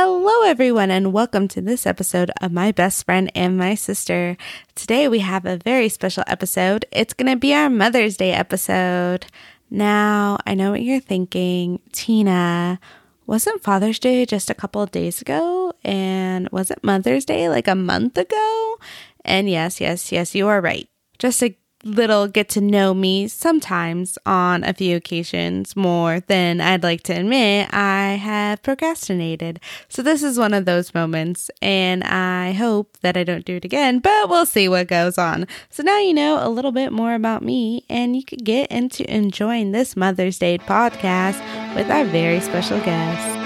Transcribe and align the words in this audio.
Hello, 0.00 0.44
everyone, 0.44 0.92
and 0.92 1.12
welcome 1.12 1.48
to 1.48 1.60
this 1.60 1.84
episode 1.84 2.30
of 2.40 2.52
My 2.52 2.70
Best 2.70 3.04
Friend 3.04 3.32
and 3.34 3.58
My 3.58 3.74
Sister. 3.74 4.36
Today, 4.76 5.08
we 5.08 5.18
have 5.18 5.44
a 5.44 5.56
very 5.56 5.88
special 5.88 6.22
episode. 6.28 6.84
It's 6.92 7.14
going 7.14 7.28
to 7.32 7.36
be 7.36 7.52
our 7.52 7.68
Mother's 7.68 8.16
Day 8.16 8.30
episode. 8.30 9.26
Now, 9.72 10.38
I 10.46 10.54
know 10.54 10.70
what 10.70 10.84
you're 10.84 11.00
thinking. 11.00 11.80
Tina, 11.90 12.78
wasn't 13.26 13.64
Father's 13.64 13.98
Day 13.98 14.24
just 14.24 14.50
a 14.50 14.54
couple 14.54 14.80
of 14.80 14.92
days 14.92 15.20
ago? 15.20 15.72
And 15.82 16.48
wasn't 16.52 16.84
Mother's 16.84 17.24
Day 17.24 17.48
like 17.48 17.66
a 17.66 17.74
month 17.74 18.16
ago? 18.18 18.76
And 19.24 19.50
yes, 19.50 19.80
yes, 19.80 20.12
yes, 20.12 20.32
you 20.32 20.46
are 20.46 20.60
right. 20.60 20.88
Just 21.18 21.42
a 21.42 21.56
little 21.84 22.26
get 22.26 22.48
to 22.50 22.60
know 22.60 22.92
me 22.92 23.28
sometimes 23.28 24.18
on 24.26 24.64
a 24.64 24.74
few 24.74 24.96
occasions 24.96 25.76
more 25.76 26.20
than 26.26 26.60
I'd 26.60 26.82
like 26.82 27.02
to 27.04 27.12
admit 27.12 27.72
I 27.72 28.14
have 28.14 28.62
procrastinated. 28.62 29.60
So 29.88 30.02
this 30.02 30.22
is 30.22 30.38
one 30.38 30.54
of 30.54 30.64
those 30.64 30.94
moments 30.94 31.50
and 31.62 32.02
I 32.04 32.52
hope 32.52 32.98
that 33.02 33.16
I 33.16 33.24
don't 33.24 33.44
do 33.44 33.56
it 33.56 33.64
again, 33.64 34.00
but 34.00 34.28
we'll 34.28 34.46
see 34.46 34.68
what 34.68 34.88
goes 34.88 35.18
on. 35.18 35.46
So 35.70 35.82
now 35.82 35.98
you 35.98 36.14
know 36.14 36.38
a 36.40 36.50
little 36.50 36.72
bit 36.72 36.92
more 36.92 37.14
about 37.14 37.42
me 37.42 37.84
and 37.88 38.16
you 38.16 38.24
could 38.24 38.44
get 38.44 38.70
into 38.70 39.08
enjoying 39.12 39.72
this 39.72 39.96
Mother's 39.96 40.38
Day 40.38 40.58
podcast 40.58 41.38
with 41.74 41.90
our 41.90 42.04
very 42.04 42.40
special 42.40 42.80
guest. 42.80 43.37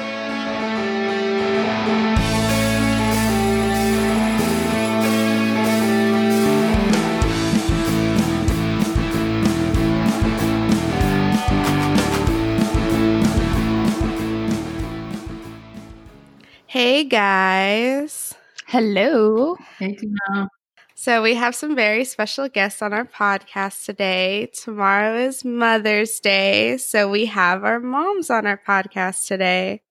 Hey 16.73 17.05
guys. 17.05 18.35
Hello. 18.67 19.57
Hey 19.79 19.95
Tina. 19.95 20.49
So 20.95 21.23
we 21.23 21.35
have 21.35 21.55
some 21.55 21.77
very 21.77 22.07
special 22.07 22.49
guests 22.49 22.81
on 22.81 22.95
our 22.95 23.05
podcast 23.05 23.85
today. 23.85 24.49
Tomorrow 24.55 25.19
is 25.19 25.45
Mother's 25.45 26.19
Day, 26.19 26.79
so 26.79 27.11
we 27.11 27.27
have 27.27 27.63
our 27.63 27.79
moms 27.79 28.31
on 28.31 28.47
our 28.47 28.57
podcast 28.57 29.27
today. 29.27 29.83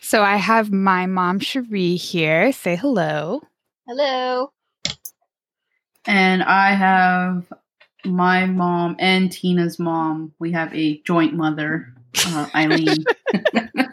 So 0.00 0.22
I 0.22 0.36
have 0.36 0.72
my 0.72 1.04
mom 1.04 1.38
Cherie 1.38 1.96
here. 1.96 2.50
Say 2.52 2.76
hello. 2.76 3.42
Hello. 3.86 4.52
And 6.06 6.42
I 6.42 6.72
have 6.72 7.52
my 8.06 8.46
mom 8.46 8.96
and 8.98 9.30
Tina's 9.30 9.78
mom. 9.78 10.32
We 10.38 10.52
have 10.52 10.74
a 10.74 10.98
joint 11.04 11.34
mother, 11.34 11.92
uh, 12.28 12.46
Eileen. 12.54 13.04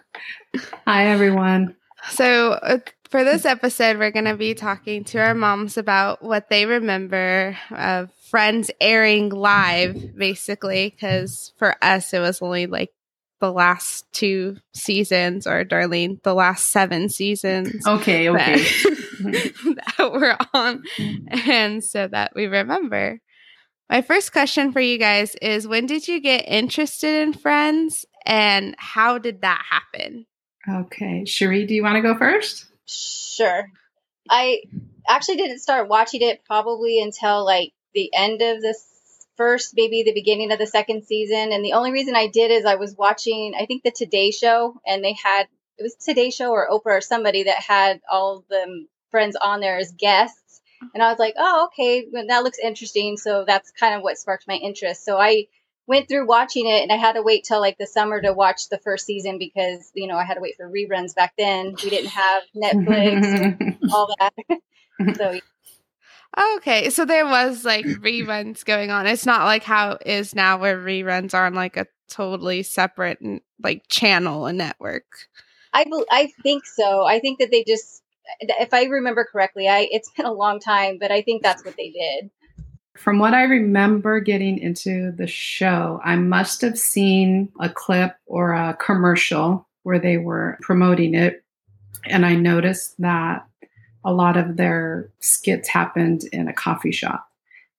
Hi 0.88 1.08
everyone. 1.08 1.76
So, 2.10 2.54
uh, 2.54 2.80
for 3.10 3.24
this 3.24 3.46
episode, 3.46 3.98
we're 3.98 4.12
going 4.12 4.26
to 4.26 4.38
be 4.38 4.54
talking 4.54 5.04
to 5.06 5.20
our 5.20 5.34
moms 5.34 5.78
about 5.78 6.24
what 6.24 6.50
they 6.50 6.66
remember 6.66 7.58
of 7.72 8.12
Friends 8.30 8.70
airing 8.80 9.30
live, 9.30 10.16
basically, 10.16 10.92
because 10.96 11.52
for 11.58 11.76
us, 11.84 12.14
it 12.14 12.20
was 12.20 12.42
only 12.44 12.68
like 12.68 12.92
the 13.40 13.52
last 13.52 14.06
two 14.12 14.58
seasons, 14.74 15.48
or 15.48 15.66
Darlene, 15.66 16.22
the 16.22 16.36
last 16.36 16.68
seven 16.68 17.10
seasons. 17.10 17.88
Okay, 17.88 18.30
okay. 18.30 18.58
That, 18.58 19.84
that 19.98 20.12
we're 20.12 20.38
on, 20.54 20.84
and 21.28 21.84
so 21.84 22.08
that 22.08 22.34
we 22.36 22.46
remember. 22.46 23.20
My 23.90 24.04
first 24.04 24.32
question 24.32 24.72
for 24.72 24.80
you 24.80 25.00
guys 25.00 25.34
is 25.42 25.68
when 25.68 25.88
did 25.88 26.08
you 26.08 26.22
get 26.22 26.48
interested 26.48 27.24
in 27.24 27.34
Friends 27.34 28.06
and 28.24 28.76
how 28.78 29.18
did 29.18 29.42
that 29.42 29.64
happen? 29.68 30.28
Okay. 30.68 31.26
Cherie, 31.26 31.66
do 31.66 31.74
you 31.74 31.84
want 31.84 31.96
to 31.96 32.02
go 32.02 32.18
first? 32.18 32.66
Sure. 32.86 33.70
I 34.30 34.62
actually 35.08 35.38
didn't 35.38 35.60
start 35.60 35.88
watching 35.88 36.22
it 36.22 36.44
probably 36.46 37.02
until 37.02 37.46
like 37.46 37.74
the 37.94 38.12
end 38.14 38.42
of 38.42 38.62
this 38.62 38.86
first, 39.38 39.74
maybe 39.76 40.04
the 40.04 40.14
beginning 40.14 40.52
of 40.52 40.60
the 40.60 40.68
second 40.68 41.06
season. 41.06 41.54
And 41.54 41.64
the 41.64 41.74
only 41.74 41.92
reason 41.92 42.16
I 42.16 42.28
did 42.28 42.52
is 42.52 42.66
I 42.66 42.76
was 42.76 42.96
watching, 42.96 43.54
I 43.60 43.66
think, 43.66 43.84
the 43.84 43.92
Today 43.92 44.32
Show, 44.32 44.80
and 44.86 45.04
they 45.04 45.14
had 45.14 45.48
it 45.78 45.84
was 45.84 45.96
Today 45.96 46.30
Show 46.30 46.52
or 46.52 46.70
Oprah 46.70 46.98
or 46.98 47.02
somebody 47.02 47.44
that 47.44 47.64
had 47.64 48.02
all 48.12 48.44
the 48.50 48.86
friends 49.12 49.38
on 49.42 49.62
there 49.62 49.78
as 49.78 49.94
guests. 49.94 50.62
And 50.94 51.02
I 51.02 51.10
was 51.10 51.20
like, 51.20 51.36
oh, 51.38 51.68
okay, 51.68 52.06
well, 52.12 52.26
that 52.28 52.44
looks 52.44 52.60
interesting. 52.60 53.18
So 53.18 53.46
that's 53.48 53.72
kind 53.72 53.96
of 53.96 54.02
what 54.02 54.18
sparked 54.18 54.48
my 54.48 54.56
interest. 54.56 55.06
So 55.06 55.18
I 55.18 55.48
went 55.90 56.08
through 56.08 56.28
watching 56.28 56.68
it 56.68 56.84
and 56.84 56.92
I 56.92 56.98
had 56.98 57.14
to 57.14 57.24
wait 57.24 57.46
till 57.46 57.60
like 57.60 57.80
the 57.80 57.88
summer 57.88 58.22
to 58.22 58.32
watch 58.32 58.70
the 58.70 58.78
first 58.78 59.08
season 59.08 59.40
because, 59.40 59.92
you 59.96 60.08
know, 60.08 60.18
I 60.18 60.24
had 60.24 60.36
to 60.36 60.40
wait 60.40 60.56
for 60.56 60.70
reruns 60.70 61.16
back 61.16 61.34
then. 61.36 61.76
We 61.84 61.90
didn't 61.90 62.12
have 62.12 62.44
Netflix, 62.56 63.68
all 63.92 64.16
that. 64.20 64.34
so 65.16 65.40
Okay, 66.56 66.92
so 66.92 67.06
there 67.06 67.26
was 67.26 67.66
like 67.66 67.86
reruns 67.86 68.64
going 68.64 68.92
on. 68.92 69.08
It's 69.08 69.26
not 69.26 69.46
like 69.46 69.64
how 69.64 69.94
it 69.94 70.06
is 70.06 70.36
now 70.36 70.60
where 70.60 70.78
reruns 70.78 71.34
are 71.34 71.48
on 71.48 71.56
like 71.56 71.76
a 71.76 71.88
totally 72.08 72.62
separate 72.62 73.18
like 73.62 73.84
channel 73.90 74.46
and 74.46 74.60
network. 74.60 75.06
I 75.74 75.86
bel- 75.86 76.06
I 76.12 76.32
think 76.44 76.68
so. 76.68 77.04
I 77.04 77.20
think 77.20 77.40
that 77.40 77.50
they 77.50 77.64
just 77.64 78.04
if 78.42 78.76
I 78.76 78.84
remember 78.84 79.28
correctly, 79.30 79.68
I 79.68 79.88
it's 79.90 80.12
been 80.12 80.28
a 80.28 80.32
long 80.32 80.60
time, 80.60 81.00
but 81.00 81.12
I 81.12 81.24
think 81.24 81.42
that's 81.42 81.66
what 81.66 81.76
they 81.76 81.90
did. 81.90 82.30
From 83.00 83.18
what 83.18 83.34
I 83.34 83.44
remember 83.44 84.20
getting 84.20 84.58
into 84.58 85.14
the 85.14 85.26
show, 85.26 86.02
I 86.04 86.18
must 86.18 86.60
have 86.60 86.78
seen 86.78 87.50
a 87.58 87.70
clip 87.70 88.18
or 88.26 88.52
a 88.52 88.74
commercial 88.78 89.66
where 89.84 90.00
they 90.00 90.18
were 90.18 90.58
promoting 90.62 91.16
it. 91.16 91.42
And 92.04 92.26
I 92.26 92.36
noticed 92.36 92.96
that 93.00 93.48
a 94.04 94.12
lot 94.12 94.36
of 94.36 94.58
their 94.58 95.10
skits 95.22 95.70
happened 95.70 96.26
in 96.34 96.50
a 96.50 96.54
coffee 96.54 96.92
shop. 96.92 97.26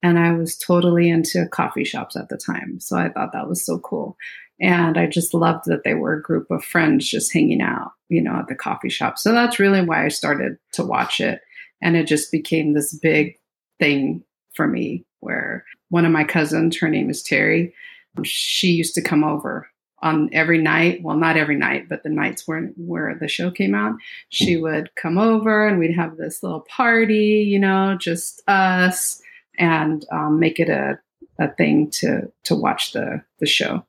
And 0.02 0.18
I 0.18 0.32
was 0.32 0.56
totally 0.56 1.10
into 1.10 1.46
coffee 1.48 1.84
shops 1.84 2.16
at 2.16 2.30
the 2.30 2.38
time. 2.38 2.80
So 2.80 2.96
I 2.96 3.10
thought 3.10 3.34
that 3.34 3.46
was 3.46 3.62
so 3.62 3.78
cool. 3.78 4.16
And 4.58 4.96
I 4.96 5.06
just 5.06 5.34
loved 5.34 5.66
that 5.66 5.84
they 5.84 5.92
were 5.92 6.14
a 6.14 6.22
group 6.22 6.50
of 6.50 6.64
friends 6.64 7.06
just 7.06 7.30
hanging 7.30 7.60
out, 7.60 7.92
you 8.08 8.22
know, 8.22 8.36
at 8.36 8.48
the 8.48 8.54
coffee 8.54 8.88
shop. 8.88 9.18
So 9.18 9.32
that's 9.32 9.60
really 9.60 9.82
why 9.82 10.02
I 10.02 10.08
started 10.08 10.56
to 10.72 10.82
watch 10.82 11.20
it. 11.20 11.42
And 11.82 11.94
it 11.94 12.06
just 12.06 12.32
became 12.32 12.72
this 12.72 12.94
big 12.94 13.36
thing 13.78 14.24
for 14.54 14.66
me 14.66 15.04
where 15.20 15.64
one 15.88 16.04
of 16.04 16.12
my 16.12 16.24
cousins, 16.24 16.78
her 16.78 16.88
name 16.88 17.10
is 17.10 17.22
Terry, 17.22 17.74
she 18.24 18.68
used 18.68 18.94
to 18.94 19.02
come 19.02 19.24
over 19.24 19.68
on 20.02 20.30
every 20.32 20.58
night 20.58 21.00
well 21.02 21.16
not 21.16 21.36
every 21.36 21.56
night 21.56 21.88
but 21.88 22.02
the 22.02 22.08
nights 22.08 22.46
where 22.46 22.72
where 22.76 23.14
the 23.20 23.28
show 23.28 23.50
came 23.50 23.74
out 23.74 23.94
she 24.30 24.56
would 24.56 24.94
come 24.96 25.18
over 25.18 25.66
and 25.66 25.78
we'd 25.78 25.94
have 25.94 26.16
this 26.16 26.42
little 26.42 26.60
party 26.60 27.44
you 27.46 27.58
know 27.58 27.96
just 28.00 28.42
us 28.48 29.20
and 29.58 30.06
um, 30.10 30.38
make 30.38 30.58
it 30.58 30.70
a, 30.70 30.98
a 31.38 31.48
thing 31.54 31.90
to 31.90 32.30
to 32.44 32.54
watch 32.54 32.92
the 32.92 33.22
the 33.40 33.46
show 33.46 33.84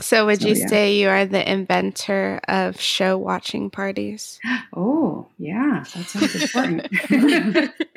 so 0.00 0.26
would 0.26 0.40
So, 0.42 0.48
you 0.48 0.54
yeah. 0.54 0.66
say 0.66 0.96
you 0.96 1.08
are 1.08 1.26
the 1.26 1.50
inventor 1.50 2.40
of 2.48 2.80
show 2.80 3.18
watching 3.18 3.68
parties? 3.68 4.40
oh 4.76 5.28
yeah 5.38 5.84
that 5.94 6.06
sounds 6.06 6.34
important 6.42 7.72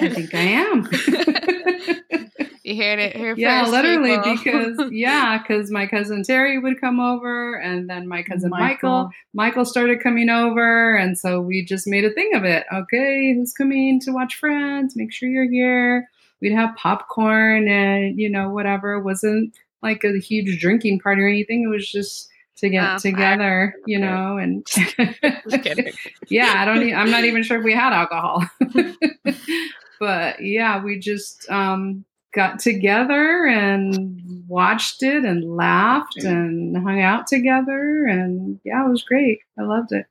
i 0.00 0.08
think 0.08 0.34
i 0.34 0.40
am 0.40 0.88
You 2.66 2.82
heard 2.82 2.98
it 2.98 3.14
here 3.14 3.34
yeah 3.36 3.60
first. 3.60 3.72
literally 3.72 4.16
people. 4.18 4.34
because 4.76 4.78
yeah 4.92 5.38
because 5.38 5.70
my 5.70 5.86
cousin 5.86 6.24
terry 6.24 6.58
would 6.58 6.80
come 6.80 6.98
over 6.98 7.54
and 7.54 7.88
then 7.88 8.08
my 8.08 8.24
cousin 8.24 8.50
michael. 8.50 9.04
Michael. 9.04 9.10
michael 9.34 9.64
started 9.64 10.02
coming 10.02 10.28
over 10.28 10.96
and 10.96 11.16
so 11.16 11.40
we 11.40 11.64
just 11.64 11.86
made 11.86 12.04
a 12.04 12.10
thing 12.10 12.34
of 12.34 12.42
it 12.44 12.66
okay 12.74 13.32
who's 13.34 13.52
coming 13.52 14.00
to 14.00 14.10
watch 14.10 14.34
friends 14.34 14.96
make 14.96 15.12
sure 15.12 15.28
you're 15.28 15.48
here 15.48 16.08
we'd 16.40 16.52
have 16.52 16.74
popcorn 16.76 17.68
and 17.68 18.18
you 18.18 18.28
know 18.28 18.50
whatever 18.50 18.94
it 18.94 19.04
wasn't 19.04 19.54
like 19.82 20.02
a 20.02 20.18
huge 20.18 20.60
drinking 20.60 20.98
party 20.98 21.22
or 21.22 21.28
anything 21.28 21.62
it 21.62 21.68
was 21.68 21.88
just 21.88 22.28
to 22.58 22.68
get 22.70 22.94
Oh, 22.94 22.98
together 22.98 23.74
you 23.86 23.98
know 23.98 24.38
and 24.38 24.66
yeah 26.28 26.54
i 26.58 26.64
don't 26.64 26.82
I'm 26.94 27.10
not 27.10 27.24
even 27.24 27.42
sure 27.42 27.58
if 27.58 27.64
we 27.64 27.72
had 27.74 27.92
alcohol 27.92 28.44
but 30.00 30.40
yeah 30.42 30.82
we 30.82 30.98
just 30.98 31.48
um 31.50 32.04
got 32.34 32.58
together 32.60 33.46
and 33.46 34.44
watched 34.46 35.02
it 35.02 35.24
and 35.24 35.56
laughed 35.56 36.16
and 36.18 36.76
hung 36.76 37.00
out 37.00 37.26
together 37.26 38.04
and 38.06 38.60
yeah 38.64 38.84
it 38.86 38.90
was 38.90 39.02
great 39.02 39.38
i 39.58 39.62
loved 39.62 39.92
it 39.92 40.06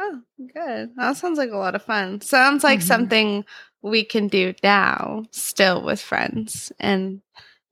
Oh, 0.00 0.20
good. 0.54 0.92
That 0.96 1.16
sounds 1.16 1.38
like 1.38 1.50
a 1.50 1.56
lot 1.56 1.74
of 1.74 1.82
fun. 1.82 2.20
Sounds 2.20 2.62
like 2.62 2.78
Mhm. 2.78 2.84
something 2.84 3.44
we 3.82 4.04
can 4.04 4.28
do 4.28 4.54
now, 4.62 5.24
still 5.32 5.82
with 5.82 6.00
friends, 6.00 6.70
and 6.78 7.20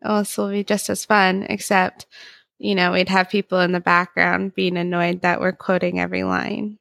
it 0.03 0.37
will 0.37 0.51
be 0.51 0.65
just 0.65 0.91
as 0.91 1.05
fun. 1.05 1.45
Except, 1.49 2.07
you 2.59 2.75
know, 2.75 2.93
we'd 2.93 3.09
have 3.09 3.29
people 3.29 3.61
in 3.61 3.73
the 3.73 3.81
background 3.81 4.55
being 4.55 4.77
annoyed 4.77 5.23
that 5.23 5.41
we're 5.41 5.53
quoting 5.53 6.01
every 6.01 6.25
line. 6.25 6.79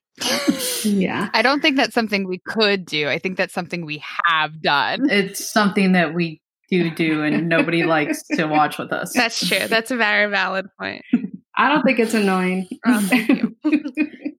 yeah 0.83 1.29
I 1.33 1.41
don't 1.41 1.61
think 1.61 1.75
that's 1.75 1.93
something 1.93 2.27
we 2.27 2.39
could 2.39 2.85
do. 2.85 3.09
I 3.09 3.19
think 3.19 3.37
that's 3.37 3.53
something 3.53 3.85
we 3.85 4.01
have 4.25 4.61
done. 4.61 5.09
It's 5.09 5.45
something 5.45 5.91
that 5.91 6.13
we 6.13 6.41
do 6.69 6.89
do, 6.89 7.23
and 7.23 7.49
nobody 7.49 7.83
likes 7.83 8.23
to 8.35 8.45
watch 8.47 8.77
with 8.77 8.91
us. 8.91 9.13
That's 9.13 9.45
true. 9.47 9.67
That's 9.67 9.91
a 9.91 9.97
very 9.97 10.29
valid 10.29 10.67
point. 10.79 11.03
i 11.55 11.69
don't 11.69 11.83
think 11.83 11.99
it's 11.99 12.13
annoying 12.13 12.67
Oh. 12.85 13.09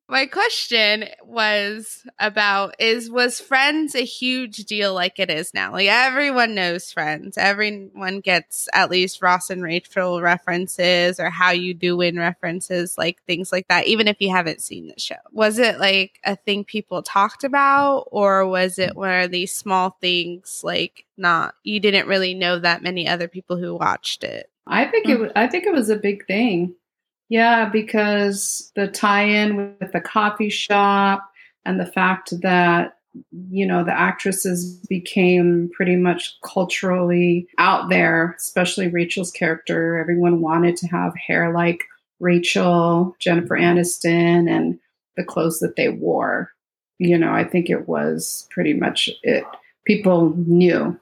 My 0.09 0.27
question 0.27 1.07
was 1.25 2.07
about 2.21 2.77
is 2.79 3.11
was 3.11 3.41
Friends 3.41 3.97
a 3.97 4.05
huge 4.05 4.59
deal 4.59 4.95
like 4.95 5.19
it 5.19 5.31
is 5.31 5.53
now? 5.53 5.73
Like 5.73 5.89
everyone 5.89 6.55
knows 6.55 6.93
Friends. 6.93 7.37
Everyone 7.37 8.21
gets 8.21 8.69
at 8.73 8.89
least 8.89 9.21
Ross 9.21 9.51
and 9.51 9.65
Rachel 9.65 10.23
references 10.23 11.19
or 11.19 11.29
how 11.29 11.51
you 11.51 11.75
do 11.75 11.97
win 11.97 12.17
references, 12.21 12.97
like 12.97 13.21
things 13.25 13.51
like 13.51 13.67
that, 13.67 13.89
even 13.89 14.07
if 14.07 14.21
you 14.21 14.31
haven't 14.31 14.63
seen 14.63 14.87
the 14.87 14.99
show. 14.99 15.17
Was 15.33 15.59
it 15.59 15.81
like 15.81 16.21
a 16.25 16.37
thing 16.37 16.63
people 16.63 17.03
talked 17.03 17.43
about 17.43 18.07
or 18.13 18.47
was 18.47 18.79
it 18.79 18.95
one 18.95 19.23
of 19.23 19.33
these 19.33 19.53
small 19.53 19.99
things 20.01 20.61
like 20.63 21.05
not 21.17 21.57
you 21.65 21.81
didn't 21.81 22.07
really 22.07 22.33
know 22.33 22.61
that 22.61 22.83
many 22.83 23.09
other 23.09 23.27
people 23.27 23.57
who 23.57 23.75
watched 23.75 24.23
it? 24.23 24.49
I 24.69 24.85
think 24.85 25.09
it. 25.09 25.19
Mm. 25.19 25.21
was, 25.21 25.33
I 25.35 25.49
think 25.49 25.67
it 25.67 25.73
was 25.73 25.91
a 25.91 25.97
big 25.97 26.27
thing. 26.29 26.77
Yeah, 27.29 27.69
because 27.69 28.71
the 28.77 28.87
tie-in 28.87 29.77
with 29.81 29.93
the 29.93 30.01
coffee 30.01 30.51
shop 30.51 31.29
and 31.65 31.81
the 31.81 31.87
fact 31.87 32.33
that 32.43 32.93
you 33.49 33.67
know 33.67 33.83
the 33.83 33.99
actresses 33.99 34.79
became 34.89 35.71
pretty 35.75 35.97
much 35.97 36.37
culturally 36.45 37.49
out 37.59 37.89
there, 37.89 38.35
especially 38.39 38.89
Rachel's 38.89 39.33
character. 39.33 39.99
Everyone 39.99 40.41
wanted 40.41 40.77
to 40.79 40.87
have 40.89 41.15
hair 41.17 41.53
like 41.53 41.85
Rachel, 42.21 43.17
Jennifer 43.19 43.57
mm-hmm. 43.57 43.79
Aniston, 43.79 44.51
and 44.51 44.79
the 45.17 45.25
clothes 45.25 45.59
that 45.61 45.77
they 45.77 45.89
wore. 45.89 46.53
You 46.99 47.19
know, 47.19 47.33
I 47.33 47.45
think 47.45 47.69
it 47.69 47.89
was 47.89 48.47
pretty 48.51 48.75
much 48.75 49.11
it. 49.23 49.45
People 49.87 50.35
knew 50.37 50.99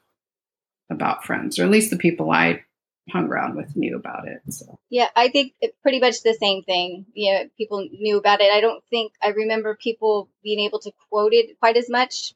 about 0.90 1.24
Friends, 1.24 1.58
or 1.58 1.64
at 1.64 1.70
least 1.70 1.90
the 1.90 1.96
people 1.96 2.30
I 2.30 2.62
hung 3.10 3.26
around 3.26 3.56
with 3.56 3.76
knew 3.76 3.96
about 3.96 4.26
it. 4.28 4.40
So 4.52 4.78
Yeah, 4.90 5.08
I 5.14 5.28
think 5.28 5.54
it, 5.60 5.74
pretty 5.82 6.00
much 6.00 6.22
the 6.22 6.34
same 6.34 6.62
thing. 6.62 7.06
Yeah, 7.14 7.44
people 7.58 7.86
knew 7.92 8.18
about 8.18 8.40
it. 8.40 8.50
I 8.50 8.60
don't 8.60 8.82
think 8.90 9.12
I 9.22 9.28
remember 9.28 9.76
people 9.76 10.28
being 10.42 10.60
able 10.60 10.78
to 10.80 10.92
quote 11.10 11.32
it 11.32 11.58
quite 11.60 11.76
as 11.76 11.90
much 11.90 12.34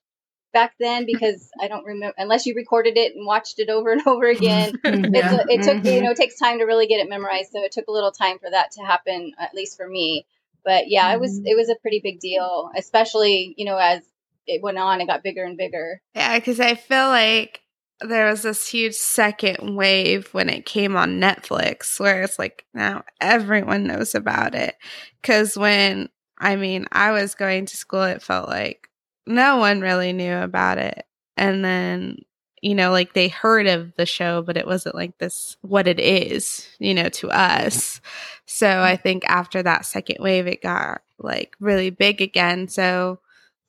back 0.53 0.75
then 0.79 1.06
because 1.12 1.50
I 1.61 1.69
don't 1.69 1.85
remember 1.85 2.15
unless 2.19 2.47
you 2.47 2.55
recorded 2.55 2.97
it 2.97 3.15
and 3.15 3.26
watched 3.26 3.59
it 3.59 3.70
over 3.70 3.93
and 3.93 4.06
over 4.06 4.26
again. 4.29 4.73
It, 4.85 5.05
Yeah. 5.12 5.43
it 5.49 5.62
took 5.62 5.85
you 5.85 6.00
Mhm. 6.00 6.05
know 6.05 6.11
it 6.11 6.17
takes 6.17 6.38
time 6.38 6.59
to 6.59 6.65
really 6.65 6.87
get 6.87 7.00
it 7.00 7.09
memorized, 7.09 7.53
so 7.53 7.62
it 7.62 7.73
took 7.73 7.88
a 7.88 7.93
little 7.93 8.12
time 8.12 8.38
for 8.38 8.50
that 8.50 8.73
to 8.73 8.82
happen, 8.82 9.32
at 9.38 9.55
least 9.55 9.76
for 9.76 9.88
me. 9.88 10.26
But 10.64 10.88
yeah, 10.88 11.12
it 11.14 11.21
was 11.21 11.41
Mhm. 11.41 11.44
it 11.47 11.56
was 11.56 11.71
a 11.71 11.76
pretty 11.76 12.00
big 12.00 12.21
deal, 12.21 12.71
especially 12.76 13.55
you 13.56 13.64
know 13.64 13.79
as 13.79 14.03
it 14.47 14.62
went 14.62 14.79
on, 14.79 15.00
it 15.00 15.06
got 15.06 15.23
bigger 15.23 15.44
and 15.44 15.56
bigger. 15.56 16.00
Yeah, 16.14 16.38
because 16.38 16.59
I 16.61 16.75
feel 16.75 17.09
like 17.09 17.61
there 18.00 18.27
was 18.27 18.43
this 18.43 18.69
huge 18.69 18.95
second 18.95 19.75
wave 19.75 20.29
when 20.33 20.49
it 20.49 20.67
came 20.67 20.97
on 20.97 21.21
Netflix 21.21 21.99
where 21.99 22.23
it's 22.23 22.39
like 22.39 22.65
now 22.73 23.03
everyone 23.21 23.85
knows 23.85 24.15
about 24.15 24.55
it. 24.55 24.77
Because 25.21 25.56
when, 25.56 26.09
I 26.39 26.56
mean, 26.56 26.87
I 26.93 27.11
was 27.11 27.35
going 27.35 27.67
to 27.67 27.77
school, 27.77 28.05
it 28.05 28.23
felt 28.23 28.49
like 28.49 28.89
no 29.27 29.56
one 29.56 29.81
really 29.81 30.12
knew 30.12 30.37
about 30.37 30.79
it. 30.79 31.06
And 31.37 31.65
then, 31.65 32.19
you 32.62 32.75
know, 32.75 32.91
like 32.91 33.12
they 33.12 33.29
heard 33.29 33.67
of 33.67 33.95
the 33.97 34.06
show, 34.06 34.43
but 34.43 34.56
it 34.56 34.67
wasn't 34.67 34.95
like 34.95 35.19
this, 35.19 35.56
what 35.62 35.89
it 35.89 35.99
is, 35.99 36.69
you 36.79 36.95
know, 36.95 37.09
to 37.09 37.31
us. 37.31 38.00
So 38.47 38.81
I 38.81 38.97
think 38.97 39.25
after 39.27 39.62
that 39.62 39.87
second 39.87 40.19
wave, 40.21 40.47
it 40.47 40.62
got 40.62 41.03
like 41.19 41.56
really 41.61 41.91
big 41.91 42.21
again. 42.21 42.69
So 42.69 43.21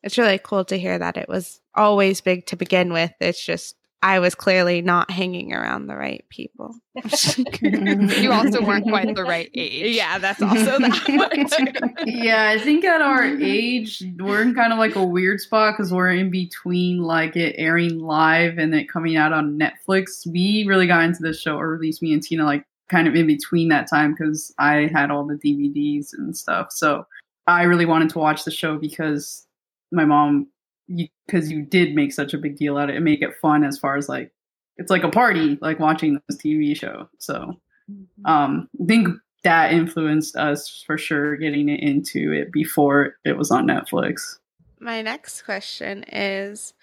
it's 0.04 0.18
really 0.18 0.40
cool 0.42 0.66
to 0.66 0.80
hear 0.80 0.98
that 0.98 1.18
it 1.18 1.28
was 1.28 1.60
always 1.76 2.22
big 2.22 2.46
to 2.48 2.56
begin 2.56 2.94
with. 2.94 3.12
It's 3.20 3.44
just 3.44 3.76
I 4.02 4.20
was 4.20 4.34
clearly 4.34 4.82
not 4.82 5.12
hanging 5.12 5.54
around 5.54 5.88
the 5.88 5.96
right 5.96 6.26
people. 6.30 6.76
You 7.62 8.32
also 8.32 8.62
weren't 8.62 8.88
quite 8.88 9.14
the 9.16 9.24
right 9.24 9.50
age. 9.54 9.96
Yeah, 9.96 10.18
that's 10.18 10.42
also 10.42 10.80
that. 10.80 11.88
one, 11.98 12.08
yeah, 12.08 12.50
I 12.50 12.60
think 12.60 12.84
at 12.84 13.02
our 13.02 13.22
mm-hmm. 13.22 13.42
age, 13.44 14.04
we're 14.18 14.42
in 14.42 14.54
kind 14.54 14.74
of 14.74 14.80
like 14.80 14.96
a 14.96 15.04
weird 15.04 15.40
spot 15.40 15.76
because 15.76 15.94
we're 15.94 16.12
in 16.12 16.30
between 16.30 17.00
like 17.00 17.36
it 17.36 17.56
airing 17.58 18.00
live 18.00 18.58
and 18.58 18.74
it 18.74 18.90
coming 18.90 19.16
out 19.16 19.34
on 19.34 19.60
Netflix. 19.60 20.26
We 20.30 20.66
really 20.68 20.88
got 20.88 21.04
into 21.04 21.22
this 21.22 21.42
show, 21.42 21.58
or 21.58 21.76
at 21.76 21.82
least 21.82 22.02
me 22.02 22.14
and 22.14 22.22
Tina, 22.22 22.44
like 22.46 22.66
kind 22.90 23.08
of 23.08 23.16
in 23.16 23.28
between 23.28 23.70
that 23.70 23.90
time 23.90 24.14
because 24.14 24.54
I 24.58 24.90
had 24.92 25.12
all 25.12 25.26
the 25.26 25.36
DVDs 25.36 26.10
and 26.14 26.36
stuff. 26.36 26.72
So 26.72 27.06
I 27.48 27.64
really 27.64 27.86
wanted 27.86 28.10
to 28.12 28.20
watch 28.20 28.44
the 28.44 28.52
show 28.52 28.78
because 28.78 29.46
my 29.92 30.06
mom, 30.06 30.48
because 31.26 31.52
you, 31.52 31.62
did 31.64 31.96
make 31.96 32.12
such 32.14 32.34
a 32.34 32.38
big 32.38 32.58
deal 32.58 32.78
out 32.78 32.90
of 32.90 32.90
it 32.92 32.96
and 32.96 33.06
make 33.06 33.22
it 33.22 33.36
fun 33.42 33.64
as 33.64 33.78
far 33.78 33.96
as 33.96 34.10
like 34.10 34.32
it's 34.78 34.90
like 34.90 35.04
a 35.04 35.10
party, 35.10 35.58
like 35.62 35.80
watching 35.80 36.20
this 36.28 36.38
TV 36.38 36.76
show. 36.76 37.10
So 37.20 37.60
um, 38.26 38.70
I 38.82 38.86
think 38.86 39.10
that 39.44 39.74
influenced 39.74 40.36
us 40.36 40.84
for 40.86 40.98
sure 40.98 41.36
getting 41.38 41.70
it 41.70 41.82
into 41.82 42.32
it 42.32 42.52
before 42.52 43.16
it 43.26 43.38
was 43.38 43.52
on 43.52 43.68
Netflix. 43.68 44.38
My 44.80 45.02
next 45.02 45.42
question 45.44 46.04
is 46.04 46.74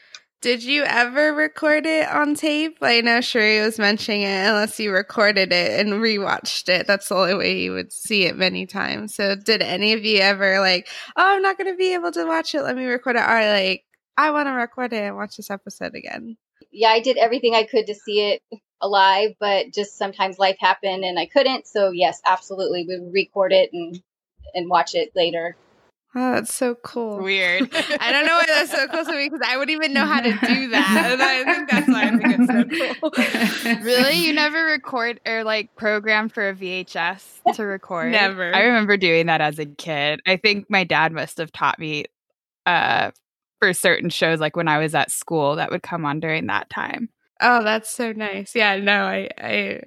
Did 0.43 0.63
you 0.63 0.85
ever 0.85 1.33
record 1.33 1.87
it 1.87 2.09
on 2.09 2.35
tape? 2.35 2.79
I 2.83 3.01
know 3.01 3.23
Cherie 3.23 3.61
was 3.61 3.79
mentioning 3.79 4.23
it, 4.23 4.47
unless 4.47 4.79
you 4.79 4.93
recorded 4.93 5.53
it 5.53 5.81
and 5.81 5.95
rewatched 5.95 6.69
it. 6.69 6.87
That's 6.87 7.09
the 7.09 7.15
only 7.15 7.35
way 7.35 7.61
you 7.61 7.73
would 7.73 7.93
see 7.93 8.25
it 8.27 8.37
many 8.37 8.67
times. 8.67 9.15
So, 9.15 9.35
did 9.35 9.63
any 9.63 9.95
of 9.95 10.05
you 10.05 10.19
ever, 10.19 10.61
like, 10.61 10.89
oh, 11.17 11.37
I'm 11.37 11.43
not 11.43 11.57
going 11.57 11.73
to 11.73 11.77
be 11.77 11.95
able 11.95 12.13
to 12.13 12.27
watch 12.27 12.55
it, 12.55 12.63
let 12.63 12.77
me 12.77 12.85
record 12.85 13.17
it? 13.17 13.21
Or, 13.21 13.53
like, 13.53 13.86
I 14.17 14.31
want 14.31 14.47
to 14.47 14.53
record 14.53 14.93
it 14.93 15.03
and 15.03 15.17
watch 15.17 15.37
this 15.37 15.51
episode 15.51 15.95
again? 15.95 16.37
Yeah, 16.73 16.89
I 16.89 17.01
did 17.01 17.17
everything 17.17 17.55
I 17.55 17.65
could 17.65 17.87
to 17.87 17.95
see 17.95 18.33
it 18.33 18.43
alive, 18.81 19.35
but 19.39 19.73
just 19.73 19.97
sometimes 19.97 20.39
life 20.39 20.57
happened 20.59 21.05
and 21.05 21.19
I 21.19 21.27
couldn't. 21.27 21.67
So 21.67 21.91
yes, 21.91 22.21
absolutely, 22.25 22.87
we 22.87 22.99
record 23.11 23.53
it 23.53 23.71
and 23.73 24.03
and 24.55 24.71
watch 24.71 24.95
it 24.95 25.13
later. 25.15 25.57
Oh, 26.19 26.33
that's 26.33 26.55
so 26.55 26.77
cool. 26.77 27.19
Weird. 27.19 27.69
I 27.75 28.11
don't 28.11 28.25
know 28.25 28.37
why 28.37 28.45
that's 28.47 28.71
so 28.71 28.87
cool 28.87 29.05
to 29.05 29.13
me 29.13 29.29
because 29.29 29.47
I 29.47 29.59
wouldn't 29.59 29.77
even 29.77 29.93
know 29.93 30.07
how 30.07 30.23
to 30.23 30.31
do 30.47 30.69
that. 30.71 31.11
And 31.13 31.23
I 31.23 31.45
think 31.45 31.71
that's 31.71 31.89
why 31.89 32.05
I 32.05 32.11
think 32.17 32.39
it's 32.39 33.03
so 33.03 33.75
cool. 33.75 33.85
really? 33.85 34.15
You 34.25 34.33
never 34.33 34.65
record 34.65 35.21
or 35.27 35.45
like 35.45 35.77
program 35.77 36.31
for 36.31 36.49
a 36.49 36.55
VHS 36.55 37.55
to 37.57 37.65
record? 37.65 38.13
Never. 38.13 38.55
I 38.55 38.63
remember 38.63 38.97
doing 38.97 39.27
that 39.27 39.43
as 39.43 39.59
a 39.59 39.67
kid. 39.67 40.21
I 40.27 40.39
think 40.39 40.71
my 40.71 40.85
dad 40.85 41.13
must 41.13 41.37
have 41.37 41.53
taught 41.53 41.79
me 41.79 42.07
uh 42.65 43.11
for 43.59 43.73
certain 43.73 44.11
shows 44.11 44.41
like 44.41 44.57
when 44.57 44.69
I 44.69 44.79
was 44.79 44.95
at 44.95 45.11
school 45.11 45.57
that 45.57 45.71
would 45.71 45.83
come 45.83 46.05
on 46.05 46.21
during 46.21 46.47
that 46.47 46.71
time. 46.71 47.09
Oh, 47.41 47.63
that's 47.63 47.91
so 47.91 48.13
nice. 48.13 48.55
Yeah, 48.55 48.77
no, 48.77 49.05
I, 49.05 49.29
I, 49.39 49.81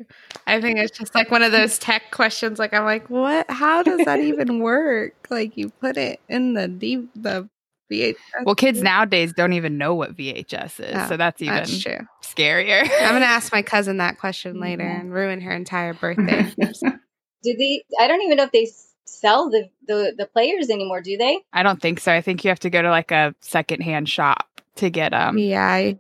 I 0.46 0.62
think 0.62 0.78
it's 0.78 0.96
just 0.96 1.16
like 1.16 1.32
one 1.32 1.42
of 1.42 1.52
those 1.52 1.80
tech 1.80 2.12
questions. 2.12 2.60
Like, 2.60 2.76
I'm 2.76 2.86
like, 2.86 3.10
what? 3.10 3.50
How 3.50 3.82
does 3.82 4.06
that 4.06 4.20
even 4.24 4.60
work? 4.60 5.28
Like, 5.32 5.58
you 5.58 5.70
put 5.70 5.98
it 5.98 6.20
in 6.30 6.54
the 6.54 6.68
D, 6.68 7.08
the 7.16 7.50
VHS. 7.92 8.16
Well, 8.46 8.54
kids 8.54 8.84
nowadays 8.84 9.34
don't 9.34 9.54
even 9.54 9.80
know 9.80 9.96
what 9.96 10.16
VHS 10.16 10.80
is, 10.80 10.96
Oh, 10.96 11.08
so 11.10 11.18
that's 11.18 11.42
even 11.42 11.56
That's 11.56 11.82
true. 11.82 11.98
scarier. 12.24 12.84
I'm 12.84 13.14
gonna 13.14 13.26
ask 13.26 13.52
my 13.52 13.64
cousin 13.64 13.98
that 13.98 14.20
question 14.20 14.60
later 14.60 14.84
mm-hmm. 14.84 15.02
and 15.02 15.14
ruin 15.14 15.42
her 15.42 15.52
entire 15.52 15.94
birthday. 15.96 16.44
Do 16.54 17.56
they? 17.58 17.84
I 18.00 18.08
don't 18.08 18.22
even 18.22 18.38
know 18.38 18.44
if 18.44 18.52
they 18.52 18.64
s- 18.64 18.89
sell 19.10 19.50
the 19.50 19.70
the, 19.88 20.14
the 20.18 20.26
players 20.26 20.70
anymore. 20.70 21.02
Do 21.02 21.18
they? 21.18 21.40
I 21.54 21.64
don't 21.64 21.82
think 21.82 22.00
so. 22.00 22.12
I 22.14 22.22
think 22.22 22.44
you 22.44 22.50
have 22.50 22.60
to 22.62 22.70
go 22.70 22.82
to 22.82 22.90
like 22.90 23.12
a 23.12 23.34
secondhand 23.42 24.08
shop 24.10 24.62
to 24.76 24.90
get 24.90 25.12
them. 25.12 25.38
yeah, 25.38 25.66
I, 25.66 25.98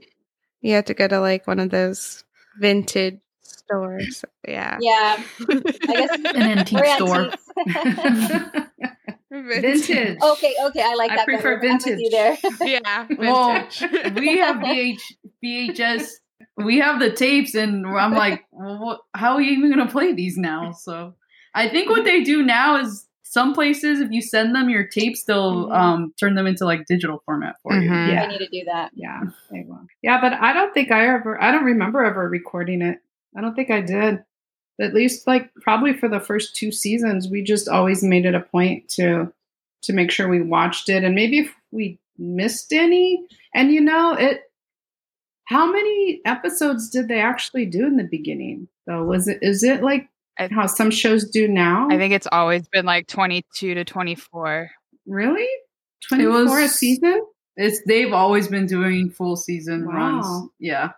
you 0.61 0.75
have 0.75 0.85
to 0.85 0.93
go 0.93 1.07
to 1.07 1.19
like 1.19 1.47
one 1.47 1.59
of 1.59 1.69
those 1.69 2.23
vintage 2.59 3.19
stores. 3.41 4.23
Yeah, 4.47 4.77
Yeah, 4.79 5.21
I 5.49 5.93
guess 5.93 6.11
An 6.35 6.41
antique 6.43 6.85
store. 6.85 7.31
antiques. 7.67 8.69
vintage. 9.31 10.17
okay, 10.21 10.53
okay, 10.65 10.81
I 10.83 10.93
like 10.95 11.11
I 11.11 11.15
that. 11.17 11.25
prefer 11.25 11.57
better. 11.59 11.67
I'm 11.73 11.79
vintage. 11.79 11.99
you 11.99 12.09
there. 12.09 12.37
yeah, 12.61 13.07
well, 13.17 13.67
we 14.15 14.37
have 14.37 14.57
VH, 14.57 14.99
VHS, 15.43 16.09
we 16.57 16.79
have 16.79 16.99
the 16.99 17.11
tapes, 17.11 17.55
and 17.55 17.85
I'm 17.85 18.13
like, 18.13 18.43
well, 18.51 18.79
what, 18.79 18.99
how 19.13 19.33
are 19.35 19.41
you 19.41 19.57
even 19.57 19.71
going 19.73 19.85
to 19.85 19.91
play 19.91 20.13
these 20.13 20.37
now? 20.37 20.71
So 20.71 21.15
I 21.59 21.69
think 21.69 21.89
what 21.89 22.03
they 22.05 22.23
do 22.23 22.41
now 22.43 22.77
is 22.77 23.05
some 23.23 23.53
places, 23.53 23.99
if 23.99 24.11
you 24.11 24.21
send 24.21 24.55
them 24.55 24.69
your 24.69 24.85
tapes, 24.85 25.23
they'll 25.25 25.67
Mhm. 25.67 25.75
um, 25.75 26.13
turn 26.19 26.33
them 26.35 26.47
into 26.47 26.65
like 26.65 26.85
digital 26.87 27.21
format 27.25 27.57
for 27.61 27.73
you. 27.75 27.89
Mhm. 27.89 28.09
Yeah. 28.11 28.23
I 28.23 28.27
need 28.27 28.39
to 28.39 28.49
do 28.49 28.63
that. 28.65 28.91
Yeah, 28.95 29.21
they 29.51 29.63
will. 29.67 29.85
Yeah, 30.01 30.19
but 30.19 30.33
I 30.33 30.51
don't 30.53 30.73
think 30.73 30.91
I 30.91 31.07
ever. 31.07 31.41
I 31.41 31.51
don't 31.51 31.65
remember 31.65 32.03
ever 32.03 32.27
recording 32.27 32.81
it. 32.81 32.99
I 33.37 33.41
don't 33.41 33.55
think 33.55 33.69
I 33.69 33.81
did. 33.81 34.23
At 34.81 34.93
least, 34.93 35.27
like 35.27 35.53
probably 35.55 35.93
for 35.93 36.07
the 36.07 36.19
first 36.21 36.55
two 36.55 36.71
seasons, 36.71 37.29
we 37.29 37.43
just 37.43 37.67
always 37.67 38.01
made 38.03 38.25
it 38.25 38.33
a 38.33 38.39
point 38.39 38.87
to 38.97 39.31
to 39.83 39.93
make 39.93 40.11
sure 40.11 40.27
we 40.27 40.41
watched 40.41 40.89
it, 40.89 41.03
and 41.03 41.13
maybe 41.15 41.39
if 41.39 41.55
we 41.71 41.99
missed 42.17 42.73
any, 42.73 43.23
and 43.53 43.71
you 43.71 43.81
know 43.81 44.13
it. 44.13 44.43
How 45.45 45.71
many 45.71 46.21
episodes 46.25 46.89
did 46.89 47.07
they 47.07 47.19
actually 47.19 47.65
do 47.65 47.85
in 47.87 47.97
the 47.97 48.03
beginning? 48.03 48.67
Though 48.87 49.03
was 49.03 49.27
it 49.27 49.39
is 49.41 49.63
it 49.63 49.81
like 49.83 50.03
I- 50.03 50.07
how 50.51 50.65
some 50.67 50.91
shows 50.91 51.29
do 51.29 51.47
now? 51.47 51.87
I 51.89 51.97
think 51.97 52.13
it's 52.13 52.27
always 52.31 52.67
been 52.67 52.85
like 52.85 53.07
22 53.07 53.73
to 53.75 53.83
24. 53.85 54.71
really 55.05 55.47
twenty 56.07 56.23
four 56.25 56.59
a 56.61 56.67
season. 56.67 57.25
It's 57.57 57.81
they've 57.85 58.13
always 58.13 58.47
been 58.47 58.65
doing 58.67 59.09
full 59.09 59.35
season 59.35 59.85
Wow. 59.85 59.93
runs. 59.93 60.49
Yeah. 60.59 60.91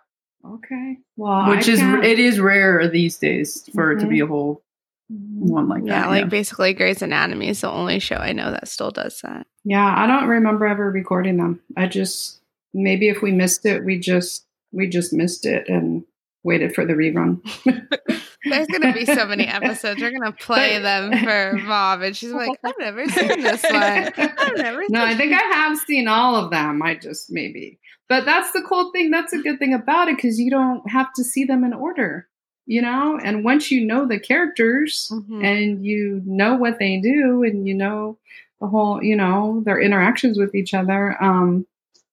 Okay, 0.44 0.98
well, 1.16 1.48
Which 1.50 1.68
I 1.68 1.72
is 1.72 1.78
can't- 1.80 2.04
it 2.04 2.18
is 2.18 2.40
rare 2.40 2.88
these 2.88 3.16
days 3.18 3.68
for 3.74 3.92
it 3.92 4.00
to 4.00 4.06
be 4.06 4.18
Mhm. 4.18 4.24
a 4.24 4.26
whole 4.26 4.62
one 5.08 5.68
like 5.68 5.82
yeah, 5.84 6.02
that. 6.02 6.08
like 6.08 6.28
basically 6.28 6.72
Grey's 6.72 7.02
Anatomy 7.02 7.48
is 7.48 7.60
the 7.60 7.70
only 7.70 7.98
show 7.98 8.16
I 8.16 8.32
know 8.32 8.50
that 8.50 8.66
still 8.68 8.90
does 8.90 9.20
that. 9.22 9.46
Yeah, 9.64 9.84
I 9.96 10.06
don't 10.06 10.28
remember 10.28 10.66
ever 10.66 10.90
recording 10.90 11.36
them. 11.36 11.60
I 11.76 11.86
just 11.86 12.40
maybe 12.74 13.08
if 13.08 13.22
we 13.22 13.30
missed 13.32 13.66
it, 13.66 13.84
we 13.84 13.98
just 13.98 14.44
we 14.72 14.88
just 14.88 15.12
missed 15.12 15.46
it 15.46 15.68
and 15.68 16.04
waited 16.44 16.74
for 16.74 16.84
the 16.86 16.94
rerun. 16.94 17.40
There's 18.52 18.66
gonna 18.68 18.92
be 18.92 19.04
so 19.04 19.26
many 19.26 19.46
episodes. 19.46 20.00
We're 20.00 20.10
gonna 20.12 20.32
play 20.32 20.78
But- 20.78 20.82
them 21.10 21.24
for 21.24 21.56
mom, 21.64 22.02
and 22.02 22.16
she's 22.16 22.32
like, 22.32 22.50
"I've 22.64 22.74
never 22.78 23.06
seen 23.08 23.42
this 23.42 23.62
one. 23.62 23.74
I've 23.82 24.16
never." 24.56 24.82
no, 24.88 25.04
I 25.04 25.14
think 25.16 25.32
I 25.32 25.40
have 25.42 25.78
seen 25.78 26.06
all 26.08 26.36
of 26.36 26.50
them. 26.50 26.82
I 26.82 26.94
just 26.94 27.30
maybe. 27.30 27.78
But 28.08 28.24
that's 28.24 28.52
the 28.52 28.62
cool 28.62 28.90
thing. 28.92 29.10
That's 29.10 29.32
a 29.32 29.38
good 29.38 29.58
thing 29.58 29.72
about 29.74 30.08
it 30.08 30.16
because 30.16 30.38
you 30.38 30.50
don't 30.50 30.88
have 30.90 31.12
to 31.14 31.24
see 31.24 31.44
them 31.44 31.64
in 31.64 31.72
order, 31.72 32.28
you 32.66 32.82
know? 32.82 33.18
And 33.24 33.42
once 33.42 33.70
you 33.70 33.84
know 33.86 34.06
the 34.06 34.18
characters 34.20 35.10
Mhm. 35.10 35.42
and 35.44 35.84
you 35.84 36.20
know 36.26 36.54
what 36.54 36.78
they 36.78 36.98
do 37.00 37.42
and 37.42 37.66
you 37.66 37.72
know 37.74 38.18
the 38.60 38.66
whole, 38.66 39.02
you 39.02 39.16
know, 39.16 39.62
their 39.64 39.80
interactions 39.80 40.38
with 40.38 40.54
each 40.54 40.74
other, 40.74 41.16
um, 41.24 41.66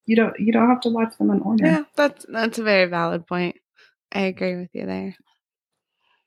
you 0.06 0.16
don't 0.16 0.40
you 0.40 0.52
don't 0.54 0.70
have 0.70 0.80
to 0.82 0.90
watch 0.90 1.18
them 1.18 1.30
in 1.32 1.42
order. 1.42 1.66
Yeah, 1.66 1.84
that's 1.96 2.26
that's 2.30 2.58
a 2.60 2.64
very 2.64 2.86
valid 2.86 3.28
point. 3.28 3.58
I 4.12 4.22
agree 4.22 4.56
with 4.56 4.70
you 4.74 4.86
there. 4.88 5.16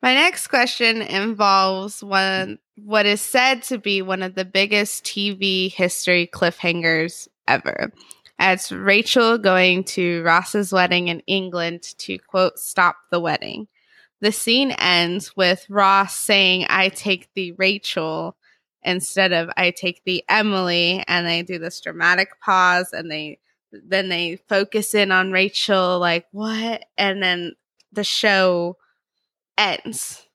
My 0.03 0.15
next 0.15 0.49
question 0.49 1.01
involves 1.01 2.03
one 2.03 2.59
what 2.77 3.07
is 3.07 3.21
said 3.21 3.63
to 3.65 3.79
be 3.79 4.03
one 4.03 4.23
of 4.23 4.35
the 4.35 4.45
biggest 4.45 5.05
TV 5.05 5.73
history 5.73 6.27
cliffhangers 6.27 7.29
ever. 7.47 7.93
It's 8.41 8.73
Rachel 8.73 9.39
going 9.39 9.85
to 9.85 10.25
Ross's 10.25 10.73
wedding 10.73 11.07
in 11.07 11.21
England 11.21 11.83
to 11.99 12.19
quote 12.19 12.59
stop 12.59 12.97
the 13.13 13.21
wedding. 13.21 13.69
The 14.21 14.33
scene 14.33 14.73
ends 14.73 15.37
with 15.37 15.67
Ross 15.71 16.17
saying, 16.17 16.67
I 16.69 16.89
take 16.89 17.29
the 17.35 17.53
Rachel 17.53 18.37
instead 18.83 19.33
of 19.33 19.51
I 19.57 19.71
take 19.71 20.03
the 20.05 20.25
Emily, 20.29 21.05
and 21.07 21.25
they 21.25 21.43
do 21.43 21.61
this 21.61 21.81
dramatic 21.81 22.41
pause 22.41 22.93
and 22.93 23.09
they 23.09 23.39
then 23.73 24.09
they 24.09 24.41
focus 24.49 24.95
in 24.95 25.13
on 25.13 25.31
Rachel, 25.31 25.99
like, 25.99 26.27
what? 26.33 26.85
And 26.99 27.23
then 27.23 27.55
the 27.93 28.05
show 28.05 28.77
ends. 29.57 30.27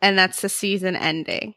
And 0.00 0.18
that's 0.18 0.40
the 0.40 0.48
season 0.48 0.96
ending. 0.96 1.54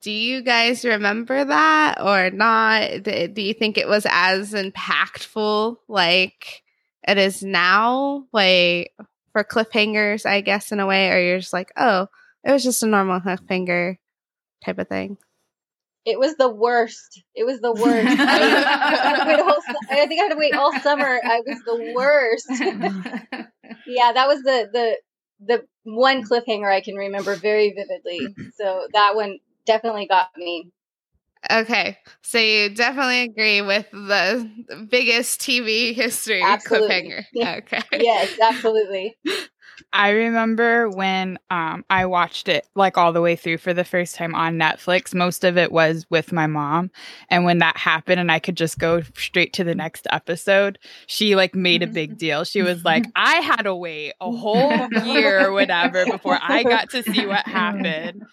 Do 0.00 0.12
you 0.12 0.42
guys 0.42 0.84
remember 0.84 1.44
that 1.44 2.00
or 2.00 2.30
not? 2.30 3.02
Do 3.02 3.42
you 3.42 3.54
think 3.54 3.76
it 3.76 3.88
was 3.88 4.06
as 4.08 4.52
impactful 4.52 5.76
like 5.88 6.62
it 7.06 7.18
is 7.18 7.42
now? 7.42 8.26
Like 8.32 8.92
for 9.32 9.42
cliffhangers, 9.42 10.24
I 10.24 10.40
guess, 10.40 10.70
in 10.70 10.78
a 10.78 10.86
way, 10.86 11.10
or 11.10 11.20
you're 11.20 11.40
just 11.40 11.52
like, 11.52 11.72
oh, 11.76 12.06
it 12.44 12.52
was 12.52 12.62
just 12.62 12.82
a 12.82 12.86
normal 12.86 13.20
cliffhanger 13.20 13.96
type 14.64 14.78
of 14.78 14.88
thing. 14.88 15.18
It 16.04 16.18
was 16.18 16.36
the 16.36 16.48
worst. 16.48 17.22
It 17.34 17.44
was 17.44 17.60
the 17.60 17.72
worst. 17.72 18.08
I, 18.08 18.38
had 18.38 19.24
to 19.24 19.26
wait 19.26 19.40
a 19.40 19.42
whole 19.42 19.60
I 19.90 20.06
think 20.06 20.20
I 20.20 20.24
had 20.24 20.32
to 20.32 20.38
wait 20.38 20.54
all 20.54 20.72
summer. 20.80 21.20
I 21.22 21.42
was 21.46 21.58
the 21.66 21.92
worst. 21.94 22.46
yeah, 23.86 24.12
that 24.12 24.26
was 24.26 24.42
the 24.42 24.70
the 24.72 24.96
the 25.40 25.64
one 25.84 26.22
mm. 26.22 26.28
cliffhanger 26.28 26.72
I 26.72 26.80
can 26.80 26.94
remember 26.96 27.36
very 27.36 27.72
vividly. 27.72 28.34
So 28.58 28.88
that 28.92 29.14
one 29.14 29.38
definitely 29.66 30.08
got 30.08 30.30
me. 30.36 30.72
Okay, 31.48 31.96
so 32.22 32.38
you 32.38 32.70
definitely 32.70 33.22
agree 33.22 33.62
with 33.62 33.88
the 33.92 34.50
biggest 34.90 35.40
TV 35.40 35.92
history 35.92 36.42
Absolutely. 36.42 36.88
cliffhanger. 36.88 37.24
Okay. 37.58 38.02
Yes, 38.02 38.36
absolutely. 38.40 39.16
I 39.92 40.10
remember 40.10 40.88
when 40.88 41.38
um, 41.50 41.84
I 41.90 42.06
watched 42.06 42.48
it 42.48 42.66
like 42.74 42.98
all 42.98 43.12
the 43.12 43.20
way 43.20 43.36
through 43.36 43.58
for 43.58 43.74
the 43.74 43.84
first 43.84 44.14
time 44.14 44.34
on 44.34 44.58
Netflix. 44.58 45.14
Most 45.14 45.44
of 45.44 45.56
it 45.56 45.72
was 45.72 46.06
with 46.10 46.32
my 46.32 46.46
mom, 46.46 46.90
and 47.28 47.44
when 47.44 47.58
that 47.58 47.76
happened, 47.76 48.20
and 48.20 48.30
I 48.30 48.38
could 48.38 48.56
just 48.56 48.78
go 48.78 49.02
straight 49.16 49.52
to 49.54 49.64
the 49.64 49.74
next 49.74 50.06
episode, 50.10 50.78
she 51.06 51.36
like 51.36 51.54
made 51.54 51.82
a 51.82 51.86
big 51.86 52.18
deal. 52.18 52.44
She 52.44 52.62
was 52.62 52.84
like, 52.84 53.04
"I 53.16 53.36
had 53.36 53.62
to 53.62 53.74
wait 53.74 54.14
a 54.20 54.30
whole 54.30 54.88
year 55.04 55.48
or 55.48 55.52
whatever 55.52 56.04
before 56.06 56.38
I 56.40 56.62
got 56.62 56.90
to 56.90 57.02
see 57.02 57.26
what 57.26 57.46
happened." 57.46 58.24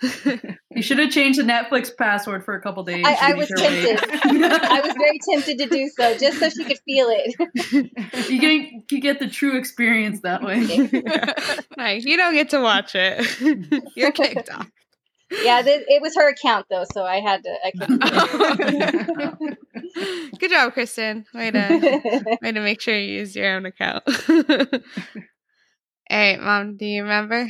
You 0.74 0.82
should 0.82 0.98
have 0.98 1.10
changed 1.10 1.38
the 1.38 1.42
Netflix 1.44 1.90
password 1.96 2.44
for 2.44 2.54
a 2.54 2.60
couple 2.60 2.82
days. 2.84 3.04
I- 3.06 3.30
I 3.30 3.34
was 3.34 3.48
her 3.48 3.56
wait. 3.58 3.98
I 4.02 4.80
was 4.80 4.94
very 4.94 5.18
tempted 5.30 5.58
to 5.58 5.66
do 5.66 5.88
so 5.96 6.16
just 6.18 6.38
so 6.38 6.48
she 6.48 6.64
could 6.64 6.78
feel 6.84 7.08
it. 7.10 7.34
you 8.30 8.38
get 8.40 8.70
you 8.90 9.00
get 9.00 9.18
the 9.20 9.28
true 9.28 9.56
experience 9.58 10.20
that 10.22 10.42
way. 10.42 10.60
nice. 11.76 12.04
You 12.04 12.16
don't 12.16 12.34
get 12.34 12.50
to 12.50 12.60
watch 12.60 12.94
it. 12.94 13.82
You're 13.96 14.12
kicked 14.12 14.50
off. 14.50 14.68
Yeah, 15.42 15.62
th- 15.62 15.84
it 15.88 16.02
was 16.02 16.14
her 16.14 16.28
account 16.28 16.66
though, 16.68 16.84
so 16.92 17.04
I 17.04 17.20
had 17.20 17.42
to. 17.44 17.56
I 17.64 17.70
couldn't. 19.30 19.58
Good 20.38 20.50
job, 20.50 20.72
Kristen. 20.74 21.24
Way 21.32 21.50
to 21.52 22.36
way 22.42 22.52
to 22.52 22.60
make 22.60 22.80
sure 22.82 22.94
you 22.94 23.14
use 23.20 23.34
your 23.34 23.54
own 23.56 23.64
account. 23.66 24.02
All 26.10 26.18
right, 26.18 26.38
mom. 26.40 26.76
Do 26.76 26.84
you 26.84 27.02
remember? 27.02 27.48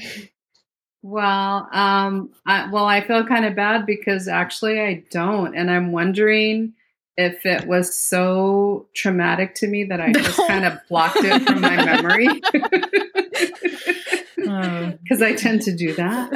Well, 1.02 1.68
um, 1.72 2.30
I, 2.46 2.70
well, 2.70 2.86
I 2.86 3.00
feel 3.00 3.26
kind 3.26 3.44
of 3.44 3.56
bad 3.56 3.86
because 3.86 4.28
actually 4.28 4.80
I 4.80 5.02
don't, 5.10 5.56
and 5.56 5.70
I'm 5.70 5.90
wondering 5.92 6.74
if 7.16 7.44
it 7.44 7.66
was 7.66 7.94
so 7.94 8.86
traumatic 8.94 9.54
to 9.56 9.66
me 9.66 9.84
that 9.84 10.00
I 10.00 10.12
just 10.16 10.38
kind 10.46 10.64
of 10.64 10.78
blocked 10.88 11.18
it 11.20 11.42
from 11.42 11.60
my 11.60 11.76
memory 11.84 12.28
Oh. 14.44 14.92
because 15.02 15.22
I 15.22 15.34
tend 15.34 15.62
to 15.62 15.74
do 15.74 15.94
that. 15.94 16.30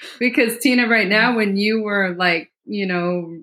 because 0.18 0.58
Tina, 0.58 0.86
right 0.88 1.08
now, 1.08 1.34
when 1.36 1.56
you 1.56 1.82
were 1.82 2.14
like, 2.16 2.50
you 2.64 2.86
know, 2.86 3.36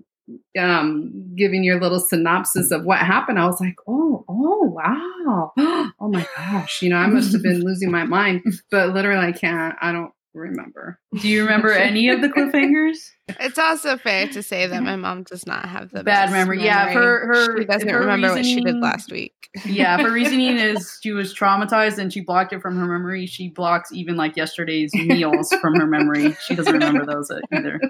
um, 0.59 1.33
giving 1.35 1.63
your 1.63 1.79
little 1.79 1.99
synopsis 1.99 2.71
of 2.71 2.83
what 2.83 2.99
happened, 2.99 3.39
I 3.39 3.45
was 3.45 3.61
like, 3.61 3.75
oh, 3.87 4.25
oh, 4.27 4.63
wow, 4.63 5.51
oh 5.99 6.09
my 6.09 6.27
gosh, 6.35 6.81
you 6.81 6.89
know, 6.89 6.97
I 6.97 7.07
must 7.07 7.31
have 7.33 7.43
been 7.43 7.63
losing 7.63 7.91
my 7.91 8.03
mind, 8.03 8.43
but 8.71 8.89
literally, 8.93 9.27
I 9.27 9.31
can't, 9.31 9.75
I 9.81 9.91
don't 9.91 10.11
remember. 10.33 10.99
Do 11.19 11.27
you 11.27 11.41
remember 11.43 11.71
any 11.71 12.09
of 12.09 12.21
the 12.21 12.29
cliffhangers? 12.29 13.09
It's 13.41 13.59
also 13.59 13.97
fair 13.97 14.29
to 14.29 14.41
say 14.41 14.67
that 14.67 14.83
my 14.83 14.95
mom 14.95 15.23
does 15.23 15.45
not 15.45 15.65
have 15.65 15.89
the 15.89 16.01
Bad 16.01 16.27
best 16.27 16.31
memory. 16.31 16.63
Yeah, 16.63 16.93
her- 16.93 17.27
her- 17.27 17.59
she 17.59 17.65
doesn't 17.65 17.89
her 17.89 17.99
remember 17.99 18.29
what 18.31 18.45
she 18.45 18.61
did 18.61 18.77
last 18.77 19.11
week. 19.11 19.49
Yeah, 19.65 20.01
her 20.01 20.09
reasoning 20.13 20.57
is 20.57 20.97
she 21.03 21.11
was 21.11 21.33
traumatized 21.35 21.97
and 21.97 22.13
she 22.13 22.21
blocked 22.21 22.53
it 22.53 22.61
from 22.61 22.77
her 22.77 22.85
memory. 22.85 23.25
She 23.25 23.49
blocks 23.49 23.91
even 23.91 24.15
like 24.15 24.37
yesterday's 24.37 24.93
meals 24.93 25.53
from 25.59 25.75
her 25.75 25.85
memory. 25.85 26.37
She 26.45 26.55
doesn't 26.55 26.71
remember 26.71 27.05
those 27.05 27.29
either. 27.51 27.81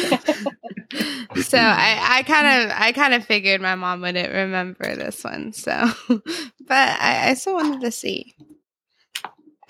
so 1.37 1.57
I, 1.57 1.97
I 2.19 2.23
kind 2.23 2.63
of 2.65 2.71
I 2.77 2.91
kind 2.91 3.13
of 3.13 3.25
figured 3.25 3.61
my 3.61 3.75
mom 3.75 4.01
wouldn't 4.01 4.33
remember 4.33 4.95
this 4.95 5.23
one. 5.23 5.53
So, 5.53 5.71
but 6.09 6.21
I, 6.99 7.29
I 7.29 7.33
still 7.35 7.55
wanted 7.55 7.81
to 7.81 7.91
see. 7.91 8.35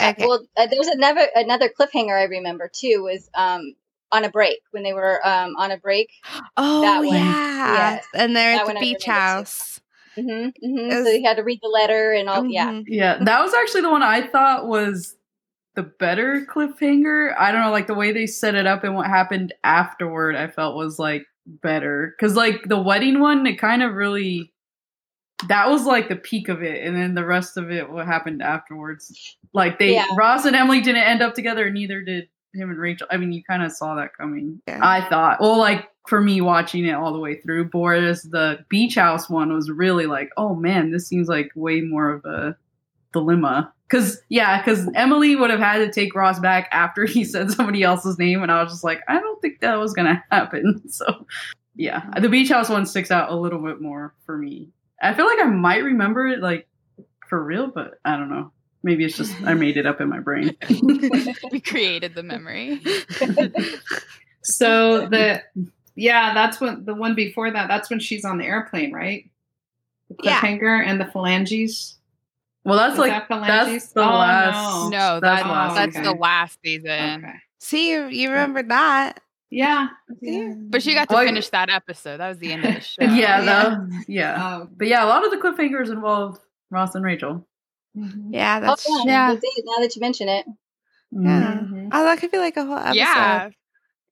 Okay. 0.02 0.26
Well, 0.26 0.46
uh, 0.58 0.66
there 0.68 0.80
was 0.80 0.88
another 0.88 1.28
another 1.36 1.70
cliffhanger 1.70 2.20
I 2.20 2.24
remember 2.24 2.70
too. 2.74 3.04
Was 3.04 3.30
um 3.36 3.76
on 4.12 4.26
a 4.26 4.30
break 4.30 4.60
when 4.72 4.84
they 4.84 4.94
were 4.94 5.26
um 5.26 5.56
on 5.58 5.72
a 5.72 5.78
break. 5.78 6.10
oh 6.58 6.82
that 6.82 7.00
one. 7.00 7.16
yeah, 7.16 7.92
Yes. 7.96 8.06
and 8.16 8.36
they're 8.36 8.56
That 8.58 8.64
at 8.64 8.68
the 8.68 8.80
beach 8.80 9.06
remember 9.06 9.06
too. 9.06 9.12
house. 9.12 9.80
hmm 10.16 10.48
hmm 10.62 10.92
Is- 10.92 11.06
So 11.06 11.12
you 11.12 11.24
had 11.26 11.38
to 11.38 11.44
read 11.44 11.60
the 11.62 11.70
letter 11.70 12.14
and 12.14 12.28
all. 12.30 12.44
Yeah. 12.50 12.72
Mhm. 12.72 12.84
Yeah, 12.88 13.18
that 13.24 13.42
was 13.42 13.54
actually 13.54 13.82
the 13.82 13.92
one 13.92 14.04
I 14.04 14.26
thought 14.28 14.68
was 14.68 15.16
the 15.76 15.84
better 15.84 16.46
cliffhanger. 16.54 17.34
I 17.40 17.52
don't 17.52 17.62
know, 17.62 17.72
like 17.72 17.88
the 17.88 17.94
way 17.94 18.12
they 18.12 18.28
set 18.28 18.56
it 18.56 18.68
up 18.68 18.84
and 18.84 18.96
what 18.96 19.08
happened 19.08 19.54
afterward, 19.64 20.36
I 20.36 20.48
felt 20.48 20.76
was 20.76 21.00
like 21.00 21.26
better. 21.46 22.16
Cause 22.20 22.36
like 22.36 22.64
the 22.66 22.82
wedding 22.82 23.20
one, 23.20 23.46
it 23.48 23.60
kind 23.60 23.84
of 23.84 23.94
really 23.94 24.54
that 25.48 25.70
was 25.70 25.86
like 25.86 26.08
the 26.08 26.16
peak 26.16 26.50
of 26.50 26.62
it, 26.62 26.86
and 26.86 26.96
then 26.96 27.16
the 27.16 27.26
rest 27.26 27.58
of 27.58 27.72
it, 27.72 27.90
what 27.90 28.06
happened 28.06 28.42
afterwards. 28.42 29.38
Like 29.54 29.80
they 29.80 29.96
Yeah. 29.96 30.06
Ross 30.16 30.46
and 30.46 30.56
Emily 30.56 30.82
didn't 30.82 31.04
end 31.04 31.22
up 31.22 31.34
together, 31.34 31.70
neither 31.70 32.02
did 32.02 32.28
him 32.54 32.70
and 32.70 32.80
Rachel. 32.80 33.08
I 33.10 33.18
mean, 33.18 33.32
you 33.32 33.44
kind 33.44 33.64
of 33.64 33.72
saw 33.72 33.96
that 33.96 34.16
coming. 34.16 34.62
Yeah. 34.68 34.80
I 34.82 35.08
thought. 35.10 35.40
Well, 35.40 35.58
like 35.58 35.88
for 36.08 36.22
me 36.22 36.42
watching 36.42 36.86
it 36.86 36.94
all 36.94 37.14
the 37.14 37.20
way 37.20 37.40
through, 37.40 37.70
Boris, 37.70 38.24
the 38.24 38.64
beach 38.70 38.96
house 38.96 39.30
one 39.30 39.54
was 39.54 39.70
really 39.72 40.06
like, 40.06 40.30
oh 40.38 40.56
man, 40.56 40.92
this 40.92 41.08
seems 41.08 41.28
like 41.28 41.52
way 41.56 41.82
more 41.82 42.12
of 42.12 42.26
a 42.26 42.56
dilemma. 43.14 43.74
Cause 43.92 44.22
yeah, 44.30 44.64
cause 44.64 44.88
Emily 44.96 45.36
would 45.36 45.50
have 45.50 45.60
had 45.60 45.80
to 45.80 45.92
take 45.92 46.16
Ross 46.16 46.40
back 46.40 46.70
after 46.72 47.06
he 47.06 47.26
said 47.26 47.52
somebody 47.52 47.84
else's 47.84 48.18
name, 48.18 48.42
and 48.42 48.50
I 48.50 48.64
was 48.64 48.72
just 48.72 48.84
like, 48.86 49.02
I 49.10 49.20
don't 49.20 49.42
think 49.42 49.60
that 49.60 49.78
was 49.78 49.94
gonna 49.94 50.24
happen. 50.32 50.82
So 50.90 51.28
yeah, 51.76 52.10
the 52.20 52.30
beach 52.30 52.50
house 52.50 52.70
one 52.70 52.86
sticks 52.86 53.12
out 53.12 53.32
a 53.32 53.36
little 53.36 53.60
bit 53.60 53.82
more 53.82 54.14
for 54.26 54.38
me. 54.38 54.70
I 55.02 55.14
feel 55.14 55.26
like 55.26 55.40
I 55.42 55.46
might 55.48 55.84
remember 55.84 56.28
it 56.28 56.40
like 56.40 56.68
for 57.28 57.44
real, 57.44 57.68
but 57.68 58.00
I 58.06 58.16
don't 58.16 58.30
know. 58.30 58.52
Maybe 58.84 59.04
it's 59.06 59.18
just 59.18 59.34
I 59.46 59.54
made 59.56 59.76
it 59.78 59.86
up 59.86 60.00
in 60.02 60.08
my 60.10 60.20
brain. 60.20 60.56
we 61.52 61.60
created 61.60 62.16
the 62.16 62.24
memory. 62.24 62.82
So 64.44 65.08
the 65.08 65.42
yeah, 65.96 66.34
that's 66.34 66.60
when 66.60 66.86
the 66.86 66.96
one 66.96 67.14
before 67.16 67.52
that. 67.52 67.68
That's 67.68 67.90
when 67.90 68.00
she's 68.00 68.26
on 68.26 68.38
the 68.38 68.46
airplane, 68.46 68.92
right? 68.94 69.30
The 70.10 70.16
Yeah. 70.24 70.40
cliffhanger 70.42 70.84
and 70.86 71.00
the 71.00 71.06
phalanges. 71.06 71.98
Well, 72.64 72.78
that's 72.78 72.94
Is 72.94 73.00
like 73.00 73.28
that 73.28 73.42
that's 73.48 73.88
the 73.94 74.02
Oh, 74.02 74.06
last. 74.06 74.92
No, 74.92 75.20
that's 75.20 75.42
that, 75.42 75.44
the 75.44 75.50
last 75.52 75.76
that's 75.76 75.96
okay. 75.98 76.06
the 76.06 76.12
last 76.14 76.60
season. 76.64 77.26
Okay. 77.26 77.34
See, 77.60 77.92
you, 77.92 78.08
you 78.08 78.30
remember 78.30 78.64
that. 78.64 79.20
Yeah. 79.50 79.88
Yeah. 80.22 80.54
But 80.58 80.82
she 80.84 80.94
got 80.94 81.10
to 81.10 81.16
Well, 81.16 81.26
finish 81.26 81.50
that 81.50 81.70
episode. 81.70 82.18
That 82.18 82.30
was 82.30 82.38
the 82.40 82.54
end 82.54 82.66
of 82.66 82.76
the 82.76 82.82
show. 82.82 83.04
Yeah, 83.04 83.10
Yeah. 83.12 83.44
yeah. 83.44 83.78
yeah. 84.08 84.58
Oh. 84.64 84.68
But 84.78 84.88
yeah, 84.88 85.04
a 85.04 85.08
lot 85.08 85.26
of 85.26 85.32
the 85.32 85.38
cliffhangers 85.38 85.90
involved 85.92 86.40
Ross 86.70 86.96
and 86.96 87.04
Rachel. 87.04 87.48
Mhm. 87.98 88.30
Yeah, 88.32 88.60
Oh, 88.64 88.68
that's 88.68 88.88
yeah, 88.88 89.04
yeah. 89.06 89.28
Now 89.34 89.82
that 89.82 89.94
you 89.96 90.00
mention 90.00 90.30
it, 90.30 90.46
Yeah. 91.12 91.58
Mhm. 91.64 91.90
Oh, 91.92 92.04
that 92.04 92.20
could 92.20 92.32
be 92.32 92.38
like 92.38 92.56
a 92.58 92.64
whole 92.66 92.78
episode. 92.78 92.96
Yeah. 92.96 93.50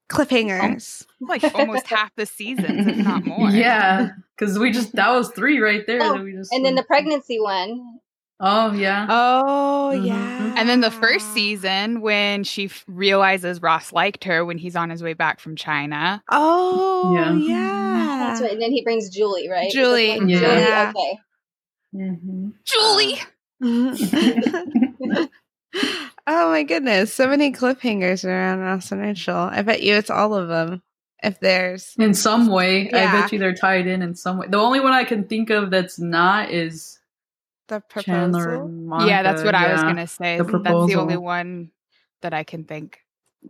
Cliffhangers. 0.10 1.06
Like 1.22 1.44
almost 1.56 1.86
half 1.88 2.14
the 2.16 2.26
seasons, 2.26 2.88
if 2.88 2.98
not 2.98 3.26
more. 3.26 3.50
Yeah, 3.52 4.10
because 4.38 4.58
we 4.58 4.72
just 4.72 4.94
that 4.96 5.12
was 5.12 5.30
three 5.32 5.60
right 5.60 5.86
there. 5.86 6.00
Oh, 6.02 6.14
that 6.14 6.24
we 6.24 6.32
just 6.34 6.52
and 6.52 6.66
then 6.66 6.76
the 6.76 6.84
pregnancy 6.84 7.40
one. 7.40 7.99
Oh 8.42 8.72
yeah. 8.72 9.06
Oh, 9.10 9.92
Mhm. 9.94 10.06
yeah. 10.06 10.54
And 10.58 10.70
then 10.70 10.80
the 10.82 10.92
first 10.92 11.34
season, 11.34 12.00
when 12.02 12.44
she 12.46 12.66
f- 12.66 12.86
realizes 12.88 13.62
Ross 13.62 13.92
liked 13.92 14.24
her 14.24 14.46
when 14.46 14.58
he's 14.58 14.76
on 14.78 14.90
his 14.90 15.04
way 15.04 15.14
back 15.14 15.40
from 15.42 15.56
China. 15.58 16.24
Oh, 16.30 17.14
Yeah. 17.16 17.34
yeah. 17.34 18.18
That's 18.30 18.42
right. 18.42 18.52
And 18.54 18.62
then 18.62 18.72
he 18.72 18.82
brings 18.84 19.10
Julie, 19.10 19.50
right? 19.50 19.70
Julie, 19.72 20.12
Is 20.12 20.22
it 20.22 20.30
yeah. 20.30 20.40
Julie? 20.40 20.62
Yeah. 20.62 20.94
Okay. 20.96 21.20
Mhm. 21.96 22.54
Julie! 22.66 23.20
oh 26.28 26.50
my 26.50 26.64
goodness. 26.64 27.14
So 27.14 27.28
many 27.28 27.52
cliffhangers 27.52 28.24
around 28.26 28.60
Ross 28.60 28.92
and 28.92 29.02
Rachel. 29.02 29.36
I 29.36 29.62
bet 29.62 29.82
you 29.84 29.96
it's 29.96 30.10
all 30.10 30.34
of 30.34 30.48
them. 30.48 30.82
If 31.22 31.42
there's 31.42 31.94
In 32.00 32.14
some 32.14 32.48
way, 32.48 32.88
I 32.92 33.12
bet 33.22 33.34
you 33.34 33.40
they're 33.40 33.54
tied 33.54 33.88
in 33.88 34.02
in 34.02 34.16
some 34.16 34.38
way. 34.38 34.48
The 34.48 34.58
only 34.58 34.80
one 34.80 34.94
I 34.94 35.04
can 35.04 35.26
think 35.26 35.50
of 35.50 35.70
that's 35.72 36.00
not 36.00 36.52
is 36.52 36.99
the 37.70 37.82
Chandler. 38.02 38.44
proposal. 38.44 38.66
And 38.66 38.86
Monica. 38.88 39.10
yeah, 39.10 39.24
that's 39.24 39.44
what 39.44 39.56
I 39.56 39.72
was 39.72 39.82
going 39.84 39.96
to 39.96 40.08
say. 40.08 40.38
the 40.38 40.44
That's 40.44 40.88
the 40.88 40.96
only 41.00 41.18
one 41.18 41.72
that 42.22 42.34
I 42.34 42.44
can 42.44 42.66
think. 42.66 43.00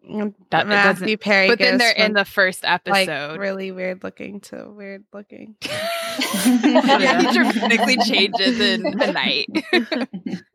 Mm, 0.08 0.36
That- 0.52 0.68
it 0.68 0.70
Matthew 0.70 1.06
doesn't- 1.08 1.22
Perry. 1.22 1.48
But 1.48 1.58
then 1.58 1.80
they're 1.80 1.92
in 1.92 2.14
the 2.14 2.24
first 2.26 2.64
like 2.64 2.88
episode. 2.88 3.40
really 3.40 3.72
weird 3.72 4.04
looking 4.04 4.40
to 4.42 4.70
weird 4.70 5.04
looking. 5.12 5.56
yeah, 5.64 7.22
he 7.22 7.34
dramatically 7.34 7.98
changes 7.98 8.60
in 8.60 8.84
the 8.84 9.12
night. 9.12 9.48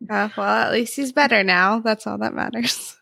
Uh, 0.08 0.28
well, 0.36 0.40
at 0.66 0.72
least 0.72 0.94
he's 0.94 1.12
better 1.12 1.42
now. 1.42 1.80
That's 1.80 2.06
all 2.06 2.18
that 2.18 2.32
matters. 2.34 2.96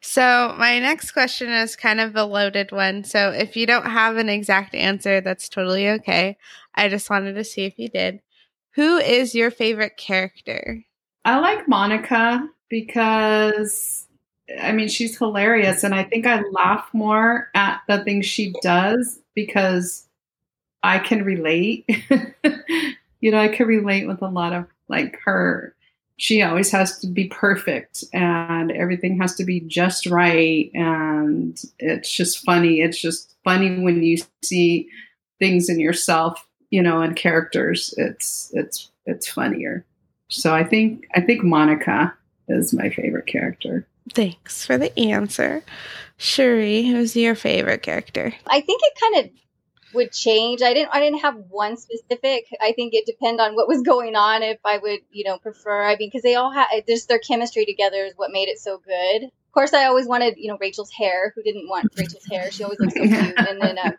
So, 0.00 0.54
my 0.58 0.78
next 0.78 1.12
question 1.12 1.50
is 1.50 1.76
kind 1.76 2.00
of 2.00 2.16
a 2.16 2.24
loaded 2.24 2.72
one. 2.72 3.04
So, 3.04 3.30
if 3.30 3.56
you 3.56 3.66
don't 3.66 3.86
have 3.86 4.16
an 4.16 4.28
exact 4.28 4.74
answer, 4.74 5.20
that's 5.20 5.48
totally 5.48 5.88
okay. 5.88 6.36
I 6.74 6.88
just 6.88 7.10
wanted 7.10 7.34
to 7.34 7.44
see 7.44 7.64
if 7.64 7.78
you 7.78 7.88
did. 7.88 8.20
Who 8.74 8.98
is 8.98 9.34
your 9.34 9.50
favorite 9.50 9.96
character? 9.96 10.84
I 11.24 11.38
like 11.38 11.68
Monica 11.68 12.48
because 12.68 14.06
I 14.60 14.72
mean 14.72 14.88
she's 14.88 15.18
hilarious 15.18 15.84
and 15.84 15.94
I 15.94 16.04
think 16.04 16.26
I 16.26 16.42
laugh 16.52 16.88
more 16.92 17.50
at 17.54 17.80
the 17.88 18.02
things 18.04 18.26
she 18.26 18.54
does 18.62 19.20
because 19.34 20.08
I 20.82 20.98
can 20.98 21.24
relate. 21.24 21.84
you 23.20 23.30
know, 23.30 23.38
I 23.38 23.48
can 23.48 23.66
relate 23.66 24.06
with 24.06 24.22
a 24.22 24.28
lot 24.28 24.52
of 24.52 24.66
like 24.88 25.18
her 25.24 25.74
she 26.20 26.42
always 26.42 26.70
has 26.70 26.98
to 26.98 27.06
be 27.06 27.28
perfect 27.28 28.04
and 28.12 28.70
everything 28.72 29.18
has 29.18 29.34
to 29.34 29.42
be 29.42 29.58
just 29.60 30.04
right 30.04 30.70
and 30.74 31.58
it's 31.78 32.12
just 32.12 32.44
funny. 32.44 32.82
It's 32.82 33.00
just 33.00 33.34
funny 33.42 33.80
when 33.80 34.02
you 34.02 34.18
see 34.44 34.86
things 35.38 35.70
in 35.70 35.80
yourself, 35.80 36.46
you 36.68 36.82
know, 36.82 37.00
and 37.00 37.16
characters. 37.16 37.94
It's 37.96 38.50
it's 38.52 38.90
it's 39.06 39.26
funnier. 39.28 39.86
So 40.28 40.54
I 40.54 40.62
think 40.62 41.06
I 41.14 41.22
think 41.22 41.42
Monica 41.42 42.14
is 42.48 42.74
my 42.74 42.90
favorite 42.90 43.26
character. 43.26 43.86
Thanks 44.12 44.66
for 44.66 44.76
the 44.76 44.96
answer. 44.98 45.62
Cherie, 46.18 46.86
who's 46.86 47.16
your 47.16 47.34
favorite 47.34 47.82
character? 47.82 48.34
I 48.46 48.60
think 48.60 48.82
it 48.84 49.00
kind 49.00 49.24
of 49.24 49.30
would 49.94 50.12
change. 50.12 50.62
I 50.62 50.74
didn't 50.74 50.90
I 50.92 51.00
didn't 51.00 51.20
have 51.20 51.36
one 51.48 51.76
specific. 51.76 52.46
I 52.60 52.72
think 52.72 52.94
it 52.94 53.06
depend 53.06 53.40
on 53.40 53.54
what 53.54 53.68
was 53.68 53.82
going 53.82 54.16
on 54.16 54.42
if 54.42 54.58
I 54.64 54.78
would, 54.78 55.00
you 55.10 55.24
know, 55.24 55.38
prefer. 55.38 55.82
I 55.84 55.96
mean, 55.96 56.08
because 56.08 56.22
they 56.22 56.34
all 56.34 56.52
had 56.52 56.66
just 56.88 57.08
their 57.08 57.18
chemistry 57.18 57.64
together 57.64 58.04
is 58.04 58.14
what 58.16 58.30
made 58.32 58.48
it 58.48 58.58
so 58.58 58.78
good. 58.78 59.24
Of 59.24 59.52
course, 59.52 59.72
I 59.72 59.86
always 59.86 60.06
wanted, 60.06 60.34
you 60.36 60.48
know, 60.48 60.58
Rachel's 60.60 60.92
hair. 60.92 61.32
Who 61.34 61.42
didn't 61.42 61.68
want 61.68 61.88
Rachel's 61.96 62.26
hair? 62.26 62.50
She 62.50 62.62
always 62.62 62.78
looked 62.78 62.92
so 62.92 63.00
cute. 63.02 63.34
And 63.38 63.60
then 63.60 63.78
um, 63.78 63.92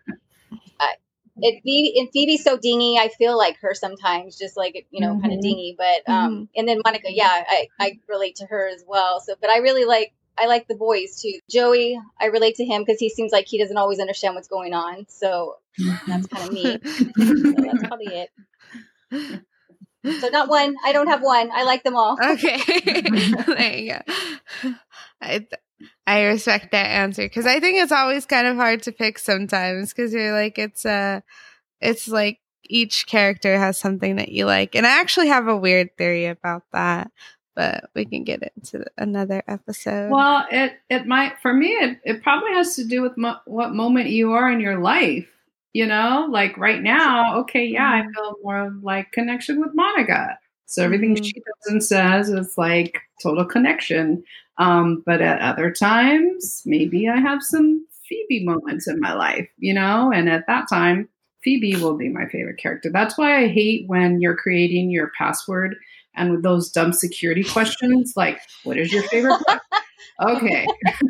I, 0.80 0.94
it 1.38 1.62
Phoebe 1.64 2.00
and 2.00 2.10
Phoebe's 2.12 2.44
so 2.44 2.58
dingy. 2.58 2.98
I 2.98 3.10
feel 3.10 3.38
like 3.38 3.58
her 3.62 3.74
sometimes, 3.74 4.38
just 4.38 4.56
like 4.56 4.86
you 4.92 5.02
know, 5.02 5.20
kind 5.20 5.34
of 5.34 5.42
dingy. 5.42 5.76
But 5.78 6.12
um, 6.12 6.50
and 6.56 6.68
then 6.68 6.82
Monica, 6.84 7.08
yeah, 7.10 7.30
I 7.30 7.68
I 7.80 8.00
relate 8.08 8.38
to 8.38 8.46
her 8.46 8.70
as 8.70 8.84
well. 8.88 9.20
So, 9.20 9.36
but 9.40 9.50
I 9.50 9.58
really 9.58 9.86
like 9.86 10.14
I 10.38 10.48
like 10.48 10.68
the 10.68 10.76
boys 10.76 11.22
too. 11.22 11.40
Joey, 11.50 12.00
I 12.20 12.26
relate 12.28 12.56
to 12.56 12.66
him 12.66 12.82
because 12.82 13.00
he 13.00 13.10
seems 13.10 13.32
like 13.32 13.46
he 13.48 13.60
doesn't 13.60 13.78
always 13.78 14.00
understand 14.00 14.36
what's 14.36 14.48
going 14.48 14.74
on. 14.74 15.06
So 15.10 15.58
that's 16.08 16.28
kind 16.28 16.48
of 16.48 16.54
me. 16.54 16.78
That's 16.78 17.88
probably 17.88 18.08
it. 18.08 18.30
So 20.20 20.30
not 20.30 20.50
one. 20.50 20.76
I 20.84 20.94
don't 20.94 21.08
have 21.08 21.22
one. 21.22 21.52
I 21.54 21.64
like 21.64 21.84
them 21.84 21.96
all. 21.96 22.18
Okay. 22.20 22.58
there 23.48 23.78
you 23.78 23.94
go. 23.94 24.74
I, 25.22 25.48
I 26.08 26.24
respect 26.24 26.72
that 26.72 26.88
answer 26.88 27.24
because 27.24 27.46
I 27.46 27.60
think 27.60 27.78
it's 27.78 27.92
always 27.92 28.26
kind 28.26 28.48
of 28.48 28.56
hard 28.56 28.84
to 28.84 28.92
pick 28.92 29.20
sometimes 29.20 29.94
because 29.94 30.14
you're 30.14 30.34
like, 30.34 30.58
it's 30.58 30.86
uh, 30.86 31.22
it's 31.80 32.08
like 32.08 32.40
each 32.68 33.06
character 33.06 33.58
has 33.58 33.78
something 33.78 34.16
that 34.16 34.30
you 34.30 34.46
like. 34.46 34.76
And 34.76 34.88
I 34.88 35.00
actually 35.00 35.28
have 35.28 35.48
a 35.48 35.58
weird 35.58 35.96
theory 35.98 36.26
about 36.26 36.64
that, 36.72 37.12
but 37.56 37.90
we 37.96 38.06
can 38.06 38.24
get 38.24 38.52
into 38.56 38.86
another 38.98 39.44
episode. 39.48 40.10
Well, 40.12 40.46
it 40.52 40.74
it 40.90 41.06
might 41.08 41.40
for 41.42 41.54
me 41.54 41.70
it, 41.70 42.00
it 42.06 42.24
probably 42.24 42.52
has 42.54 42.76
to 42.76 42.86
do 42.86 43.02
with 43.02 43.18
mo- 43.18 43.40
what 43.46 43.74
moment 43.74 44.10
you 44.10 44.32
are 44.34 44.52
in 44.52 44.60
your 44.60 44.80
life. 44.80 45.28
You 45.74 45.88
know, 45.88 46.28
like 46.30 46.58
right 46.58 46.82
now, 46.82 47.38
okay, 47.40 47.66
yeah, 47.66 47.90
I 47.90 48.04
feel 48.14 48.36
more 48.44 48.58
of 48.68 48.84
like 48.84 49.12
connection 49.14 49.62
with 49.62 49.74
Monica. 49.74 50.38
So 50.66 50.84
everything 50.84 51.16
Mhm. 51.16 51.24
she 51.26 51.34
does 51.34 51.72
and 51.72 51.84
says 51.84 52.30
is 52.30 52.58
like 52.58 53.00
total 53.24 53.46
connection. 53.46 54.24
Um, 54.58 55.02
but 55.06 55.22
at 55.22 55.40
other 55.42 55.72
times, 55.72 56.62
maybe 56.66 57.08
I 57.10 57.18
have 57.20 57.42
some 57.42 57.86
Phoebe 58.08 58.44
moments 58.46 58.88
in 58.88 59.00
my 59.00 59.14
life, 59.14 59.48
you 59.58 59.74
know, 59.74 60.12
and 60.14 60.30
at 60.30 60.46
that 60.48 60.68
time, 60.70 61.08
Phoebe 61.44 61.76
will 61.78 61.96
be 61.98 62.10
my 62.10 62.26
favorite 62.28 62.58
character. 62.58 62.90
That's 62.92 63.18
why 63.18 63.38
I 63.44 63.48
hate 63.48 63.88
when 63.88 64.20
you're 64.22 64.36
creating 64.36 64.92
your 64.92 65.12
password 65.18 65.76
and 66.16 66.32
with 66.32 66.44
those 66.44 66.70
dumb 66.70 66.94
security 66.94 67.44
questions 67.44 68.14
like, 68.16 68.40
what 68.64 68.78
is 68.78 68.92
your 68.92 69.04
favorite 69.04 69.40
book? 69.48 69.62
okay. 70.22 70.66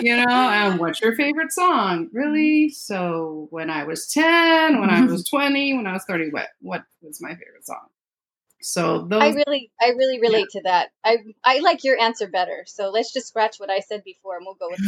you 0.00 0.16
know, 0.16 0.26
and 0.28 0.78
what's 0.78 1.00
your 1.00 1.14
favorite 1.16 1.52
song? 1.52 2.08
Really? 2.12 2.68
So 2.70 3.48
when 3.50 3.70
I 3.70 3.84
was 3.84 4.08
10, 4.08 4.80
when 4.80 4.90
I 4.90 5.04
was 5.04 5.24
20, 5.30 5.74
when 5.74 5.86
I 5.86 5.92
was 5.92 6.04
30, 6.04 6.30
what 6.30 6.48
what 6.60 6.82
was 7.02 7.20
my 7.20 7.30
favorite 7.30 7.64
song? 7.64 7.86
So 8.62 9.06
those 9.08 9.22
I 9.22 9.28
really, 9.30 9.70
I 9.80 9.88
really 9.88 10.20
relate 10.20 10.48
to 10.50 10.60
that. 10.64 10.90
I, 11.02 11.16
I 11.44 11.60
like 11.60 11.82
your 11.82 11.98
answer 11.98 12.28
better. 12.28 12.64
So 12.66 12.90
let's 12.90 13.10
just 13.10 13.28
scratch 13.28 13.56
what 13.56 13.70
I 13.70 13.80
said 13.80 14.04
before, 14.04 14.36
and 14.36 14.44
we'll 14.44 14.56
go 14.56 14.68
with 14.70 14.84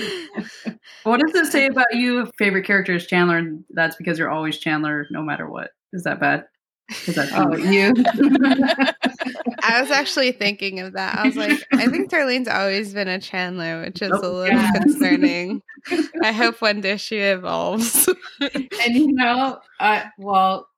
her. 0.00 0.70
What 1.04 1.20
does 1.20 1.34
it 1.34 1.50
say 1.50 1.66
about 1.66 1.92
you? 1.92 2.30
Favorite 2.38 2.64
character 2.64 2.94
is 2.94 3.06
Chandler, 3.06 3.36
and 3.38 3.64
that's 3.70 3.96
because 3.96 4.18
you're 4.18 4.30
always 4.30 4.58
Chandler, 4.58 5.06
no 5.10 5.22
matter 5.22 5.48
what. 5.48 5.70
Is 5.94 6.02
that 6.02 6.20
bad? 6.20 6.44
Is 7.06 7.14
that 7.14 7.30
Oh, 7.32 7.56
you. 7.56 7.94
I 9.62 9.80
was 9.80 9.90
actually 9.90 10.32
thinking 10.32 10.80
of 10.80 10.92
that. 10.94 11.18
I 11.18 11.26
was 11.26 11.36
like, 11.36 11.64
I 11.72 11.88
think 11.88 12.10
Darlene's 12.10 12.48
always 12.48 12.92
been 12.92 13.08
a 13.08 13.18
Chandler, 13.18 13.82
which 13.82 14.02
is 14.02 14.10
a 14.10 14.26
Oh, 14.26 14.32
little 14.34 14.58
yeah. 14.58 14.72
concerning. 14.72 15.62
I 16.22 16.32
hope 16.32 16.60
one 16.60 16.80
day 16.82 16.96
she 16.98 17.18
evolves. 17.18 18.08
and 18.40 18.94
you 18.94 19.12
know, 19.12 19.60
uh, 19.80 20.02
well, 20.18 20.68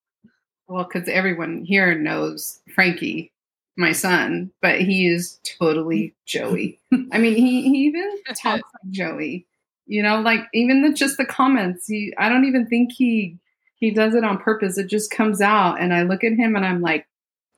well, 0.69 0.85
because 0.85 1.09
everyone 1.09 1.65
here 1.65 1.97
knows 1.99 2.61
Frankie, 2.75 3.33
my 3.77 3.93
son, 3.93 4.53
but 4.61 4.81
he 4.81 5.09
is 5.09 5.41
totally 5.59 6.15
Joey. 6.27 6.79
I 7.11 7.19
mean, 7.19 7.35
he, 7.37 7.63
he 7.63 7.79
even 7.87 8.09
talks 8.29 8.45
like 8.45 8.93
Joey. 8.93 9.47
You 9.87 10.03
know, 10.03 10.21
like 10.21 10.41
even 10.53 10.83
the, 10.83 10.93
just 10.93 11.17
the 11.17 11.25
comments. 11.25 11.87
He, 11.87 12.13
I 12.19 12.29
don't 12.29 12.45
even 12.45 12.67
think 12.67 12.93
he 12.93 13.39
he 13.87 13.95
does 13.95 14.15
it 14.15 14.25
on 14.25 14.39
purpose. 14.39 14.79
It 14.79 14.89
just 14.89 15.11
comes 15.11 15.41
out, 15.41 15.81
and 15.81 15.95
I 15.95 16.03
look 16.03 16.25
at 16.25 16.33
him 16.33 16.57
and 16.57 16.65
I'm 16.67 16.81
like, 16.81 17.07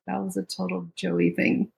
that 0.06 0.20
was 0.22 0.36
a 0.36 0.42
total 0.42 0.88
Joey 0.96 1.30
thing 1.30 1.70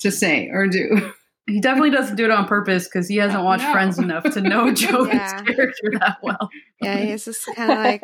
to 0.00 0.10
say 0.12 0.48
or 0.50 0.66
do. 0.68 1.12
he 1.46 1.60
definitely 1.60 1.90
doesn't 1.90 2.16
do 2.16 2.24
it 2.24 2.30
on 2.30 2.46
purpose 2.46 2.84
because 2.84 3.08
he 3.08 3.16
hasn't 3.16 3.42
watched 3.44 3.64
No. 3.64 3.72
Friends 3.72 3.98
enough 3.98 4.24
to 4.24 4.40
know 4.40 4.70
Joey's 4.72 5.14
Yeah. 5.14 5.42
character 5.42 5.90
that 6.00 6.18
well. 6.22 6.50
yeah, 6.80 6.98
he's 6.98 7.24
just 7.24 7.46
kind 7.56 7.70
of 7.72 7.78
like 7.78 8.02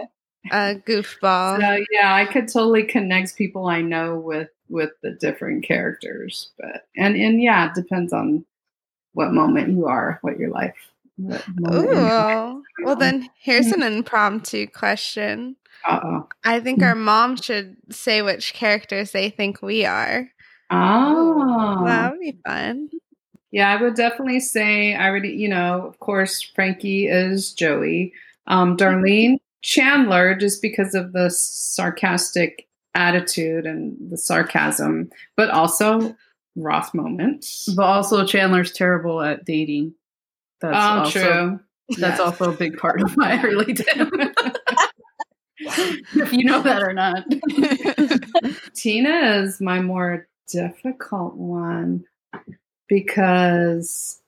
a 0.52 0.74
goofball. 0.86 1.60
So 1.60 1.84
yeah, 1.92 2.14
I 2.14 2.24
could 2.24 2.48
totally 2.48 2.82
connect 2.84 3.36
people 3.36 3.66
I 3.68 3.80
know 3.80 4.16
with 4.18 4.48
with 4.68 4.90
the 5.02 5.10
different 5.12 5.64
characters, 5.64 6.50
but 6.58 6.86
and 6.96 7.16
and 7.16 7.40
yeah, 7.42 7.68
it 7.68 7.74
depends 7.74 8.12
on 8.12 8.44
what 9.12 9.32
moment 9.32 9.68
you 9.70 9.86
are, 9.86 10.18
what 10.22 10.38
your 10.38 10.50
life 10.50 10.74
What 11.16 11.44
moment 11.58 11.88
in 11.90 11.94
your 11.96 12.02
life? 12.02 12.54
Ooh. 12.56 12.64
Well, 12.84 12.96
then 12.96 13.28
here's 13.38 13.66
an 13.68 13.82
impromptu 13.92 14.66
question. 14.68 15.56
Uh-oh. 15.86 16.28
I 16.44 16.60
think 16.60 16.82
our 16.82 16.94
mom 16.94 17.36
should 17.36 17.76
say 17.90 18.22
which 18.22 18.54
characters 18.54 19.10
they 19.10 19.30
think 19.30 19.60
we 19.62 19.84
are. 19.84 20.28
Oh. 20.70 21.82
That 21.84 22.12
would 22.12 22.20
be 22.20 22.38
fun. 22.46 22.88
Yeah, 23.52 23.72
I 23.72 23.80
would 23.80 23.94
definitely 23.94 24.40
say 24.40 24.94
I 24.94 25.06
already, 25.08 25.30
you 25.30 25.48
know, 25.48 25.86
of 25.86 26.00
course, 26.00 26.42
Frankie 26.42 27.06
is 27.06 27.52
Joey. 27.52 28.12
Um, 28.46 28.76
Darlene 28.78 29.38
Chandler, 29.62 30.34
just 30.34 30.60
because 30.60 30.94
of 30.94 31.12
the 31.12 31.30
sarcastic 31.30 32.66
attitude 32.94 33.66
and 33.66 33.96
the 34.10 34.18
sarcasm, 34.18 35.10
but 35.36 35.50
also 35.50 36.16
Ross 36.56 36.94
moments. 36.94 37.68
But 37.74 37.84
also, 37.84 38.26
Chandler's 38.26 38.72
terrible 38.72 39.20
at 39.20 39.44
dating. 39.44 39.94
That's 40.60 40.76
oh, 40.76 40.98
also, 41.00 41.20
true. 41.20 41.60
That's 41.90 42.18
Yes. 42.18 42.20
also 42.20 42.52
a 42.52 42.56
big 42.56 42.78
part 42.78 43.02
of 43.02 43.12
why 43.16 43.38
I 43.38 43.42
relate 43.42 43.76
to 43.76 43.94
him. 43.94 44.10
if 46.14 46.32
you 46.32 46.44
know 46.44 46.62
that 46.62 46.82
or 46.82 46.92
not. 46.92 47.24
Tina 48.74 49.42
is 49.42 49.60
my 49.60 49.80
more 49.80 50.28
difficult 50.48 51.34
one 51.36 52.04
because 52.88 54.20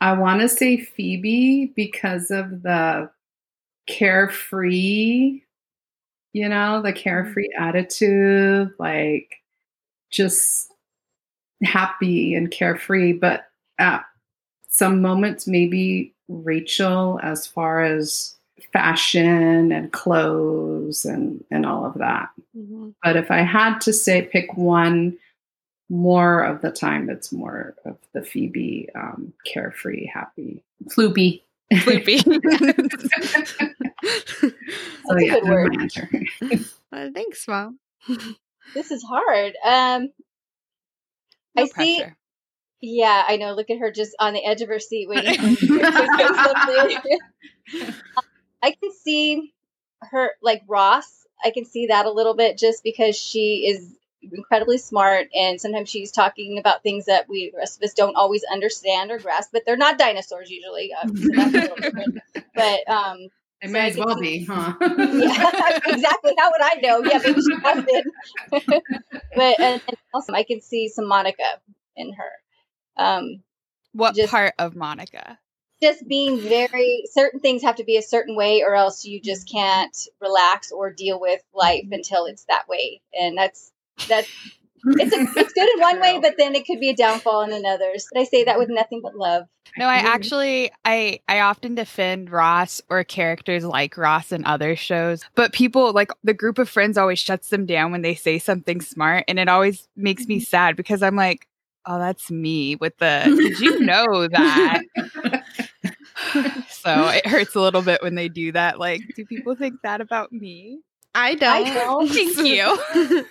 I 0.00 0.12
want 0.14 0.40
to 0.40 0.48
say 0.48 0.78
Phoebe 0.78 1.72
because 1.76 2.30
of 2.30 2.62
the 2.62 3.10
carefree, 3.86 5.42
you 6.32 6.48
know, 6.48 6.82
the 6.82 6.92
carefree 6.92 7.48
mm. 7.56 7.60
attitude, 7.60 8.72
like 8.78 9.36
just 10.10 10.72
happy 11.62 12.34
and 12.34 12.50
carefree. 12.50 13.12
But 13.12 13.44
at 13.78 14.04
some 14.68 15.02
moments, 15.02 15.46
maybe 15.46 16.14
Rachel, 16.28 17.20
as 17.22 17.46
far 17.46 17.82
as 17.82 18.36
fashion 18.72 19.72
and 19.72 19.92
clothes 19.92 21.04
and, 21.04 21.44
and 21.50 21.64
all 21.66 21.84
of 21.86 21.94
that. 21.94 22.30
Mhm. 22.56 22.94
But 23.02 23.16
if 23.16 23.30
I 23.30 23.38
had 23.42 23.78
to 23.82 23.92
say 23.92 24.22
pick 24.22 24.56
one, 24.56 25.16
more 25.88 26.42
of 26.42 26.60
the 26.62 26.70
time 26.70 27.10
it's 27.10 27.32
more 27.32 27.74
of 27.84 27.96
the 28.12 28.22
Phoebe 28.22 28.88
um, 28.94 29.32
carefree, 29.44 30.06
happy. 30.06 30.62
Floopy. 30.88 31.42
Floopy. 31.72 32.20
So 35.06 35.14
That's 35.16 35.22
a 35.22 35.26
yeah, 35.26 35.34
good 35.40 35.48
word. 35.48 35.76
well, 36.92 37.10
thanks, 37.14 37.46
mom. 37.48 37.78
This 38.74 38.90
is 38.90 39.02
hard. 39.02 39.52
Um, 39.64 40.10
No 41.56 41.62
I 41.64 41.66
see. 41.66 41.98
pressure. 41.98 42.16
Yeah, 42.80 43.24
I 43.28 43.36
know. 43.36 43.52
Look 43.54 43.68
at 43.70 43.78
her 43.78 43.90
just 43.90 44.14
on 44.20 44.32
the 44.32 44.44
edge 44.46 44.62
of 44.62 44.68
her 44.68 44.78
seat 44.78 45.08
waiting 45.08 45.56
for 48.62 48.66
me 48.66 48.72
to 48.72 48.78
say 48.80 48.80
something. 48.80 48.80
I 48.80 48.80
can 48.80 48.92
see 48.92 49.52
her 50.10 50.30
like 50.42 50.62
Ross. 50.68 51.26
I 51.44 51.50
can 51.50 51.64
see 51.64 51.86
that 51.86 52.06
a 52.06 52.10
little 52.10 52.34
bit 52.34 52.58
just 52.58 52.82
because 52.84 53.16
she 53.16 53.66
is 53.68 53.96
incredibly 54.22 54.76
smart 54.76 55.28
and 55.34 55.58
sometimes 55.58 55.88
she's 55.88 56.12
talking 56.12 56.58
about 56.58 56.82
things 56.82 57.06
that 57.06 57.26
we 57.28 57.50
the 57.50 57.56
rest 57.56 57.78
of 57.78 57.82
us 57.84 57.94
don't 57.94 58.16
always 58.16 58.44
understand 58.44 59.10
or 59.10 59.18
grasp, 59.18 59.50
but 59.52 59.62
they're 59.64 59.76
not 59.78 59.98
dinosaurs 59.98 60.50
usually. 60.50 60.92
Uh, 60.92 61.06
so 61.08 61.28
that's 61.34 61.54
a 61.54 61.60
little 61.60 61.76
different. 61.76 62.18
But 62.54 62.88
um 62.90 63.28
It 63.62 63.68
So 63.68 63.72
may 63.72 63.80
I 63.80 63.86
as 63.88 63.96
well 63.96 64.20
be, 64.20 64.44
huh? 64.44 64.74
yeah, 64.80 65.78
exactly. 65.86 66.34
How 66.38 66.50
would 66.50 66.60
I 66.62 66.80
know? 66.82 67.02
Yeah, 67.04 67.20
maybe 67.24 67.40
she 67.40 67.54
has 67.64 67.84
been. 67.84 68.04
but 69.36 69.60
and, 69.60 69.82
and 69.88 69.96
also, 70.12 70.32
I 70.34 70.42
can 70.42 70.60
see 70.60 70.88
some 70.88 71.06
Monica 71.08 71.60
in 71.96 72.12
her. 72.12 72.30
Um, 73.02 73.42
What 73.92 74.14
Just- 74.14 74.30
part 74.30 74.54
of 74.58 74.76
Monica? 74.76 75.38
Just 75.82 76.06
being 76.06 76.40
very 76.42 77.04
certain 77.10 77.40
things 77.40 77.62
have 77.62 77.76
to 77.76 77.84
be 77.84 77.96
a 77.96 78.02
certain 78.02 78.36
way, 78.36 78.62
or 78.62 78.74
else 78.74 79.04
you 79.04 79.20
just 79.20 79.50
can't 79.50 79.96
relax 80.20 80.72
or 80.72 80.90
deal 80.92 81.20
with 81.20 81.40
life 81.54 81.86
until 81.90 82.26
it's 82.26 82.44
that 82.44 82.68
way. 82.68 83.00
And 83.18 83.36
that's 83.36 83.72
that's 84.08 84.28
it's 84.86 85.14
a, 85.14 85.40
it's 85.40 85.52
good 85.52 85.68
in 85.74 85.80
one 85.80 86.00
way, 86.00 86.18
but 86.20 86.34
then 86.38 86.54
it 86.54 86.66
could 86.66 86.80
be 86.80 86.90
a 86.90 86.96
downfall 86.96 87.42
in 87.42 87.52
another. 87.52 87.92
But 88.12 88.20
I 88.20 88.24
say 88.24 88.44
that 88.44 88.58
with 88.58 88.68
nothing 88.70 89.00
but 89.02 89.14
love. 89.14 89.46
No, 89.76 89.86
I 89.86 89.98
Mhm. 90.00 90.04
actually 90.04 90.72
I 90.84 91.20
I 91.28 91.40
often 91.40 91.74
defend 91.74 92.30
Ross 92.30 92.80
or 92.88 93.04
characters 93.04 93.64
like 93.64 93.96
Ross 93.96 94.32
in 94.32 94.44
other 94.44 94.74
shows, 94.74 95.22
but 95.34 95.52
people 95.52 95.92
like 95.92 96.10
the 96.24 96.34
group 96.34 96.58
of 96.58 96.68
friends 96.68 96.98
always 96.98 97.18
shuts 97.18 97.50
them 97.50 97.66
down 97.66 97.92
when 97.92 98.02
they 98.02 98.14
say 98.14 98.38
something 98.38 98.80
smart 98.80 99.24
and 99.28 99.38
it 99.38 99.48
always 99.48 99.86
makes 99.96 100.26
me 100.26 100.40
sad 100.40 100.76
because 100.76 101.02
I'm 101.02 101.16
like, 101.16 101.46
"Oh, 101.86 101.98
that's 101.98 102.30
me 102.30 102.76
with 102.76 102.96
the 102.98 103.24
Did 103.42 103.60
you 103.60 103.80
know 103.84 104.26
that?" 104.28 104.80
So, 106.82 107.08
it 107.08 107.26
hurts 107.26 107.54
a 107.54 107.60
little 107.60 107.82
bit 107.82 108.02
when 108.02 108.14
they 108.14 108.28
do 108.28 108.52
that. 108.52 108.78
Like, 108.78 109.02
do 109.14 109.24
people 109.24 109.54
think 109.54 109.82
that 109.82 110.00
about 110.00 110.32
me? 110.32 110.80
I 111.14 111.34
don't. 111.34 111.66
I 111.66 111.74
don't. 111.74 112.08
Thank 112.12 112.38
you. 112.38 113.26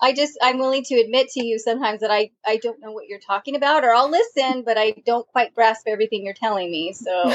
I 0.00 0.12
just 0.12 0.36
I'm 0.42 0.58
willing 0.58 0.82
to 0.84 1.00
admit 1.00 1.28
to 1.30 1.44
you 1.44 1.58
sometimes 1.58 2.00
that 2.00 2.10
I 2.10 2.30
I 2.44 2.58
don't 2.58 2.80
know 2.80 2.92
what 2.92 3.06
you're 3.08 3.20
talking 3.20 3.56
about, 3.56 3.84
or 3.84 3.94
I'll 3.94 4.10
listen, 4.10 4.62
but 4.62 4.76
I 4.76 4.94
don't 5.06 5.26
quite 5.28 5.54
grasp 5.54 5.86
everything 5.86 6.24
you're 6.24 6.34
telling 6.34 6.70
me. 6.70 6.92
So 6.92 7.32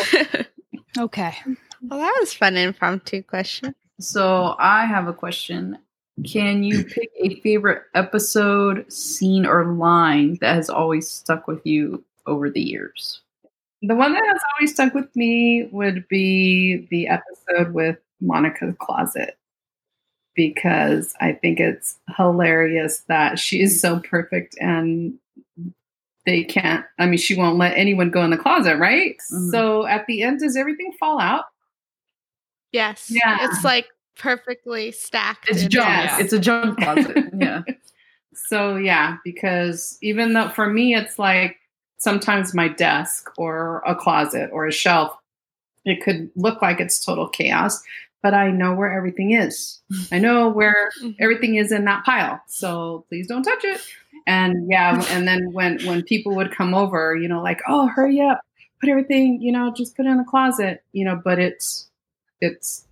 okay. 0.97 1.35
well, 1.81 1.99
that 1.99 2.17
was 2.19 2.33
fun 2.33 2.57
impromptu 2.57 3.23
question. 3.23 3.73
So 3.99 4.55
I 4.59 4.85
have 4.85 5.07
a 5.07 5.13
question. 5.13 5.79
Can 6.25 6.63
you 6.63 6.83
pick 6.83 7.09
a 7.19 7.39
favorite 7.39 7.83
episode, 7.95 8.91
scene, 8.91 9.45
or 9.45 9.73
line 9.73 10.37
that 10.41 10.55
has 10.55 10.69
always 10.69 11.09
stuck 11.09 11.47
with 11.47 11.65
you 11.65 12.03
over 12.27 12.49
the 12.49 12.61
years? 12.61 13.21
The 13.81 13.95
one 13.95 14.13
that 14.13 14.23
has 14.25 14.41
always 14.53 14.73
stuck 14.73 14.93
with 14.93 15.13
me 15.15 15.69
would 15.71 16.07
be 16.07 16.87
the 16.89 17.07
episode 17.07 17.73
with 17.73 17.97
Monica's 18.19 18.75
Closet 18.79 19.37
because 20.35 21.13
I 21.19 21.33
think 21.33 21.59
it's 21.59 21.97
hilarious 22.17 22.99
that 23.07 23.39
she 23.39 23.61
is 23.61 23.79
so 23.81 23.99
perfect 23.99 24.55
and 24.59 25.17
they 26.25 26.43
can't, 26.43 26.85
I 26.97 27.05
mean, 27.07 27.17
she 27.17 27.35
won't 27.35 27.57
let 27.57 27.77
anyone 27.77 28.11
go 28.11 28.23
in 28.23 28.29
the 28.29 28.37
closet, 28.37 28.77
right? 28.77 29.15
Mhm. 29.31 29.51
So 29.51 29.85
at 29.85 30.05
the 30.07 30.23
end, 30.23 30.39
does 30.39 30.55
everything 30.55 30.93
fall 30.99 31.19
out? 31.19 31.45
Yes. 32.71 33.09
Yeah. 33.09 33.49
It's 33.49 33.63
like 33.63 33.87
perfectly 34.15 34.91
stacked. 34.91 35.49
It's 35.49 35.63
junk. 35.65 35.87
Yes. 35.87 36.19
It's 36.21 36.33
a 36.33 36.39
junk 36.39 36.77
closet. 36.79 37.17
yeah. 37.37 37.61
So 38.33 38.75
yeah, 38.75 39.17
because 39.23 39.97
even 40.01 40.33
though 40.33 40.49
for 40.49 40.67
me 40.69 40.95
it's 40.95 41.17
like 41.17 41.57
sometimes 41.99 42.53
my 42.53 42.67
desk 42.67 43.31
or 43.37 43.81
a 43.85 43.95
closet 43.95 44.49
or 44.51 44.65
a 44.65 44.71
shelf, 44.71 45.15
it 45.85 46.01
could 46.03 46.29
look 46.35 46.61
like 46.61 46.79
it's 46.79 47.03
total 47.05 47.27
chaos, 47.29 47.81
but 48.23 48.33
I 48.33 48.51
know 48.51 48.73
where 48.73 48.91
everything 48.91 49.31
is. 49.31 49.79
I 50.11 50.19
know 50.19 50.49
where 50.49 50.91
Mhm. 51.01 51.15
everything 51.19 51.55
is 51.55 51.71
in 51.71 51.85
that 51.85 52.03
pile. 52.05 52.41
So 52.47 53.05
please 53.09 53.27
don't 53.27 53.43
touch 53.43 53.63
it. 53.63 53.81
And 54.27 54.69
yeah, 54.69 55.03
and 55.11 55.27
then 55.27 55.53
when 55.53 55.79
when 55.85 56.03
people 56.03 56.35
would 56.35 56.51
come 56.51 56.73
over, 56.73 57.15
you 57.15 57.27
know, 57.27 57.41
like, 57.41 57.61
oh, 57.67 57.87
hurry 57.87 58.19
up, 58.19 58.41
put 58.81 58.89
everything, 58.89 59.41
you 59.41 59.51
know, 59.51 59.71
just 59.71 59.95
put 59.95 60.05
it 60.05 60.09
in 60.09 60.17
the 60.17 60.23
closet, 60.25 60.83
you 60.91 61.05
know, 61.05 61.15
but 61.23 61.39
it's 61.39 61.89
it's 62.41 62.85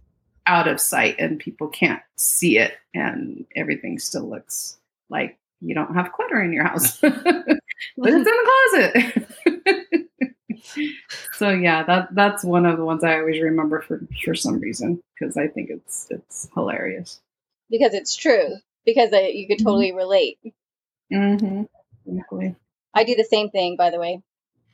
out 0.48 0.68
of 0.68 0.80
sight 0.80 1.16
and 1.20 1.40
people 1.40 1.68
can't 1.68 2.02
see 2.16 2.58
it 2.58 2.74
and 2.94 3.46
everything 3.56 4.00
still 4.00 4.30
looks 4.30 4.78
like 5.10 5.38
you 5.62 5.76
don't 5.76 5.94
have 5.96 6.12
clutter 6.12 6.42
in 6.42 6.54
your 6.54 6.64
house. 6.68 6.98
but 7.02 7.14
it's 7.98 8.16
in 8.16 8.24
the 8.24 9.28
closet. 9.52 10.08
so 11.34 11.50
yeah, 11.50 11.84
that 11.84 12.10
that's 12.14 12.44
one 12.44 12.66
of 12.66 12.78
the 12.78 12.86
ones 12.86 13.04
I 13.04 13.20
always 13.20 13.42
remember 13.42 13.82
for 13.82 14.02
for 14.24 14.36
some 14.36 14.60
reason 14.60 15.02
because 15.20 15.38
I 15.38 15.48
think 15.48 15.70
it's 15.70 16.08
it's 16.10 16.50
hilarious. 16.54 17.22
because 17.70 17.94
it's 17.94 18.16
true, 18.16 18.56
because 18.86 19.12
I, 19.14 19.28
you 19.34 19.48
could 19.48 19.60
totally 19.60 19.94
relate. 19.94 20.40
Mm-hmm. 21.14 21.64
Exactly. 22.08 22.56
I 22.94 23.04
do 23.04 23.16
the 23.16 23.24
same 23.26 23.50
thing, 23.50 23.76
by 23.78 23.90
the 23.90 24.00
way. 24.00 24.22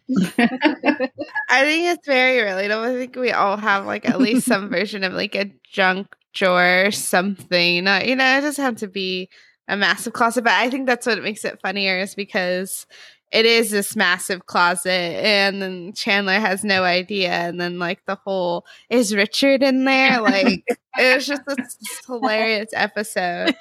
I 0.10 1.62
think 1.62 1.86
it's 1.86 2.06
very 2.06 2.39
relatable. 2.48 2.89
I 2.89 2.93
think 2.98 3.15
we 3.15 3.32
all 3.32 3.58
have 3.58 3.86
like 3.86 4.08
at 4.08 4.19
least 4.19 4.46
some 4.48 4.69
version 4.69 5.04
of 5.04 5.13
like 5.13 5.36
a 5.36 5.52
junk 5.72 6.08
drawer 6.34 6.86
or 6.88 6.91
something. 6.91 7.84
Not, 7.84 8.08
you 8.08 8.15
know, 8.15 8.38
it 8.38 8.41
doesn't 8.41 8.63
have 8.63 8.78
to 8.78 8.88
be 8.88 9.30
a 9.67 9.78
massive 9.78 10.13
closet, 10.13 10.43
but 10.43 10.54
I 10.54 10.69
think 10.69 10.88
that's 10.88 11.08
what 11.08 11.21
makes 11.23 11.45
it 11.45 11.60
funnier 11.62 11.99
is 11.99 12.15
because 12.15 12.86
it 13.32 13.45
is 13.45 13.71
this 13.71 13.95
massive 13.95 14.45
closet 14.45 14.91
and 14.91 15.62
then 15.62 15.93
Chandler 15.93 16.39
has 16.39 16.63
no 16.63 16.84
idea 16.84 17.32
and 17.32 17.60
then 17.60 17.80
like 17.80 18.06
the 18.06 18.15
whole 18.15 18.65
is 18.89 19.15
Richard 19.15 19.63
in 19.63 19.86
there? 19.86 20.21
Like 20.21 20.63
it 20.97 21.15
was 21.15 21.26
just 21.26 21.41
this 21.45 21.78
hilarious 22.06 22.69
episode. 22.73 23.56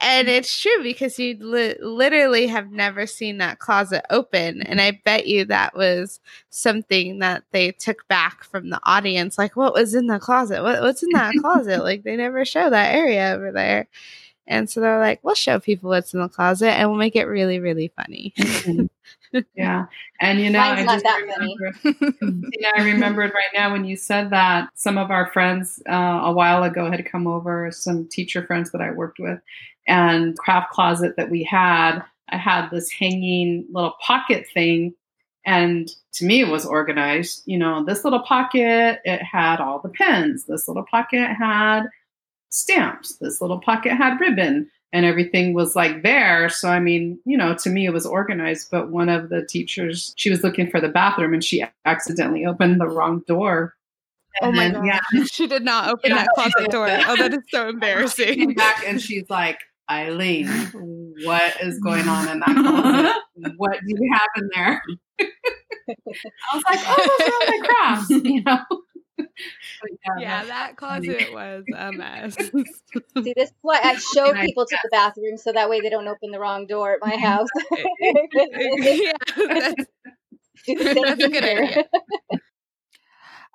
And 0.00 0.28
it's 0.28 0.60
true 0.60 0.82
because 0.82 1.18
you 1.18 1.38
li- 1.40 1.76
literally 1.80 2.46
have 2.48 2.70
never 2.70 3.06
seen 3.06 3.38
that 3.38 3.58
closet 3.58 4.04
open. 4.10 4.62
And 4.62 4.80
I 4.80 5.00
bet 5.04 5.26
you 5.26 5.46
that 5.46 5.74
was 5.74 6.20
something 6.50 7.20
that 7.20 7.44
they 7.50 7.72
took 7.72 8.06
back 8.06 8.44
from 8.44 8.68
the 8.68 8.80
audience. 8.84 9.38
Like, 9.38 9.56
what 9.56 9.72
was 9.72 9.94
in 9.94 10.06
the 10.06 10.18
closet? 10.18 10.62
What, 10.62 10.82
what's 10.82 11.02
in 11.02 11.08
that 11.14 11.34
closet? 11.40 11.80
Like, 11.86 12.02
they 12.02 12.16
never 12.16 12.44
show 12.44 12.68
that 12.68 12.94
area 12.94 13.32
over 13.34 13.52
there. 13.52 13.88
And 14.48 14.70
so 14.70 14.80
they're 14.80 14.98
like, 14.98 15.20
we'll 15.22 15.34
show 15.34 15.58
people 15.58 15.90
what's 15.90 16.14
in 16.14 16.20
the 16.20 16.28
closet 16.28 16.70
and 16.70 16.88
we'll 16.88 16.98
make 16.98 17.16
it 17.16 17.24
really, 17.24 17.58
really 17.58 17.92
funny. 17.96 18.32
yeah. 19.54 19.86
And 20.20 20.40
you 20.40 20.50
know, 20.50 20.60
Mine's 20.60 20.88
I 20.88 20.94
just 20.94 21.04
that 21.04 21.20
remember, 21.20 21.72
you 22.52 22.60
know, 22.60 22.70
I 22.76 22.82
remembered 22.84 23.32
right 23.34 23.50
now 23.54 23.72
when 23.72 23.84
you 23.84 23.96
said 23.96 24.30
that 24.30 24.68
some 24.74 24.98
of 24.98 25.10
our 25.10 25.30
friends 25.32 25.82
uh, 25.88 26.20
a 26.24 26.32
while 26.32 26.62
ago 26.62 26.90
had 26.90 27.04
come 27.10 27.26
over, 27.26 27.70
some 27.72 28.08
teacher 28.08 28.46
friends 28.46 28.70
that 28.72 28.80
I 28.80 28.92
worked 28.92 29.18
with, 29.18 29.40
and 29.86 30.36
craft 30.38 30.70
closet 30.70 31.14
that 31.16 31.30
we 31.30 31.42
had, 31.42 32.00
I 32.28 32.36
had 32.36 32.70
this 32.70 32.90
hanging 32.90 33.66
little 33.70 33.94
pocket 34.00 34.46
thing. 34.52 34.94
And 35.44 35.88
to 36.14 36.24
me, 36.24 36.40
it 36.40 36.48
was 36.48 36.66
organized. 36.66 37.42
You 37.46 37.58
know, 37.58 37.84
this 37.84 38.04
little 38.04 38.22
pocket, 38.22 39.00
it 39.04 39.22
had 39.22 39.60
all 39.60 39.80
the 39.80 39.88
pins 39.88 40.44
This 40.44 40.66
little 40.66 40.84
pocket 40.84 41.28
had 41.38 41.84
stamps. 42.50 43.16
This 43.16 43.40
little 43.40 43.60
pocket 43.60 43.92
had 43.94 44.18
ribbon 44.20 44.70
and 44.92 45.04
everything 45.04 45.52
was 45.52 45.76
like 45.76 46.02
there. 46.02 46.48
So, 46.48 46.68
I 46.70 46.78
mean, 46.80 47.18
you 47.24 47.36
know, 47.36 47.54
to 47.56 47.70
me 47.70 47.86
it 47.86 47.92
was 47.92 48.06
organized. 48.06 48.68
But 48.70 48.90
one 48.90 49.08
of 49.08 49.28
the 49.28 49.44
teachers, 49.44 50.14
she 50.16 50.30
was 50.30 50.42
looking 50.42 50.70
for 50.70 50.80
the 50.80 50.88
bathroom 50.88 51.34
and 51.34 51.44
she 51.44 51.64
accidentally 51.84 52.46
opened 52.46 52.80
the 52.80 52.88
wrong 52.88 53.22
door. 53.26 53.74
oh 54.42 54.52
my 54.52 54.64
And 54.64 54.74
god. 54.74 54.84
Yeah. 55.12 55.24
She 55.30 55.46
did 55.46 55.64
not 55.64 55.88
open 55.90 56.10
Yeah, 56.10 56.16
that 56.24 56.28
closet 56.34 56.70
door. 56.70 56.86
Oh, 56.88 57.16
that 57.16 57.32
is 57.34 57.40
so 57.50 57.68
embarrassing. 57.70 58.54
back 58.54 58.84
and 58.86 59.00
she's 59.00 59.28
like, 59.28 59.58
Eileen, 59.90 60.46
what 61.24 61.54
is 61.62 61.78
going 61.80 62.08
on 62.08 62.28
in 62.28 62.40
that 62.40 62.56
closet? 62.56 63.52
What 63.58 63.72
do 63.86 63.86
you 63.86 64.10
have 64.14 64.28
in 64.36 64.50
there? 64.54 64.82
I 65.20 66.56
was 66.56 66.64
like, 66.68 66.80
oh, 66.82 67.16
those 67.18 67.28
are 67.28 67.32
all 67.32 67.58
my 67.60 67.66
crafts, 67.68 68.10
you 68.10 68.42
know. 68.42 68.58
But 69.80 69.90
yeah, 70.18 70.44
that 70.44 70.76
closet 70.76 71.32
was 71.32 71.64
a 71.72 71.92
mess. 71.92 72.36
See, 73.22 73.32
this 73.36 73.48
is 73.50 73.54
why 73.62 73.80
I 73.82 73.96
show 73.96 74.28
And 74.28 74.38
I- 74.38 74.46
people 74.46 74.66
to 74.66 74.78
the 74.82 74.88
bathroom 74.90 75.36
so 75.36 75.52
that 75.52 75.68
way 75.68 75.80
they 75.80 75.90
don't 75.90 76.06
open 76.08 76.30
the 76.30 76.38
wrong 76.40 76.66
door 76.66 76.92
at 76.94 77.00
my 77.00 77.16
house. 77.16 77.48
yeah, 78.02 79.12
that's, 79.36 79.86
Do 80.66 80.74
the 80.76 80.84
same 80.94 81.04
that's 81.04 81.22
a 81.22 81.28
good 81.28 81.44
idea. 81.44 81.84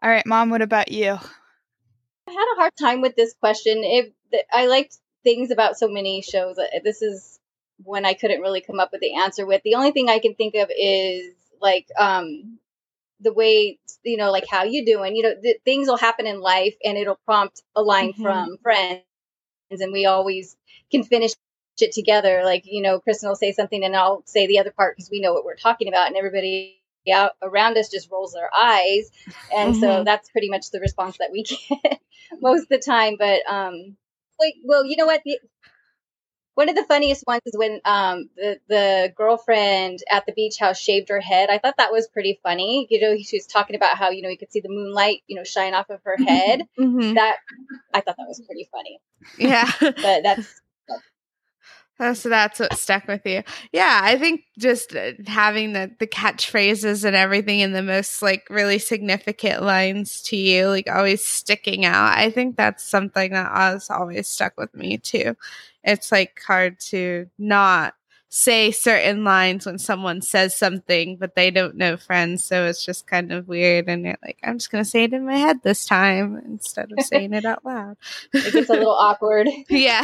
All 0.03 0.09
right, 0.09 0.25
mom, 0.25 0.49
what 0.49 0.61
about 0.61 0.91
you? 0.91 1.11
I 1.11 2.31
had 2.31 2.53
a 2.53 2.55
hard 2.57 2.71
time 2.79 3.01
with 3.01 3.15
this 3.15 3.33
question. 3.33 3.83
If 3.83 4.09
I 4.51 4.67
liked 4.67 4.97
things 5.23 5.51
about 5.51 5.77
so 5.77 5.87
many 5.87 6.21
shows, 6.21 6.57
uh, 6.57 6.65
this 6.83 7.01
is 7.01 7.39
when 7.83 8.05
I 8.05 8.13
couldn't 8.13 8.41
really 8.41 8.61
come 8.61 8.79
up 8.79 8.91
with 8.91 9.01
the 9.01 9.15
answer 9.15 9.45
with. 9.45 9.61
The 9.63 9.75
only 9.75 9.91
thing 9.91 10.09
I 10.09 10.19
can 10.19 10.35
think 10.35 10.55
of 10.55 10.69
is 10.75 11.33
like 11.61 11.87
um 11.99 12.57
the 13.21 13.34
way 13.34 13.79
you 14.03 14.17
know 14.17 14.31
like 14.31 14.45
how 14.49 14.63
you 14.63 14.86
doing 14.86 15.15
you 15.15 15.23
know 15.23 15.34
th- 15.41 15.57
things 15.65 15.88
will 15.88 15.97
happen 15.97 16.27
in 16.27 16.41
life 16.41 16.75
and 16.84 16.97
it'll 16.97 17.19
prompt 17.25 17.62
a 17.75 17.81
line 17.81 18.13
Mhm. 18.13 18.21
from 18.21 18.57
friends 18.63 19.03
and 19.69 19.91
we 19.93 20.05
always 20.05 20.57
can 20.91 21.03
finish 21.03 21.31
it 21.79 21.91
together 21.93 22.43
like 22.43 22.63
you 22.65 22.81
know 22.81 22.99
kristen 22.99 23.27
will 23.29 23.36
say 23.36 23.51
something 23.51 23.84
and 23.84 23.95
i'll 23.95 24.21
say 24.25 24.45
the 24.47 24.60
other 24.60 24.71
part 24.71 24.95
because 24.95 25.10
we 25.12 25.21
know 25.21 25.34
what 25.34 25.45
we're 25.45 25.55
talking 25.55 25.88
about 25.88 26.07
and 26.07 26.15
everybody 26.17 26.79
out 27.12 27.31
around 27.41 27.77
us 27.77 27.89
just 27.89 28.12
rolls 28.12 28.34
their 28.34 28.49
eyes 28.55 29.12
and 29.55 29.75
so 29.75 30.01
Mhm. 30.01 30.05
that's 30.05 30.29
pretty 30.29 30.49
much 30.49 30.69
the 30.71 30.79
response 30.79 31.17
that 31.17 31.31
we 31.31 31.43
get 31.69 31.99
most 32.41 32.63
of 32.63 32.69
the 32.69 32.77
time 32.79 33.15
but 33.17 33.41
um 33.49 33.97
like 34.39 34.55
well 34.65 34.86
you 34.86 34.95
know 34.95 35.07
what 35.07 35.21
the, 35.25 35.39
one 36.55 36.69
of 36.69 36.75
the 36.75 36.83
funniest 36.85 37.23
ones 37.27 37.41
is 37.45 37.57
when 37.57 37.79
um 37.85 38.29
the 38.35 38.59
the 38.67 39.13
girlfriend 39.15 39.99
at 40.09 40.25
the 40.25 40.33
beach 40.33 40.57
house 40.59 40.79
shaved 40.79 41.09
her 41.09 41.19
head. 41.19 41.49
I 41.49 41.57
thought 41.57 41.77
that 41.77 41.91
was 41.91 42.07
pretty 42.07 42.39
funny. 42.43 42.87
You 42.89 42.99
know, 43.01 43.17
she 43.21 43.37
was 43.37 43.45
talking 43.47 43.75
about 43.75 43.97
how 43.97 44.09
you 44.09 44.21
know 44.21 44.29
you 44.29 44.37
could 44.37 44.51
see 44.51 44.61
the 44.61 44.69
moonlight, 44.69 45.21
you 45.27 45.35
know, 45.35 45.43
shine 45.43 45.73
off 45.73 45.89
of 45.89 46.01
her 46.03 46.17
head. 46.17 46.63
Mhm. 46.77 47.15
that 47.15 47.37
I 47.93 48.01
thought 48.01 48.17
that 48.17 48.27
was 48.27 48.41
pretty 48.45 48.69
funny. 48.71 48.99
Yeah. 49.37 49.69
But 49.81 50.23
that's 50.23 50.61
Oh, 52.03 52.13
so 52.15 52.29
that's 52.29 52.59
what 52.59 52.75
stuck 52.79 53.07
with 53.07 53.21
you. 53.27 53.43
Yeah, 53.71 53.99
I 54.03 54.17
think 54.17 54.41
just 54.57 54.95
uh, 54.95 55.11
having 55.27 55.73
the 55.73 55.91
the 55.99 56.07
catchphrases 56.07 57.05
and 57.05 57.15
everything 57.15 57.59
in 57.59 57.73
the 57.73 57.83
most 57.83 58.23
like 58.23 58.47
really 58.49 58.79
significant 58.79 59.61
lines 59.61 60.19
to 60.23 60.35
you, 60.35 60.67
like 60.67 60.89
always 60.89 61.23
sticking 61.23 61.85
out. 61.85 62.17
I 62.17 62.31
think 62.31 62.55
that's 62.57 62.83
something 62.83 63.33
that 63.33 63.51
has 63.55 63.91
always 63.91 64.27
stuck 64.27 64.57
with 64.57 64.73
me 64.73 64.97
too. 64.97 65.35
It's 65.83 66.11
like 66.11 66.41
hard 66.45 66.79
to 66.91 67.27
not 67.37 67.93
say 68.33 68.71
certain 68.71 69.25
lines 69.25 69.65
when 69.65 69.77
someone 69.77 70.21
says 70.21 70.55
something, 70.55 71.17
but 71.17 71.35
they 71.35 71.51
don't 71.51 71.75
know 71.75 71.97
friends, 71.97 72.43
so 72.45 72.65
it's 72.65 72.85
just 72.85 73.05
kind 73.05 73.31
of 73.33 73.47
weird. 73.47 73.89
And 73.89 74.05
you're 74.05 74.17
like, 74.23 74.37
I'm 74.41 74.57
just 74.57 74.71
gonna 74.71 74.85
say 74.85 75.03
it 75.03 75.13
in 75.13 75.25
my 75.25 75.37
head 75.37 75.61
this 75.63 75.85
time 75.85 76.41
instead 76.45 76.91
of 76.97 77.05
saying 77.05 77.33
it 77.33 77.45
out 77.45 77.65
loud. 77.65 77.97
it 78.33 78.53
gets 78.53 78.69
a 78.69 78.73
little 78.73 78.91
awkward. 78.91 79.49
yeah. 79.69 80.03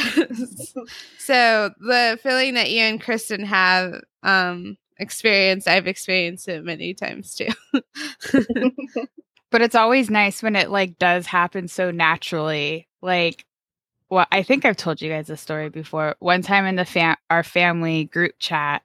so 1.17 1.71
the 1.79 2.19
feeling 2.21 2.55
that 2.55 2.69
you 2.69 2.81
and 2.81 3.01
Kristen 3.01 3.45
have 3.45 4.01
um 4.23 4.77
experienced, 4.97 5.67
I've 5.67 5.87
experienced 5.87 6.49
it 6.49 6.63
many 6.65 6.93
times 6.93 7.35
too. 7.35 7.49
But 9.49 9.61
it's 9.61 9.75
always 9.75 10.09
nice 10.09 10.43
when 10.43 10.55
it 10.55 10.69
like 10.69 10.99
does 10.99 11.25
happen 11.25 11.67
so 11.67 11.91
naturally. 11.91 12.87
Like 13.01 13.45
well, 14.09 14.25
I 14.31 14.43
think 14.43 14.65
I've 14.65 14.77
told 14.77 15.01
you 15.01 15.09
guys 15.09 15.27
this 15.27 15.41
story 15.41 15.69
before. 15.69 16.15
One 16.19 16.41
time 16.41 16.65
in 16.65 16.75
the 16.75 16.85
fam- 16.85 17.17
our 17.29 17.43
family 17.43 18.05
group 18.05 18.35
chat, 18.39 18.83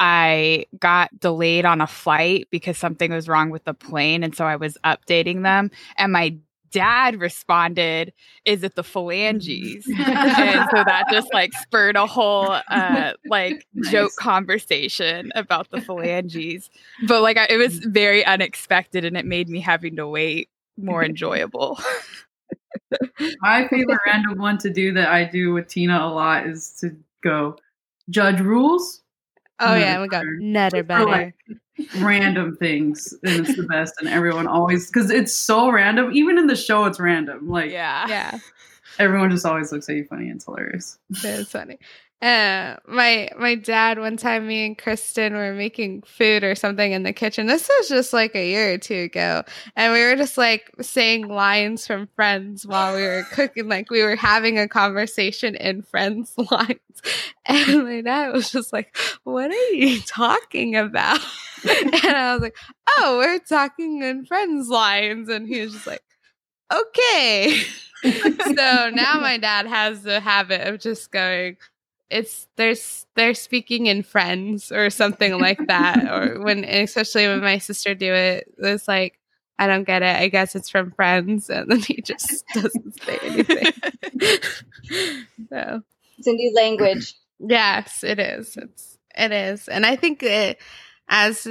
I 0.00 0.66
got 0.78 1.18
delayed 1.20 1.64
on 1.64 1.80
a 1.80 1.86
flight 1.86 2.48
because 2.50 2.78
something 2.78 3.12
was 3.12 3.28
wrong 3.28 3.50
with 3.50 3.64
the 3.64 3.74
plane 3.74 4.24
and 4.24 4.34
so 4.34 4.44
I 4.44 4.56
was 4.56 4.76
updating 4.84 5.42
them 5.42 5.70
and 5.96 6.12
my 6.12 6.36
dad 6.72 7.20
responded, 7.20 8.12
"Is 8.44 8.64
it 8.64 8.74
the 8.74 8.82
phalanges?" 8.82 9.86
and 9.86 10.66
so 10.70 10.82
that 10.84 11.04
just 11.10 11.32
like 11.32 11.52
spurred 11.52 11.96
a 11.96 12.06
whole 12.06 12.58
uh 12.70 13.12
like 13.26 13.64
joke 13.90 14.10
conversation 14.18 15.30
about 15.36 15.70
the 15.70 15.80
phalanges 15.80 16.70
but 17.06 17.22
like 17.22 17.36
I, 17.36 17.46
it 17.50 17.58
was 17.58 17.78
very 17.78 18.24
unexpected 18.24 19.04
and 19.04 19.16
it 19.16 19.26
made 19.26 19.48
me 19.48 19.60
having 19.60 19.96
to 19.96 20.08
wait 20.08 20.48
more 20.76 21.04
enjoyable 21.04 21.78
My 23.40 23.68
favorite 23.68 23.98
random 24.06 24.38
one 24.38 24.58
to 24.58 24.70
do 24.70 24.92
that 24.94 25.08
I 25.08 25.24
do 25.24 25.52
with 25.52 25.68
Tina 25.68 25.98
a 25.98 26.08
lot 26.08 26.46
is 26.46 26.70
to 26.80 26.96
go 27.22 27.56
judge 28.10 28.40
rules, 28.40 29.02
oh 29.60 29.74
yeah, 29.74 29.92
Nutter 29.94 30.02
we 30.02 30.08
got 30.08 30.18
butter. 30.20 30.38
nutter 30.40 30.76
Or, 30.78 30.82
better. 30.82 31.04
like, 31.06 31.34
random 31.98 32.56
things, 32.56 33.14
and 33.24 33.46
it's 33.46 33.56
the 33.56 33.62
best. 33.64 33.94
And 34.00 34.08
everyone 34.08 34.46
always 34.46 34.86
because 34.88 35.10
it's 35.10 35.32
so 35.32 35.70
random. 35.70 36.10
Even 36.12 36.38
in 36.38 36.46
the 36.46 36.56
show, 36.56 36.84
it's 36.84 37.00
random. 37.00 37.48
Like 37.48 37.70
yeah 37.70 38.06
yeah. 38.08 38.38
everyone 38.98 39.30
just 39.30 39.46
always 39.46 39.72
looks 39.72 39.88
at 39.88 39.96
you 39.96 40.04
funny. 40.04 40.26
and 40.28 40.36
It's 40.36 40.44
hilarious. 40.44 40.98
That's 41.22 41.50
funny. 41.50 41.78
Uh, 42.22 42.76
my 42.86 43.28
my 43.36 43.56
dad 43.56 43.98
one 43.98 44.16
time 44.16 44.46
me 44.46 44.64
and 44.64 44.78
Kristen 44.78 45.34
were 45.34 45.52
making 45.54 46.02
food 46.02 46.44
or 46.44 46.54
something 46.54 46.92
in 46.92 47.02
the 47.02 47.12
kitchen. 47.12 47.46
This 47.48 47.68
was 47.68 47.88
just 47.88 48.12
like 48.12 48.36
a 48.36 48.48
year 48.48 48.74
or 48.74 48.78
two 48.78 48.94
ago, 48.94 49.42
and 49.74 49.92
we 49.92 50.04
were 50.04 50.14
just 50.14 50.38
like 50.38 50.70
saying 50.80 51.26
lines 51.26 51.84
from 51.84 52.06
Friends 52.14 52.64
while 52.64 52.94
we 52.94 53.02
were 53.02 53.26
cooking, 53.32 53.68
like 53.68 53.90
we 53.90 54.04
were 54.04 54.14
having 54.14 54.56
a 54.56 54.68
conversation 54.68 55.56
in 55.56 55.82
Friends 55.82 56.32
lines. 56.50 56.78
And 57.44 57.82
my 57.82 58.02
dad 58.02 58.32
was 58.32 58.52
just 58.52 58.72
like, 58.72 58.96
"What 59.24 59.50
are 59.50 59.74
you 59.74 60.00
talking 60.02 60.76
about?" 60.76 61.18
And 61.64 61.94
I 62.04 62.34
was 62.34 62.42
like, 62.42 62.56
"Oh, 62.98 63.18
we're 63.18 63.40
talking 63.40 64.02
in 64.02 64.26
Friends 64.26 64.68
lines," 64.68 65.28
and 65.28 65.48
he 65.48 65.60
was 65.60 65.72
just 65.72 65.88
like, 65.88 66.02
"Okay." 66.72 67.64
so 68.02 68.90
now 68.92 69.18
my 69.20 69.38
dad 69.40 69.66
has 69.66 70.02
the 70.02 70.20
habit 70.20 70.66
of 70.66 70.80
just 70.80 71.12
going 71.12 71.56
it's 72.12 72.46
there's 72.56 73.06
they're 73.16 73.34
speaking 73.34 73.86
in 73.86 74.02
friends 74.02 74.70
or 74.70 74.90
something 74.90 75.38
like 75.38 75.66
that 75.66 76.04
or 76.12 76.40
when 76.42 76.64
especially 76.64 77.26
when 77.26 77.40
my 77.40 77.58
sister 77.58 77.94
do 77.94 78.12
it 78.12 78.52
it's 78.58 78.86
like 78.86 79.18
i 79.58 79.66
don't 79.66 79.84
get 79.84 80.02
it. 80.02 80.16
I 80.16 80.28
guess 80.28 80.54
it's 80.56 80.68
from 80.70 80.90
friends. 80.92 81.48
And 81.50 81.70
then 81.70 81.80
he 81.80 82.02
just 82.02 82.44
doesn't 82.54 83.02
say 83.02 83.18
anything. 83.22 83.72
So. 85.48 85.82
It's 86.18 86.26
a 86.26 86.32
new 86.32 86.54
language. 86.54 87.14
yes 87.38 88.04
it 88.04 88.18
is. 88.18 88.56
It's 88.56 88.98
it 89.16 89.32
is. 89.32 89.68
And 89.68 89.86
i 89.86 89.96
think 89.96 90.20
that 90.20 90.58
as 91.08 91.46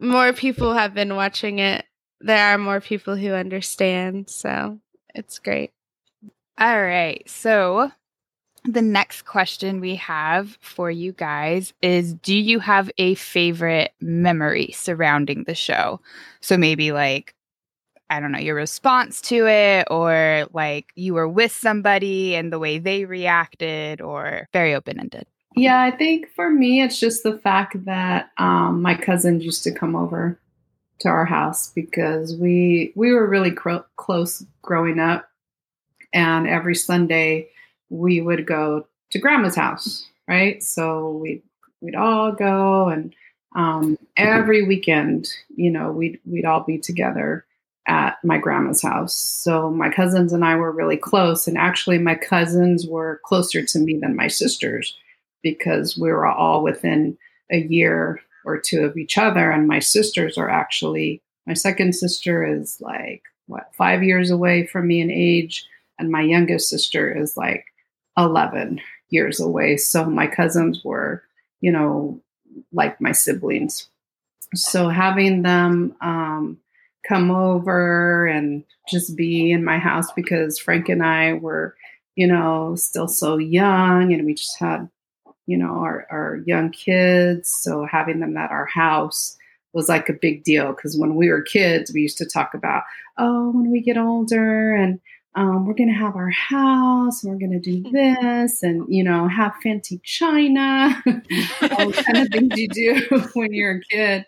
more 0.00 0.32
people 0.32 0.74
have 0.74 0.94
been 0.94 1.14
watching 1.16 1.58
it 1.58 1.84
there 2.20 2.52
are 2.52 2.58
more 2.58 2.80
people 2.80 3.16
who 3.16 3.32
understand. 3.32 4.28
So 4.28 4.78
it's 5.14 5.38
great. 5.38 5.72
All 6.58 6.82
right. 6.82 7.28
So 7.28 7.90
the 8.64 8.82
next 8.82 9.22
question 9.24 9.80
we 9.80 9.96
have 9.96 10.58
for 10.60 10.90
you 10.90 11.12
guys 11.12 11.72
is 11.82 12.14
do 12.14 12.36
you 12.36 12.58
have 12.58 12.90
a 12.98 13.14
favorite 13.14 13.92
memory 14.00 14.72
surrounding 14.72 15.44
the 15.44 15.54
show? 15.54 16.00
So 16.40 16.56
maybe 16.56 16.92
like 16.92 17.34
i 18.10 18.18
don't 18.18 18.32
know 18.32 18.38
your 18.38 18.56
response 18.56 19.20
to 19.20 19.46
it 19.46 19.86
or 19.88 20.46
like 20.52 20.86
you 20.96 21.14
were 21.14 21.28
with 21.28 21.52
somebody 21.52 22.34
and 22.34 22.52
the 22.52 22.58
way 22.58 22.78
they 22.78 23.04
reacted 23.04 24.00
or 24.00 24.48
very 24.52 24.74
open-ended. 24.74 25.26
Yeah, 25.56 25.80
I 25.80 25.90
think 25.90 26.28
for 26.34 26.48
me, 26.48 26.80
it's 26.80 27.00
just 27.00 27.22
the 27.22 27.38
fact 27.38 27.84
that 27.84 28.30
um, 28.38 28.82
my 28.82 28.94
cousins 28.94 29.44
used 29.44 29.64
to 29.64 29.72
come 29.72 29.96
over 29.96 30.38
to 31.00 31.08
our 31.08 31.24
house 31.24 31.72
because 31.74 32.36
we 32.36 32.92
we 32.94 33.12
were 33.12 33.26
really 33.26 33.50
cro- 33.50 33.84
close 33.96 34.44
growing 34.62 35.00
up, 35.00 35.28
and 36.12 36.46
every 36.46 36.74
Sunday 36.74 37.48
we 37.90 38.20
would 38.20 38.46
go 38.46 38.86
to 39.10 39.18
grandma's 39.18 39.56
house, 39.56 40.06
right? 40.26 40.62
So 40.62 41.10
we 41.10 41.42
we'd 41.80 41.96
all 41.96 42.32
go 42.32 42.88
and 42.88 43.14
um, 43.56 43.98
every 44.16 44.62
weekend, 44.62 45.28
you 45.54 45.70
know, 45.70 45.90
we'd 45.90 46.20
we'd 46.24 46.44
all 46.44 46.62
be 46.62 46.78
together 46.78 47.44
at 47.86 48.18
my 48.22 48.38
grandma's 48.38 48.82
house. 48.82 49.14
So 49.14 49.70
my 49.70 49.90
cousins 49.90 50.32
and 50.32 50.44
I 50.44 50.54
were 50.54 50.70
really 50.70 50.96
close, 50.96 51.48
and 51.48 51.58
actually, 51.58 51.98
my 51.98 52.14
cousins 52.14 52.86
were 52.86 53.20
closer 53.24 53.64
to 53.64 53.78
me 53.78 53.98
than 53.98 54.14
my 54.14 54.28
sisters 54.28 54.96
because 55.42 55.98
we 55.98 56.10
were 56.10 56.26
all 56.26 56.62
within 56.62 57.18
a 57.50 57.58
year 57.58 58.20
or 58.44 58.58
two 58.58 58.84
of 58.84 58.96
each 58.96 59.18
other. 59.18 59.50
And 59.50 59.66
my 59.66 59.80
sisters 59.80 60.38
are 60.38 60.48
actually 60.48 61.22
my 61.46 61.54
second 61.54 61.94
sister 61.94 62.46
is 62.46 62.80
like 62.80 63.22
what 63.46 63.74
five 63.74 64.04
years 64.04 64.30
away 64.30 64.66
from 64.66 64.86
me 64.86 65.00
in 65.00 65.10
age, 65.10 65.66
and 65.98 66.10
my 66.10 66.22
youngest 66.22 66.68
sister 66.68 67.12
is 67.12 67.36
like 67.36 67.64
eleven 68.24 68.80
years 69.08 69.40
away. 69.40 69.76
So 69.76 70.04
my 70.04 70.26
cousins 70.26 70.82
were, 70.84 71.22
you 71.60 71.72
know, 71.72 72.20
like 72.72 73.00
my 73.00 73.12
siblings. 73.12 73.88
So 74.54 74.88
having 74.88 75.42
them 75.42 75.94
um, 76.00 76.58
come 77.06 77.30
over 77.30 78.26
and 78.26 78.64
just 78.88 79.16
be 79.16 79.52
in 79.52 79.64
my 79.64 79.78
house 79.78 80.10
because 80.12 80.58
Frank 80.58 80.88
and 80.88 81.04
I 81.04 81.34
were, 81.34 81.76
you 82.16 82.26
know, 82.26 82.74
still 82.76 83.08
so 83.08 83.36
young 83.36 84.12
and 84.12 84.26
we 84.26 84.34
just 84.34 84.58
had, 84.58 84.88
you 85.46 85.56
know, 85.56 85.74
our, 85.74 86.06
our 86.10 86.40
young 86.46 86.70
kids. 86.70 87.48
So 87.50 87.86
having 87.86 88.20
them 88.20 88.36
at 88.36 88.50
our 88.50 88.66
house 88.66 89.36
was 89.72 89.88
like 89.88 90.08
a 90.08 90.14
big 90.14 90.42
deal 90.42 90.72
because 90.72 90.98
when 90.98 91.14
we 91.14 91.30
were 91.30 91.42
kids, 91.42 91.92
we 91.92 92.00
used 92.02 92.18
to 92.18 92.26
talk 92.26 92.54
about, 92.54 92.82
oh, 93.18 93.50
when 93.50 93.70
we 93.70 93.80
get 93.80 93.96
older 93.96 94.74
and 94.74 95.00
um, 95.34 95.66
we're 95.66 95.74
going 95.74 95.88
to 95.88 95.94
have 95.94 96.16
our 96.16 96.30
house 96.30 97.22
and 97.22 97.32
we're 97.32 97.38
going 97.38 97.60
to 97.60 97.82
do 97.82 97.90
this 97.92 98.62
and 98.62 98.84
you 98.88 99.04
know 99.04 99.28
have 99.28 99.54
fancy 99.62 100.00
china 100.04 101.02
all 101.62 101.92
kind 101.92 102.18
of 102.18 102.28
things 102.28 102.56
you 102.56 102.68
do 102.68 103.22
when 103.34 103.52
you're 103.52 103.76
a 103.76 103.80
kid. 103.80 104.24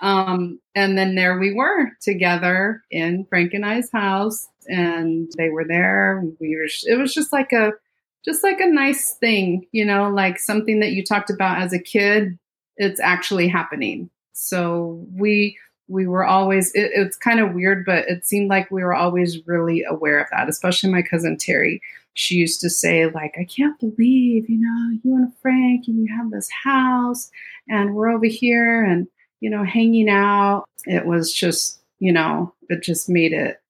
Um, 0.00 0.60
and 0.74 0.96
then 0.96 1.14
there 1.14 1.38
we 1.38 1.52
were 1.52 1.90
together 2.00 2.82
in 2.90 3.26
frank 3.26 3.52
and 3.52 3.66
i's 3.66 3.90
house 3.90 4.48
and 4.66 5.30
they 5.36 5.50
were 5.50 5.64
there. 5.64 6.24
We 6.40 6.56
were 6.56 6.68
it 6.86 6.98
was 6.98 7.12
just 7.12 7.32
like 7.32 7.52
a 7.52 7.72
just 8.24 8.42
like 8.42 8.60
a 8.60 8.66
nice 8.66 9.14
thing 9.14 9.66
you 9.72 9.84
know 9.84 10.10
like 10.10 10.38
something 10.38 10.80
that 10.80 10.92
you 10.92 11.04
talked 11.04 11.30
about 11.30 11.60
as 11.60 11.72
a 11.72 11.78
kid 11.78 12.38
it's 12.80 12.98
actually 12.98 13.46
happening. 13.46 14.08
So 14.32 15.06
we 15.14 15.58
we 15.90 16.06
were 16.06 16.24
always 16.24 16.72
it, 16.74 16.90
it's 16.94 17.16
kind 17.16 17.40
of 17.40 17.52
weird 17.52 17.84
but 17.84 18.08
it 18.08 18.24
seemed 18.26 18.48
like 18.48 18.70
we 18.70 18.82
were 18.82 18.94
always 18.94 19.46
really 19.46 19.82
aware 19.88 20.20
of 20.20 20.28
that 20.30 20.48
especially 20.48 20.90
my 20.90 21.02
cousin 21.02 21.36
terry. 21.36 21.82
She 22.14 22.34
used 22.36 22.60
to 22.60 22.70
say 22.70 23.06
like 23.06 23.34
i 23.38 23.44
can't 23.44 23.78
believe 23.78 24.48
you 24.48 24.58
know 24.60 24.98
you 25.02 25.16
and 25.16 25.32
frank 25.42 25.86
and 25.86 25.98
you 25.98 26.14
have 26.16 26.30
this 26.30 26.50
house 26.50 27.30
and 27.68 27.94
we're 27.94 28.08
over 28.08 28.26
here 28.26 28.84
and 28.84 29.06
you 29.40 29.50
know 29.50 29.64
hanging 29.64 30.08
out. 30.08 30.64
It 30.86 31.06
was 31.06 31.32
just 31.32 31.80
you 31.98 32.12
know 32.12 32.54
it 32.68 32.82
just 32.82 33.08
made 33.08 33.32
it 33.32 33.60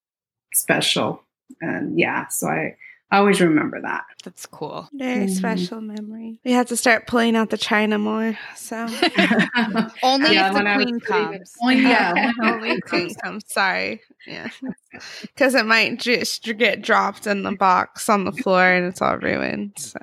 special. 0.55 1.23
And 1.61 1.99
yeah 1.99 2.29
so 2.29 2.49
i 2.49 2.77
I 3.13 3.19
always 3.19 3.41
remember 3.41 3.81
that. 3.81 4.05
That's 4.23 4.47
cool. 4.47 4.89
Very 4.93 5.27
mm-hmm. 5.27 5.35
special 5.35 5.81
memory. 5.81 6.39
We 6.45 6.53
had 6.53 6.69
to 6.69 6.77
start 6.77 7.09
pulling 7.09 7.35
out 7.35 7.51
the 7.51 7.59
china 7.59 7.99
more. 7.99 8.39
So 8.55 8.77
only 10.03 10.35
yeah, 10.35 10.49
if 10.49 10.55
the 10.55 10.73
queen 10.77 11.01
comes. 11.01 11.55
Only, 11.63 11.83
yeah, 11.83 12.31
only 12.43 12.81
queen 12.83 13.13
comes. 13.15 13.45
Sorry. 13.47 14.03
Yeah. 14.27 14.49
Because 15.23 15.55
it 15.55 15.67
might 15.67 16.01
just 16.01 16.43
get 16.59 16.83
dropped 16.83 17.29
in 17.29 17.45
the 17.45 17.53
box 17.53 18.09
on 18.09 18.25
the 18.25 18.33
floor 18.33 18.61
and 18.65 18.87
it's 18.87 19.01
all 19.01 19.17
ruined. 19.17 19.79
So. 19.79 20.01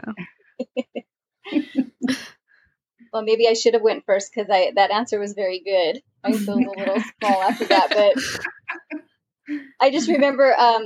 well, 3.12 3.22
maybe 3.24 3.50
I 3.50 3.54
should 3.54 3.74
have 3.74 3.84
went 3.84 4.06
first 4.06 4.32
because 4.34 4.50
I 4.50 4.72
that 4.76 4.92
answer 4.92 5.20
was 5.20 5.34
very 5.34 5.60
good. 5.60 6.02
I 6.24 6.30
was 6.30 6.48
a 6.48 6.56
little 6.56 7.02
small 7.20 7.42
after 7.44 7.66
that, 7.66 7.90
but 7.90 9.60
I 9.82 9.92
just 9.92 10.08
remember 10.08 10.56
um, 10.58 10.86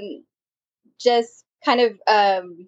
just 1.00 1.41
kind 1.64 1.82
of 1.82 2.00
um, 2.08 2.68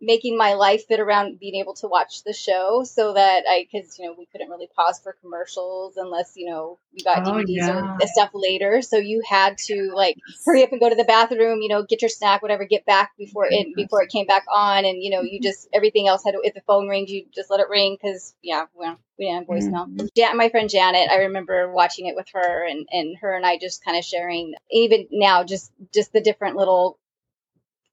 making 0.00 0.36
my 0.36 0.54
life 0.54 0.86
fit 0.86 1.00
around 1.00 1.40
being 1.40 1.56
able 1.56 1.74
to 1.74 1.88
watch 1.88 2.22
the 2.22 2.32
show 2.32 2.84
so 2.84 3.14
that 3.14 3.42
I, 3.48 3.66
because, 3.70 3.98
you 3.98 4.06
know, 4.06 4.14
we 4.16 4.26
couldn't 4.26 4.48
really 4.48 4.68
pause 4.76 5.00
for 5.02 5.16
commercials 5.20 5.96
unless, 5.96 6.34
you 6.36 6.48
know, 6.48 6.78
we 6.94 7.02
got 7.02 7.26
oh, 7.26 7.32
DVDs 7.32 7.46
yeah. 7.48 7.96
or 8.00 8.06
stuff 8.06 8.30
later. 8.32 8.80
So 8.80 8.96
you 8.96 9.22
had 9.28 9.58
to 9.66 9.90
like 9.94 10.16
hurry 10.46 10.62
up 10.62 10.70
and 10.70 10.80
go 10.80 10.88
to 10.88 10.94
the 10.94 11.04
bathroom, 11.04 11.62
you 11.62 11.68
know, 11.68 11.82
get 11.82 12.00
your 12.00 12.08
snack, 12.08 12.42
whatever, 12.42 12.64
get 12.64 12.86
back 12.86 13.16
before 13.18 13.48
it, 13.50 13.74
before 13.74 14.02
it 14.02 14.10
came 14.10 14.26
back 14.26 14.44
on. 14.52 14.84
And, 14.84 15.02
you 15.02 15.10
know, 15.10 15.22
you 15.22 15.40
just, 15.40 15.68
everything 15.72 16.06
else 16.06 16.22
had 16.24 16.32
to, 16.32 16.40
if 16.44 16.54
the 16.54 16.60
phone 16.60 16.86
rings, 16.88 17.10
you 17.10 17.26
just 17.34 17.50
let 17.50 17.60
it 17.60 17.68
ring 17.68 17.96
because, 18.00 18.34
yeah, 18.40 18.66
well, 18.74 18.98
we 19.18 19.24
didn't 19.24 19.48
have 19.48 19.48
voicemail. 19.48 19.88
Mm-hmm. 19.88 20.06
Jan- 20.16 20.36
my 20.36 20.48
friend 20.48 20.70
Janet, 20.70 21.10
I 21.10 21.16
remember 21.16 21.72
watching 21.72 22.06
it 22.06 22.14
with 22.14 22.28
her 22.34 22.68
and, 22.68 22.86
and 22.92 23.16
her 23.18 23.34
and 23.34 23.44
I 23.44 23.58
just 23.58 23.84
kind 23.84 23.98
of 23.98 24.04
sharing, 24.04 24.54
even 24.70 25.08
now, 25.10 25.42
just, 25.42 25.72
just 25.92 26.12
the 26.12 26.20
different 26.20 26.56
little 26.56 27.00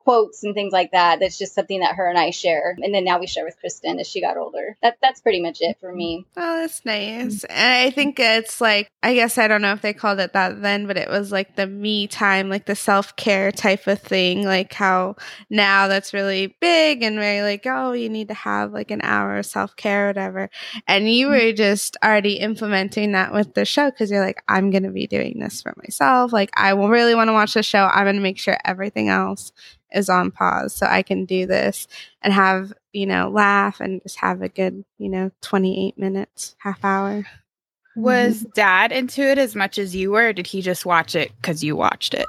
quotes 0.06 0.44
and 0.44 0.54
things 0.54 0.72
like 0.72 0.92
that. 0.92 1.20
That's 1.20 1.38
just 1.38 1.56
something 1.56 1.80
that 1.82 1.96
her 1.96 2.08
and 2.08 2.18
I 2.18 2.30
share. 2.30 2.78
And 2.82 2.94
then 2.94 3.04
now 3.04 3.20
we 3.20 3.28
share 3.28 3.44
with 3.44 3.60
Kristen 3.60 4.00
as 4.00 4.08
she 4.08 4.22
got 4.22 4.38
older. 4.38 4.78
That 4.82 4.98
that's 5.02 5.20
pretty 5.20 5.42
much 5.42 5.62
it 5.62 5.78
for 5.82 5.92
me. 5.92 6.26
Oh, 6.38 6.62
that's 6.62 6.86
nice. 6.86 7.44
And 7.44 7.74
I 7.74 7.90
think 7.90 8.20
it's 8.20 8.62
like 8.62 8.90
I 9.04 9.16
guess 9.16 9.38
I 9.38 9.48
don't 9.48 9.64
know 9.64 9.74
if 9.74 9.82
they 9.82 9.94
called 9.94 10.20
it 10.20 10.34
that 10.34 10.62
then, 10.62 10.86
but 10.86 10.98
it 10.98 11.10
was 11.10 11.32
like 11.32 11.56
the 11.56 11.68
me 11.68 12.08
time, 12.08 12.50
like 12.50 12.66
the 12.66 12.76
self 12.76 13.16
care 13.16 13.52
type 13.52 13.88
of 13.88 14.00
thing. 14.00 14.46
Like 14.46 14.74
how 14.74 15.16
now 15.50 15.88
that's 15.88 16.14
really 16.14 16.56
big 16.62 17.02
and 17.02 17.18
very 17.18 17.42
like, 17.42 17.66
oh, 17.66 17.94
you 17.94 18.10
need 18.10 18.28
to 18.28 18.36
have 18.36 18.72
like 18.72 18.92
an 18.92 19.02
hour 19.02 19.40
of 19.40 19.46
self 19.46 19.76
care 19.76 20.06
or 20.06 20.08
whatever. 20.10 20.50
And 20.88 21.12
you 21.12 21.28
mm-hmm. 21.28 21.48
were 21.48 21.52
just 21.54 21.98
already 22.04 22.36
implementing 22.36 23.14
that 23.14 23.34
with 23.34 23.56
the 23.56 23.66
show 23.66 23.90
because 23.90 24.12
you're 24.12 24.24
like, 24.24 24.44
I'm 24.48 24.70
gonna 24.70 24.92
be 24.92 25.08
doing 25.08 25.40
this 25.40 25.64
for 25.64 25.74
myself. 25.78 26.32
Like 26.32 26.52
I 26.56 26.76
will 26.76 26.90
really 26.90 27.16
want 27.16 27.30
to 27.30 27.34
watch 27.34 27.56
the 27.56 27.64
show. 27.64 27.90
I'm 27.92 28.06
gonna 28.06 28.22
make 28.22 28.38
sure 28.38 28.58
everything 28.66 29.10
else 29.10 29.52
is 29.92 30.10
on 30.10 30.32
pause 30.32 30.76
so 30.76 30.86
I 30.86 31.02
can 31.02 31.26
do 31.26 31.46
this 31.46 31.88
and 32.22 32.34
have, 32.34 32.74
you 32.94 33.06
know, 33.06 33.30
laugh 33.30 33.80
and 33.80 34.02
just 34.04 34.20
have 34.20 34.42
a 34.42 34.50
good, 34.50 34.84
you 34.98 35.10
know, 35.10 35.32
28 35.42 35.98
minutes, 35.98 36.56
half 36.60 36.84
hour. 36.84 37.26
Was 37.96 38.42
mm-hmm. 38.42 38.50
dad 38.56 38.92
into 38.92 39.22
it 39.22 39.38
as 39.38 39.56
much 39.56 39.78
as 39.78 39.96
you 39.96 40.12
were? 40.12 40.34
did 40.34 40.48
he 40.48 40.62
just 40.62 40.86
watch 40.86 41.16
it 41.16 41.32
because 41.38 41.64
you 41.64 41.76
watched 41.76 42.14
it? 42.14 42.28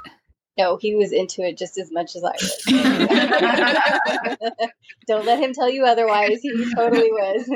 No, 0.57 0.77
he 0.77 0.95
was 0.95 1.11
into 1.11 1.43
it 1.43 1.55
just 1.57 1.77
as 1.77 1.91
much 1.91 2.15
as 2.15 2.23
I 2.23 2.31
was. 2.31 2.63
Don't 5.07 5.25
let 5.25 5.39
him 5.39 5.53
tell 5.53 5.69
you 5.69 5.85
otherwise. 5.85 6.39
He 6.41 6.73
totally 6.73 7.11
was. 7.11 7.49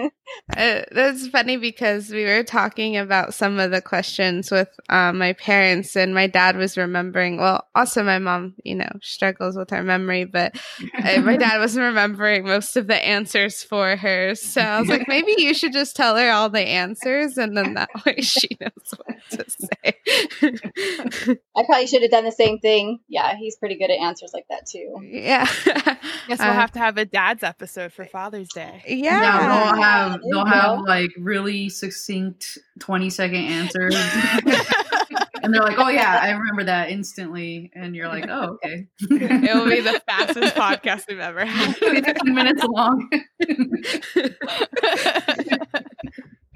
Uh, 0.55 0.83
that's 0.91 1.27
funny 1.27 1.57
because 1.57 2.11
we 2.11 2.25
were 2.25 2.43
talking 2.43 2.97
about 2.97 3.33
some 3.33 3.59
of 3.59 3.71
the 3.71 3.81
questions 3.81 4.51
with 4.51 4.69
um, 4.89 5.17
my 5.17 5.33
parents, 5.33 5.95
and 5.97 6.13
my 6.13 6.27
dad 6.27 6.55
was 6.57 6.77
remembering. 6.77 7.37
Well, 7.37 7.65
also 7.73 8.03
my 8.03 8.19
mom, 8.19 8.53
you 8.63 8.75
know, 8.75 8.89
struggles 9.01 9.57
with 9.57 9.71
her 9.71 9.81
memory, 9.81 10.25
but 10.25 10.55
uh, 11.03 11.21
my 11.21 11.37
dad 11.37 11.57
was 11.57 11.75
remembering 11.77 12.45
most 12.45 12.77
of 12.77 12.85
the 12.87 13.03
answers 13.03 13.63
for 13.63 13.95
her. 13.95 14.35
So 14.35 14.61
I 14.61 14.79
was 14.79 14.89
like, 14.89 15.07
maybe 15.07 15.33
you 15.37 15.53
should 15.53 15.73
just 15.73 15.95
tell 15.95 16.15
her 16.17 16.29
all 16.29 16.49
the 16.49 16.61
answers, 16.61 17.37
and 17.37 17.57
then 17.57 17.73
that 17.73 17.89
way 18.05 18.21
she 18.21 18.57
knows 18.59 18.93
what 18.97 19.17
to 19.31 19.45
say. 19.49 21.37
I 21.55 21.63
probably 21.65 21.87
should 21.87 22.03
have 22.03 22.11
done 22.11 22.25
the 22.25 22.31
same 22.31 22.59
thing 22.59 22.90
yeah, 23.07 23.35
he's 23.37 23.55
pretty 23.55 23.77
good 23.77 23.89
at 23.91 23.99
answers 23.99 24.31
like 24.33 24.45
that 24.49 24.65
too. 24.67 24.95
Yeah. 25.01 25.45
Guess 25.45 25.99
we'll 26.39 26.49
uh, 26.49 26.53
have 26.53 26.71
to 26.73 26.79
have 26.79 26.97
a 26.97 27.05
dad's 27.05 27.43
episode 27.43 27.93
for 27.93 28.05
Father's 28.05 28.49
Day. 28.49 28.83
Yeah. 28.87 29.21
yeah 29.21 29.71
they'll 29.71 29.81
have 29.81 30.21
they'll 30.31 30.45
have 30.45 30.81
like 30.81 31.11
really 31.17 31.69
succinct 31.69 32.57
20 32.79 33.09
second 33.09 33.43
answers. 33.43 33.95
and 35.43 35.53
they're 35.53 35.61
like, 35.61 35.77
"Oh 35.77 35.89
yeah, 35.89 36.19
I 36.21 36.31
remember 36.31 36.65
that 36.65 36.89
instantly." 36.89 37.71
And 37.73 37.95
you're 37.95 38.07
like, 38.07 38.27
"Oh, 38.29 38.57
okay." 38.63 38.87
It'll 39.11 39.69
be 39.69 39.81
the 39.81 40.01
fastest 40.05 40.55
podcast 40.55 41.07
we've 41.07 41.19
ever 41.19 41.45
had. 41.45 41.75
15 41.75 42.33
minutes 42.33 42.63
long. 42.63 43.09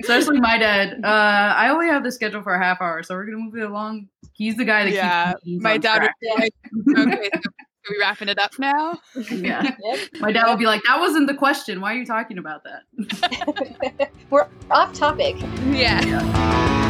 Especially 0.01 0.39
my 0.39 0.57
dad. 0.57 0.99
Uh, 1.03 1.53
I 1.55 1.69
only 1.69 1.87
have 1.87 2.03
the 2.03 2.11
schedule 2.11 2.41
for 2.41 2.53
a 2.53 2.59
half 2.59 2.81
hour, 2.81 3.01
so 3.03 3.15
we're 3.15 3.25
gonna 3.25 3.37
move 3.37 3.55
it 3.55 3.61
along. 3.61 4.09
He's 4.33 4.57
the 4.57 4.65
guy 4.65 4.83
that 4.83 4.93
yeah. 4.93 5.33
keeps 5.43 5.63
my 5.63 5.77
dad. 5.77 6.01
Would 6.01 6.39
like, 6.39 6.53
okay, 6.97 7.29
so 7.33 7.49
are 7.87 7.93
we 7.93 7.99
wrapping 7.99 8.29
it 8.29 8.39
up 8.39 8.57
now? 8.59 8.99
Yeah. 9.29 9.75
My 10.19 10.31
dad 10.31 10.47
would 10.47 10.59
be 10.59 10.65
like, 10.65 10.81
"That 10.87 10.99
wasn't 10.99 11.27
the 11.27 11.35
question. 11.35 11.81
Why 11.81 11.93
are 11.93 11.97
you 11.97 12.05
talking 12.05 12.37
about 12.37 12.63
that?" 12.63 14.11
we're 14.29 14.47
off 14.71 14.93
topic. 14.93 15.35
yeah. 15.71 16.03
yeah. 16.03 16.84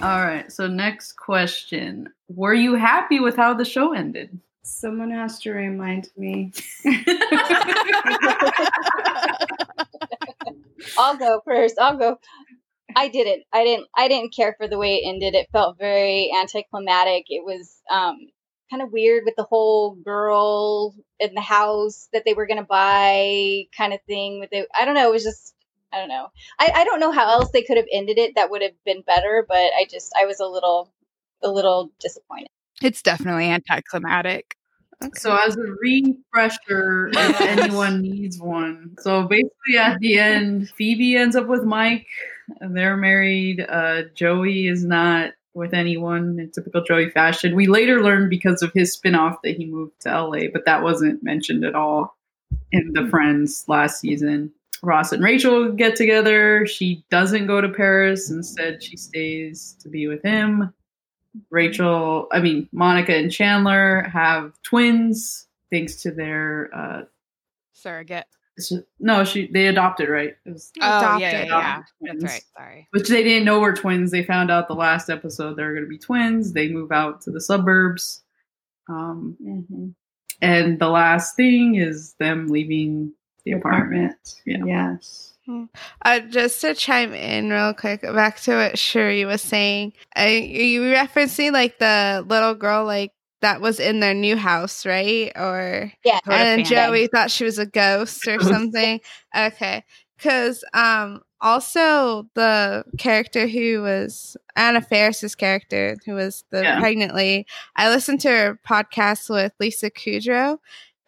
All 0.00 0.24
right. 0.24 0.50
So 0.52 0.68
next 0.68 1.14
question: 1.16 2.08
Were 2.28 2.54
you 2.54 2.76
happy 2.76 3.18
with 3.18 3.34
how 3.34 3.52
the 3.54 3.64
show 3.64 3.92
ended? 3.94 4.38
Someone 4.62 5.10
has 5.10 5.40
to 5.40 5.50
remind 5.50 6.10
me. 6.16 6.52
I'll 10.96 11.16
go 11.16 11.40
first. 11.44 11.80
I'll 11.80 11.96
go. 11.96 12.20
I 12.94 13.08
didn't. 13.08 13.42
I 13.52 13.64
didn't. 13.64 13.88
I 13.96 14.06
didn't 14.06 14.36
care 14.36 14.54
for 14.56 14.68
the 14.68 14.78
way 14.78 14.96
it 14.96 15.08
ended. 15.08 15.34
It 15.34 15.48
felt 15.50 15.78
very 15.78 16.30
anticlimactic. 16.32 17.24
It 17.28 17.44
was 17.44 17.82
um, 17.90 18.18
kind 18.70 18.82
of 18.82 18.92
weird 18.92 19.24
with 19.24 19.34
the 19.36 19.42
whole 19.50 19.96
girl 19.96 20.94
in 21.18 21.34
the 21.34 21.40
house 21.40 22.08
that 22.12 22.22
they 22.24 22.34
were 22.34 22.46
going 22.46 22.60
to 22.60 22.64
buy 22.64 23.64
kind 23.76 23.92
of 23.92 23.98
thing. 24.06 24.38
With 24.38 24.50
it, 24.52 24.68
I 24.78 24.84
don't 24.84 24.94
know. 24.94 25.08
It 25.08 25.12
was 25.12 25.24
just. 25.24 25.54
I 25.92 25.98
don't 25.98 26.08
know. 26.08 26.28
I, 26.58 26.70
I 26.74 26.84
don't 26.84 27.00
know 27.00 27.12
how 27.12 27.30
else 27.30 27.50
they 27.50 27.62
could 27.62 27.76
have 27.76 27.86
ended 27.92 28.18
it 28.18 28.34
that 28.34 28.50
would 28.50 28.62
have 28.62 28.72
been 28.84 29.02
better, 29.02 29.44
but 29.48 29.56
I 29.56 29.86
just 29.90 30.12
I 30.20 30.26
was 30.26 30.40
a 30.40 30.46
little 30.46 30.92
a 31.42 31.50
little 31.50 31.90
disappointed. 32.00 32.48
It's 32.82 33.02
definitely 33.02 33.48
anticlimactic. 33.48 34.54
Okay. 35.02 35.10
So, 35.14 35.36
as 35.36 35.56
a 35.56 35.60
refresher, 35.60 37.08
if 37.12 37.40
anyone 37.40 38.02
needs 38.02 38.38
one, 38.40 38.96
so 38.98 39.22
basically 39.24 39.76
at 39.78 39.98
the 40.00 40.18
end, 40.18 40.70
Phoebe 40.70 41.16
ends 41.16 41.36
up 41.36 41.46
with 41.46 41.62
Mike. 41.62 42.06
They're 42.60 42.96
married. 42.96 43.64
Uh, 43.68 44.02
Joey 44.14 44.66
is 44.66 44.84
not 44.84 45.32
with 45.54 45.74
anyone 45.74 46.38
in 46.40 46.50
typical 46.50 46.82
Joey 46.82 47.10
fashion. 47.10 47.54
We 47.54 47.66
later 47.66 48.02
learned 48.02 48.30
because 48.30 48.62
of 48.62 48.72
his 48.72 48.96
spinoff 48.96 49.36
that 49.44 49.56
he 49.56 49.66
moved 49.66 50.00
to 50.00 50.22
LA, 50.22 50.48
but 50.52 50.64
that 50.64 50.82
wasn't 50.82 51.22
mentioned 51.22 51.64
at 51.64 51.74
all 51.74 52.16
in 52.72 52.92
the 52.92 53.06
Friends 53.08 53.64
last 53.68 54.00
season. 54.00 54.52
Ross 54.82 55.12
and 55.12 55.22
Rachel 55.22 55.72
get 55.72 55.96
together. 55.96 56.66
She 56.66 57.04
doesn't 57.10 57.46
go 57.46 57.60
to 57.60 57.68
Paris. 57.68 58.30
Instead, 58.30 58.82
she 58.82 58.96
stays 58.96 59.76
to 59.80 59.88
be 59.88 60.06
with 60.06 60.22
him. 60.22 60.72
Rachel, 61.50 62.26
I 62.32 62.40
mean, 62.40 62.68
Monica 62.72 63.14
and 63.14 63.30
Chandler 63.30 64.02
have 64.12 64.52
twins 64.62 65.46
thanks 65.70 66.02
to 66.02 66.10
their 66.10 66.70
uh, 66.74 67.02
surrogate. 67.72 68.26
No, 68.98 69.22
she 69.22 69.46
they 69.52 69.68
adopted, 69.68 70.08
right? 70.08 70.34
It 70.44 70.52
was 70.52 70.72
oh, 70.80 70.98
adopted. 70.98 71.20
yeah, 71.20 71.44
yeah, 71.44 71.46
yeah. 71.46 72.12
That's 72.12 72.24
right. 72.24 72.44
Sorry. 72.56 72.88
Which 72.90 73.08
they 73.08 73.22
didn't 73.22 73.44
know 73.44 73.60
were 73.60 73.72
twins. 73.72 74.10
They 74.10 74.24
found 74.24 74.50
out 74.50 74.66
the 74.66 74.74
last 74.74 75.08
episode 75.08 75.54
they're 75.54 75.74
going 75.74 75.84
to 75.84 75.88
be 75.88 75.98
twins. 75.98 76.54
They 76.54 76.68
move 76.68 76.90
out 76.90 77.20
to 77.22 77.30
the 77.30 77.40
suburbs. 77.40 78.22
Um, 78.88 79.36
mm-hmm. 79.40 79.88
And 80.40 80.78
the 80.80 80.88
last 80.88 81.36
thing 81.36 81.76
is 81.76 82.14
them 82.18 82.48
leaving 82.48 83.12
the 83.48 83.58
apartment. 83.58 84.12
apartment. 84.12 84.66
Yeah. 84.66 84.92
Yes. 84.94 85.34
Uh, 86.04 86.20
just 86.20 86.60
to 86.60 86.74
chime 86.74 87.14
in 87.14 87.48
real 87.48 87.72
quick, 87.72 88.02
back 88.02 88.38
to 88.40 88.54
what 88.54 88.78
Cherie 88.78 89.24
was 89.24 89.40
saying. 89.40 89.94
Uh, 90.18 90.24
you 90.24 90.82
referencing 90.82 91.52
like 91.52 91.78
the 91.78 92.22
little 92.26 92.54
girl 92.54 92.84
like 92.84 93.12
that 93.40 93.60
was 93.60 93.80
in 93.80 94.00
their 94.00 94.14
new 94.14 94.36
house, 94.36 94.84
right? 94.84 95.32
Or 95.36 95.90
yeah, 96.04 96.18
and 96.26 96.66
Joey 96.66 97.06
thought 97.06 97.30
she 97.30 97.44
was 97.44 97.58
a 97.58 97.64
ghost 97.64 98.26
or 98.28 98.40
something. 98.40 99.00
okay, 99.36 99.84
because 100.18 100.64
um 100.74 101.22
also 101.40 102.28
the 102.34 102.84
character 102.98 103.46
who 103.46 103.80
was 103.80 104.36
Anna 104.56 104.80
Faris's 104.80 105.34
character, 105.34 105.96
who 106.04 106.14
was 106.14 106.44
the 106.50 106.62
yeah. 106.62 106.80
pregnant 106.80 107.14
lady. 107.14 107.46
I 107.76 107.88
listened 107.88 108.20
to 108.22 108.28
her 108.28 108.60
podcast 108.68 109.30
with 109.30 109.52
Lisa 109.60 109.90
Kudrow, 109.90 110.58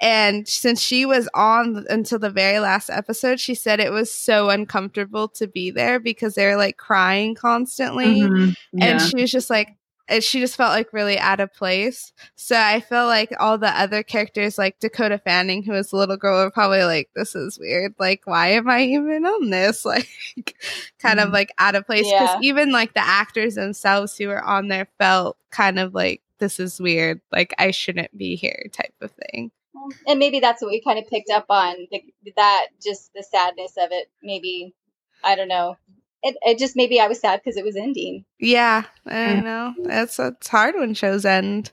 and 0.00 0.48
since 0.48 0.80
she 0.80 1.04
was 1.04 1.28
on 1.34 1.84
until 1.90 2.18
the 2.18 2.30
very 2.30 2.58
last 2.58 2.88
episode, 2.88 3.38
she 3.38 3.54
said 3.54 3.80
it 3.80 3.92
was 3.92 4.10
so 4.10 4.48
uncomfortable 4.48 5.28
to 5.28 5.46
be 5.46 5.70
there 5.70 6.00
because 6.00 6.34
they 6.34 6.46
were 6.46 6.56
like 6.56 6.78
crying 6.78 7.34
constantly. 7.34 8.22
Mm-hmm. 8.22 8.50
Yeah. 8.72 8.84
And 8.84 9.02
she 9.02 9.20
was 9.20 9.30
just 9.30 9.50
like, 9.50 9.76
she 10.20 10.40
just 10.40 10.56
felt 10.56 10.70
like 10.70 10.92
really 10.94 11.18
out 11.18 11.38
of 11.38 11.52
place. 11.52 12.12
So 12.34 12.56
I 12.58 12.80
feel 12.80 13.04
like 13.06 13.32
all 13.38 13.58
the 13.58 13.68
other 13.78 14.02
characters, 14.02 14.56
like 14.56 14.80
Dakota 14.80 15.18
Fanning, 15.18 15.62
who 15.62 15.72
was 15.72 15.90
the 15.90 15.98
little 15.98 16.16
girl, 16.16 16.42
were 16.42 16.50
probably 16.50 16.82
like, 16.82 17.10
"This 17.14 17.36
is 17.36 17.60
weird. 17.60 17.94
Like, 17.96 18.22
why 18.24 18.48
am 18.48 18.68
I 18.68 18.82
even 18.82 19.24
on 19.24 19.50
this?" 19.50 19.84
Like, 19.90 20.08
kind 20.98 21.20
mm-hmm. 21.20 21.28
of 21.28 21.32
like 21.32 21.52
out 21.58 21.76
of 21.76 21.86
place. 21.86 22.10
Because 22.10 22.38
yeah. 22.40 22.48
even 22.48 22.72
like 22.72 22.94
the 22.94 23.06
actors 23.06 23.54
themselves 23.54 24.16
who 24.16 24.26
were 24.26 24.42
on 24.42 24.66
there 24.66 24.88
felt 24.98 25.36
kind 25.50 25.78
of 25.78 25.94
like, 25.94 26.22
"This 26.38 26.58
is 26.58 26.80
weird. 26.80 27.20
Like, 27.30 27.54
I 27.56 27.70
shouldn't 27.70 28.16
be 28.18 28.34
here," 28.34 28.66
type 28.72 28.94
of 29.00 29.12
thing 29.12 29.52
and 30.06 30.18
maybe 30.18 30.40
that's 30.40 30.62
what 30.62 30.70
we 30.70 30.80
kind 30.80 30.98
of 30.98 31.06
picked 31.08 31.30
up 31.30 31.46
on 31.48 31.76
the, 31.90 32.02
that 32.36 32.66
just 32.82 33.12
the 33.14 33.22
sadness 33.22 33.72
of 33.78 33.90
it 33.92 34.10
maybe 34.22 34.74
i 35.24 35.34
don't 35.34 35.48
know. 35.48 35.76
It, 36.22 36.36
it 36.42 36.58
just 36.58 36.76
maybe 36.76 37.00
i 37.00 37.06
was 37.06 37.20
sad 37.20 37.40
because 37.42 37.56
it 37.56 37.64
was 37.64 37.76
ending. 37.76 38.24
Yeah 38.38 38.84
i 39.06 39.34
know. 39.40 39.74
It's 39.78 40.18
it's 40.18 40.48
hard 40.48 40.74
when 40.76 40.94
shows 40.94 41.24
end. 41.24 41.72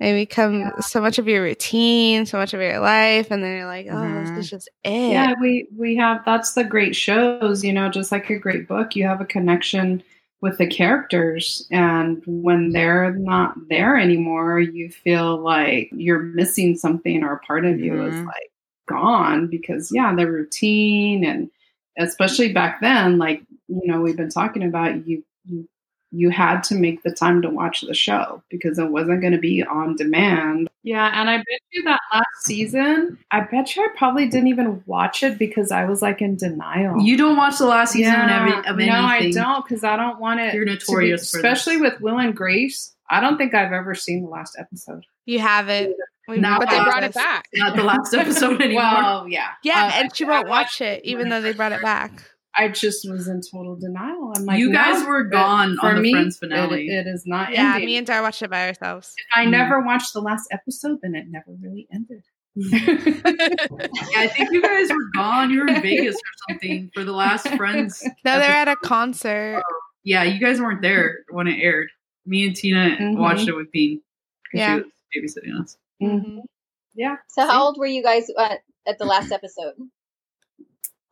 They 0.00 0.12
become 0.12 0.60
yeah. 0.60 0.80
so 0.80 1.00
much 1.00 1.18
of 1.18 1.28
your 1.28 1.42
routine 1.42 2.26
so 2.26 2.38
much 2.38 2.52
of 2.52 2.60
your 2.60 2.80
life 2.80 3.30
and 3.30 3.42
then 3.42 3.56
you're 3.56 3.66
like 3.66 3.86
oh 3.88 3.94
mm-hmm. 3.94 4.34
this 4.34 4.44
is 4.44 4.50
just 4.50 4.70
it. 4.84 5.12
Yeah 5.12 5.34
we 5.40 5.68
we 5.76 5.96
have 5.96 6.24
that's 6.24 6.54
the 6.54 6.64
great 6.64 6.96
shows 6.96 7.62
you 7.62 7.72
know 7.72 7.88
just 7.88 8.10
like 8.10 8.28
a 8.30 8.38
great 8.38 8.66
book 8.66 8.96
you 8.96 9.06
have 9.06 9.20
a 9.20 9.26
connection 9.26 10.02
with 10.44 10.58
the 10.58 10.66
characters 10.66 11.66
and 11.70 12.22
when 12.26 12.72
they're 12.72 13.12
not 13.12 13.54
there 13.70 13.96
anymore 13.96 14.60
you 14.60 14.90
feel 14.90 15.38
like 15.38 15.88
you're 15.90 16.20
missing 16.20 16.76
something 16.76 17.24
or 17.24 17.32
a 17.32 17.46
part 17.46 17.64
of 17.64 17.80
you 17.80 17.92
mm-hmm. 17.92 18.14
is 18.14 18.26
like 18.26 18.52
gone 18.86 19.46
because 19.46 19.90
yeah 19.90 20.14
the 20.14 20.30
routine 20.30 21.24
and 21.24 21.50
especially 21.98 22.52
back 22.52 22.78
then 22.82 23.16
like 23.16 23.40
you 23.68 23.86
know 23.86 24.02
we've 24.02 24.18
been 24.18 24.28
talking 24.28 24.62
about 24.62 25.06
you 25.06 25.24
you 25.46 25.66
you 26.14 26.30
had 26.30 26.62
to 26.62 26.74
make 26.76 27.02
the 27.02 27.10
time 27.10 27.42
to 27.42 27.50
watch 27.50 27.80
the 27.80 27.94
show 27.94 28.42
because 28.48 28.78
it 28.78 28.90
wasn't 28.90 29.20
going 29.20 29.32
to 29.32 29.38
be 29.38 29.64
on 29.64 29.96
demand. 29.96 30.68
Yeah, 30.84 31.10
and 31.12 31.28
I 31.28 31.38
bet 31.38 31.60
you 31.72 31.82
that 31.84 32.00
last 32.12 32.26
season, 32.42 33.18
I 33.32 33.40
bet 33.40 33.74
you 33.74 33.82
I 33.82 33.88
probably 33.96 34.28
didn't 34.28 34.48
even 34.48 34.82
watch 34.86 35.22
it 35.22 35.38
because 35.38 35.72
I 35.72 35.84
was 35.86 36.02
like 36.02 36.22
in 36.22 36.36
denial. 36.36 37.00
You 37.00 37.16
don't 37.16 37.36
watch 37.36 37.58
the 37.58 37.66
last 37.66 37.94
season 37.94 38.12
yeah, 38.12 38.24
of, 38.24 38.48
every, 38.48 38.70
of 38.70 38.88
No, 38.88 39.04
I 39.04 39.30
don't 39.30 39.66
because 39.66 39.82
I 39.82 39.96
don't 39.96 40.20
want 40.20 40.40
it. 40.40 40.54
You're 40.54 40.64
notorious, 40.64 41.32
be, 41.32 41.38
especially 41.38 41.78
with 41.78 42.00
Will 42.00 42.18
and 42.18 42.36
Grace. 42.36 42.94
I 43.10 43.20
don't 43.20 43.36
think 43.36 43.52
I've 43.52 43.72
ever 43.72 43.94
seen 43.94 44.22
the 44.22 44.28
last 44.28 44.56
episode. 44.58 45.04
You 45.26 45.40
haven't. 45.40 45.96
Not 46.28 46.60
but 46.60 46.70
they 46.70 46.82
brought 46.82 47.04
it 47.04 47.12
back. 47.12 47.48
Not 47.54 47.76
the 47.76 47.82
last 47.82 48.14
episode 48.14 48.62
anymore. 48.62 48.82
well, 48.82 49.28
yeah, 49.28 49.48
yeah, 49.62 49.86
uh, 49.86 50.00
and 50.00 50.16
she 50.16 50.24
won't 50.24 50.48
watch 50.48 50.80
it 50.80 51.04
even 51.04 51.28
though 51.28 51.42
they 51.42 51.52
brought 51.52 51.72
it 51.72 51.82
back. 51.82 52.30
I 52.56 52.68
just 52.68 53.08
was 53.08 53.28
in 53.28 53.40
total 53.40 53.76
denial. 53.76 54.32
I'm 54.36 54.44
like, 54.44 54.58
you 54.58 54.72
guys 54.72 55.02
no, 55.02 55.08
were 55.08 55.24
gone 55.24 55.76
for 55.76 55.88
on 55.88 56.02
me, 56.02 56.10
the 56.10 56.18
Friends 56.18 56.38
finale. 56.38 56.88
It, 56.88 57.06
it 57.06 57.10
is 57.10 57.24
not. 57.26 57.52
Yeah, 57.52 57.72
ending. 57.74 57.86
me 57.86 57.96
and 57.96 58.06
Dar 58.06 58.22
watched 58.22 58.42
it 58.42 58.50
by 58.50 58.68
ourselves. 58.68 59.12
If 59.16 59.26
I 59.36 59.46
mm. 59.46 59.50
never 59.50 59.80
watched 59.80 60.12
the 60.12 60.20
last 60.20 60.48
episode, 60.52 60.98
then 61.02 61.14
it 61.14 61.26
never 61.28 61.56
really 61.60 61.88
ended. 61.92 62.22
yeah, 62.56 62.78
I 64.16 64.28
think 64.28 64.52
you 64.52 64.62
guys 64.62 64.88
were 64.88 65.10
gone. 65.14 65.50
You 65.50 65.60
were 65.60 65.66
in 65.66 65.82
Vegas 65.82 66.14
or 66.14 66.48
something 66.48 66.90
for 66.94 67.02
the 67.02 67.12
last 67.12 67.48
Friends. 67.48 68.02
No, 68.24 68.38
they're 68.38 68.50
at 68.50 68.68
a 68.68 68.76
concert. 68.76 69.62
Oh, 69.66 69.80
yeah, 70.04 70.22
you 70.22 70.38
guys 70.38 70.60
weren't 70.60 70.80
there 70.80 71.24
when 71.30 71.48
it 71.48 71.60
aired. 71.60 71.88
Me 72.26 72.46
and 72.46 72.54
Tina 72.54 72.96
mm-hmm. 72.98 73.20
watched 73.20 73.48
it 73.48 73.56
with 73.56 73.72
Bean. 73.72 74.00
Yeah, 74.52 74.80
she 75.12 75.20
was 75.20 75.34
babysitting 75.36 75.60
us. 75.60 75.76
Mm-hmm. 76.00 76.38
Yeah. 76.94 77.16
So, 77.28 77.46
how 77.46 77.64
old 77.64 77.76
were 77.78 77.86
you 77.86 78.02
guys 78.02 78.28
uh, 78.36 78.54
at 78.86 78.98
the 78.98 79.04
last 79.04 79.32
episode? 79.32 79.74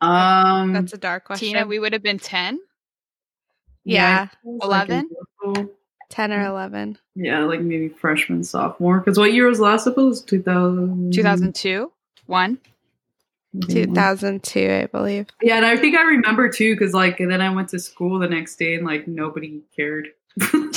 Um, 0.03 0.73
that's 0.73 0.93
a 0.93 0.97
dark 0.97 1.25
question. 1.25 1.49
Tina, 1.49 1.65
we 1.65 1.79
would 1.79 1.93
have 1.93 2.03
been 2.03 2.19
ten. 2.19 2.59
Yeah, 3.85 4.27
eleven. 4.43 5.09
Like 5.43 5.67
10 6.09 6.31
or 6.31 6.45
11 6.45 6.95
yeah 7.15 7.43
like 7.43 7.59
maybe 7.61 7.89
freshman 7.89 8.43
sophomore 8.43 8.99
because 8.99 9.17
what 9.17 9.33
year 9.33 9.47
was 9.47 9.59
last 9.59 9.87
episode 9.87 10.27
2000 10.27 11.11
2002 11.11 11.91
one? 12.27 12.59
2002 13.67 14.59
i 14.71 14.85
believe. 14.85 15.25
Yeah 15.41 15.57
and 15.57 15.65
i 15.65 15.75
think 15.75 15.97
i 15.97 16.03
remember 16.03 16.49
too 16.49 16.75
because 16.75 16.93
like 16.93 17.19
and 17.19 17.31
then 17.31 17.41
i 17.41 17.49
went 17.49 17.69
to 17.69 17.79
school 17.79 18.19
the 18.19 18.27
next 18.27 18.57
day 18.57 18.75
and 18.75 18.85
like 18.85 19.07
nobody 19.07 19.61
cared 19.75 20.09
and 20.41 20.73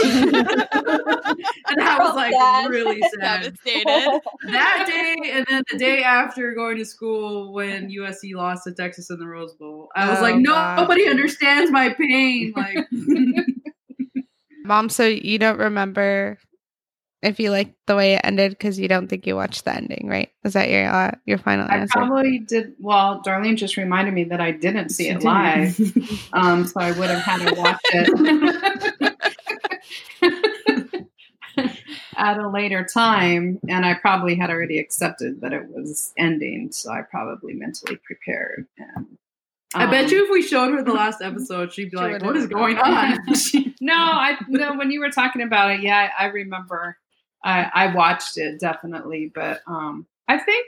I 1.81 1.99
was 1.99 2.15
like 2.15 2.33
sad. 2.33 2.71
really 2.71 3.01
sad. 3.21 3.43
Devastated. 3.43 4.21
that 4.49 4.85
day, 4.87 5.31
and 5.31 5.47
then 5.49 5.63
the 5.71 5.79
day 5.79 6.03
after 6.03 6.53
going 6.55 6.77
to 6.77 6.85
school 6.85 7.55
when 7.55 7.91
USC 7.91 8.35
lost 8.35 8.65
to 8.65 8.73
Texas 8.73 9.09
in 9.09 9.19
the 9.19 9.27
Rose 9.27 9.55
Bowl, 9.55 9.89
I 9.97 10.11
was 10.11 10.19
oh, 10.19 10.23
like, 10.23 10.37
no, 10.37 10.53
God. 10.53 10.81
nobody 10.81 11.09
understands 11.09 11.71
my 11.71 11.91
pain. 11.91 12.53
Like, 12.67 12.87
mom, 14.65 14.89
so 14.89 15.07
you 15.07 15.39
don't 15.39 15.59
remember 15.59 16.39
if 17.23 17.41
you 17.41 17.51
like 17.51 17.75
the 17.87 17.97
way 17.97 18.15
it 18.15 18.21
ended 18.25 18.53
because 18.53 18.79
you 18.79 18.89
don't 18.89 19.09
think 19.09 19.27
you 19.27 19.37
watched 19.37 19.65
the 19.65 19.75
ending, 19.75 20.07
right? 20.09 20.31
Is 20.45 20.53
that 20.53 20.71
your 20.71 20.89
uh, 20.89 21.13
your 21.25 21.39
final 21.39 21.67
I 21.69 21.79
answer? 21.79 21.99
I 21.99 22.07
probably 22.07 22.39
did. 22.39 22.75
Well, 22.79 23.23
Darlene 23.25 23.57
just 23.57 23.77
reminded 23.77 24.15
me 24.15 24.25
that 24.25 24.41
I 24.41 24.53
didn't 24.53 24.91
see 24.91 25.09
it 25.09 25.23
live, 25.25 25.79
um, 26.33 26.67
so 26.67 26.81
I 26.81 26.93
would 26.93 27.11
have 27.11 27.23
had 27.23 27.49
to 27.49 27.61
watch 27.61 27.81
it. 27.85 28.86
At 32.17 32.39
a 32.39 32.49
later 32.49 32.85
time, 32.85 33.61
and 33.69 33.85
I 33.85 33.95
probably 33.95 34.35
had 34.35 34.51
already 34.51 34.79
accepted 34.79 35.41
that 35.41 35.53
it 35.53 35.69
was 35.69 36.13
ending, 36.17 36.73
so 36.73 36.91
I 36.91 37.03
probably 37.03 37.55
mentally 37.55 37.97
prepared. 37.97 38.67
And, 38.79 38.97
um, 38.97 39.19
I 39.75 39.87
bet 39.87 40.11
you 40.11 40.25
if 40.25 40.31
we 40.31 40.43
showed 40.43 40.73
her 40.73 40.83
the 40.83 40.93
last 40.93 41.21
episode, 41.21 41.73
she'd 41.73 41.91
be 41.91 41.97
like, 41.97 42.23
"What 42.23 42.37
is 42.37 42.47
going 42.47 42.79
on?" 42.79 43.19
no, 43.81 43.95
I 43.95 44.37
no. 44.49 44.77
When 44.77 44.91
you 44.91 45.01
were 45.01 45.11
talking 45.11 45.43
about 45.43 45.73
it, 45.73 45.83
yeah, 45.83 46.11
I, 46.19 46.25
I 46.25 46.29
remember. 46.29 46.97
I, 47.45 47.71
I 47.73 47.95
watched 47.95 48.39
it 48.39 48.59
definitely, 48.59 49.31
but 49.33 49.61
um, 49.67 50.07
I 50.27 50.39
think 50.39 50.67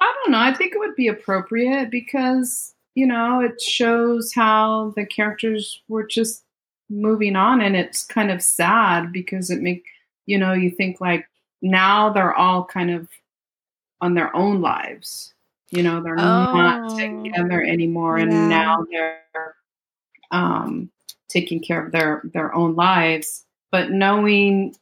I 0.00 0.14
don't 0.22 0.32
know. 0.32 0.38
I 0.38 0.54
think 0.54 0.74
it 0.74 0.78
would 0.78 0.94
be 0.94 1.08
appropriate 1.08 1.90
because 1.90 2.74
you 2.98 3.06
know, 3.06 3.40
it 3.40 3.60
shows 3.60 4.32
how 4.34 4.92
the 4.96 5.06
characters 5.06 5.80
were 5.86 6.04
just 6.04 6.42
moving 6.90 7.36
on 7.36 7.60
and 7.60 7.76
it's 7.76 8.02
kind 8.02 8.28
of 8.28 8.42
sad 8.42 9.12
because 9.12 9.50
it 9.50 9.62
make 9.62 9.84
you 10.28 10.38
know, 10.38 10.52
you 10.52 10.70
think 10.70 11.00
like 11.00 11.26
now 11.62 12.10
they're 12.10 12.34
all 12.34 12.64
kind 12.64 12.90
of 12.90 13.08
on 14.00 14.14
their 14.14 14.34
own 14.36 14.60
lives. 14.60 15.32
You 15.70 15.82
know, 15.82 16.00
they're 16.02 16.14
not 16.16 16.92
Oh. 16.92 16.96
together 16.98 17.62
anymore 17.62 18.18
and 18.18 18.48
now 18.48 18.84
they're 18.90 19.56
um 20.30 20.90
taking 21.28 21.60
care 21.60 21.84
of 21.84 21.92
their 21.92 22.22
their 22.34 22.54
own 22.54 22.74
lives. 22.74 23.44
But 23.72 23.90
knowing 23.90 24.74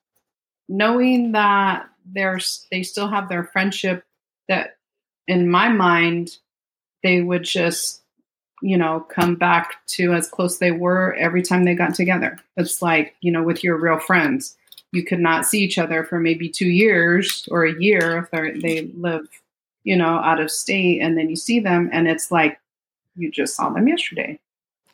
knowing 0.68 1.32
that 1.32 1.88
there's 2.12 2.66
they 2.70 2.82
still 2.82 3.08
have 3.08 3.28
their 3.28 3.44
friendship 3.44 4.04
that 4.48 4.76
in 5.28 5.48
my 5.48 5.68
mind 5.68 6.38
they 7.04 7.20
would 7.22 7.44
just 7.44 8.02
you 8.62 8.76
know 8.76 9.00
come 9.10 9.36
back 9.36 9.74
to 9.86 10.12
as 10.14 10.28
close 10.28 10.58
they 10.58 10.72
were 10.72 11.14
every 11.14 11.42
time 11.42 11.64
they 11.64 11.74
got 11.74 11.94
together 11.94 12.38
it's 12.56 12.80
like 12.82 13.14
you 13.20 13.30
know 13.30 13.42
with 13.42 13.62
your 13.62 13.76
real 13.76 13.98
friends 13.98 14.56
you 14.92 15.04
could 15.04 15.20
not 15.20 15.44
see 15.44 15.60
each 15.60 15.78
other 15.78 16.04
for 16.04 16.18
maybe 16.20 16.48
two 16.48 16.68
years 16.68 17.48
or 17.50 17.64
a 17.64 17.80
year 17.80 18.18
if 18.18 18.30
they're, 18.30 18.54
live 18.94 19.26
you 19.84 19.96
know 19.96 20.18
out 20.18 20.40
of 20.40 20.50
state 20.50 21.00
and 21.00 21.16
then 21.16 21.30
you 21.30 21.36
see 21.36 21.60
them 21.60 21.88
and 21.92 22.08
it's 22.08 22.30
like 22.30 22.58
you 23.16 23.30
just 23.30 23.54
saw 23.54 23.70
them 23.70 23.88
yesterday 23.88 24.38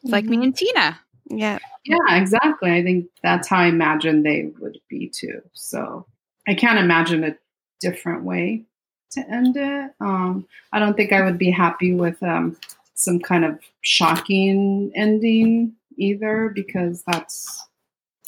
It's 0.03 0.13
like 0.13 0.25
me 0.25 0.43
and 0.43 0.57
Tina. 0.57 1.01
Yeah. 1.31 1.59
yeah, 1.85 2.17
exactly. 2.17 2.71
I 2.71 2.83
think 2.83 3.07
that's 3.23 3.49
how 3.49 3.59
I 3.59 3.67
imagine 3.67 4.23
they 4.23 4.51
would 4.61 4.79
be 4.89 5.09
too. 5.09 5.41
So 5.55 6.05
I 6.47 6.55
can't 6.55 6.79
imagine 6.79 7.25
a 7.25 7.37
different 7.81 8.25
way 8.25 8.65
to 9.13 9.21
end 9.31 9.57
it. 9.57 9.93
Um, 10.01 10.47
I 10.73 10.79
don't 10.79 10.97
think 10.97 11.13
I 11.13 11.23
would 11.23 11.39
be 11.39 11.51
happy 11.51 11.95
with 11.95 12.23
um, 12.23 12.57
some 12.95 13.21
kind 13.21 13.45
of 13.45 13.59
shocking 13.81 14.93
ending 14.95 15.73
either 15.97 16.51
because 16.55 17.03
that's. 17.07 17.67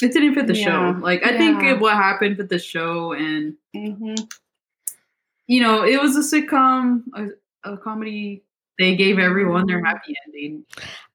It 0.02 0.12
didn't 0.12 0.34
fit 0.34 0.46
the 0.46 0.56
Yeah. 0.56 0.92
show. 0.94 0.98
Like 1.00 1.24
I 1.24 1.36
think 1.36 1.62
it, 1.62 1.78
what 1.80 1.94
happened 1.94 2.36
with 2.38 2.48
the 2.48 2.58
show, 2.58 3.12
and 3.12 3.54
Mhm. 3.74 4.16
you 5.46 5.60
know, 5.62 5.84
it 5.84 6.00
was 6.00 6.16
a 6.16 6.20
sitcom, 6.20 7.02
a, 7.14 7.28
a 7.72 7.76
comedy. 7.78 8.42
They 8.76 8.96
gave 8.96 9.20
everyone 9.20 9.66
their 9.68 9.84
happy 9.84 10.14
ending. 10.26 10.64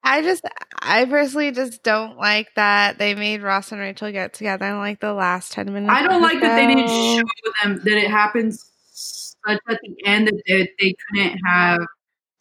I 0.02 0.22
just, 0.22 0.46
I 0.82 1.04
personally 1.04 1.52
just 1.52 1.84
don't 1.84 2.18
like 2.18 2.48
that 2.56 2.98
they 2.98 3.16
made 3.16 3.42
Ross 3.42 3.74
and 3.74 3.82
Rachel 3.82 4.10
get 4.14 4.34
together 4.34 4.66
in 4.66 4.78
like 4.78 5.02
the 5.02 5.14
last 5.14 5.52
10 5.52 5.74
minutes. 5.74 5.92
I 5.92 6.02
don't 6.02 6.14
of 6.14 6.22
the 6.22 6.26
like 6.28 6.40
that 6.40 6.56
they 6.56 6.68
didn't 6.68 6.88
show. 6.88 7.18
show 7.18 7.52
them 7.64 7.82
that 7.84 7.98
it 7.98 8.10
happens 8.10 8.72
such 8.94 9.60
at 9.68 9.80
the 9.84 9.96
end 10.06 10.28
that 10.28 10.42
they, 10.48 10.70
they 10.80 10.96
couldn't 11.12 11.38
have 11.46 11.82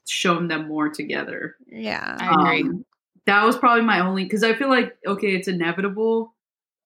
shown 0.07 0.47
them 0.47 0.69
more 0.69 0.89
together. 0.89 1.57
Yeah. 1.67 2.17
I 2.21 2.33
agree. 2.33 2.63
Um, 2.71 2.85
that 3.29 3.45
was 3.45 3.59
probably 3.59 3.85
my 3.85 4.01
only 4.01 4.25
because 4.25 4.43
I 4.43 4.55
feel 4.55 4.71
like 4.71 4.97
okay, 5.07 5.35
it's 5.35 5.49
inevitable. 5.49 6.35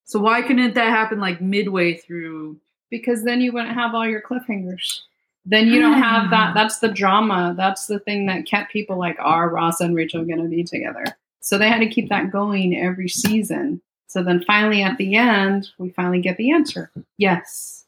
So 0.05 0.19
why 0.19 0.43
couldn't 0.43 0.75
that 0.75 0.91
happen 0.91 1.21
like 1.21 1.41
midway 1.41 1.97
through? 1.97 2.59
Because 2.91 3.25
then 3.25 3.41
you 3.41 3.53
wouldn't 3.53 3.75
have 3.75 3.95
all 3.95 4.07
your 4.07 4.21
cliffhangers. 4.21 5.01
Then 5.45 5.69
you 5.69 5.81
don't 5.81 6.03
have 6.03 6.31
that. 6.31 6.53
That's 6.55 6.81
the 6.81 6.89
drama. 6.89 7.55
That's 7.57 7.87
the 7.87 8.01
thing 8.01 8.27
that 8.27 8.47
kept 8.47 8.73
people 8.73 8.99
like, 8.99 9.17
are 9.21 9.49
Ross 9.49 9.81
and 9.81 9.95
Rachel 9.95 10.25
going 10.25 10.43
to 10.43 10.49
be 10.49 10.65
together? 10.65 11.05
So 11.41 11.59
they 11.59 11.69
had 11.69 11.79
to 11.79 11.89
keep 11.89 12.09
that 12.09 12.31
going 12.31 12.77
every 12.77 13.09
season. 13.09 13.81
So 14.09 14.23
then 14.23 14.45
finally 14.45 14.83
at 14.83 14.99
the 14.99 15.15
end, 15.15 15.71
we 15.79 15.91
finally 15.91 16.21
get 16.21 16.37
the 16.37 16.53
answer. 16.53 16.91
Yes, 17.19 17.85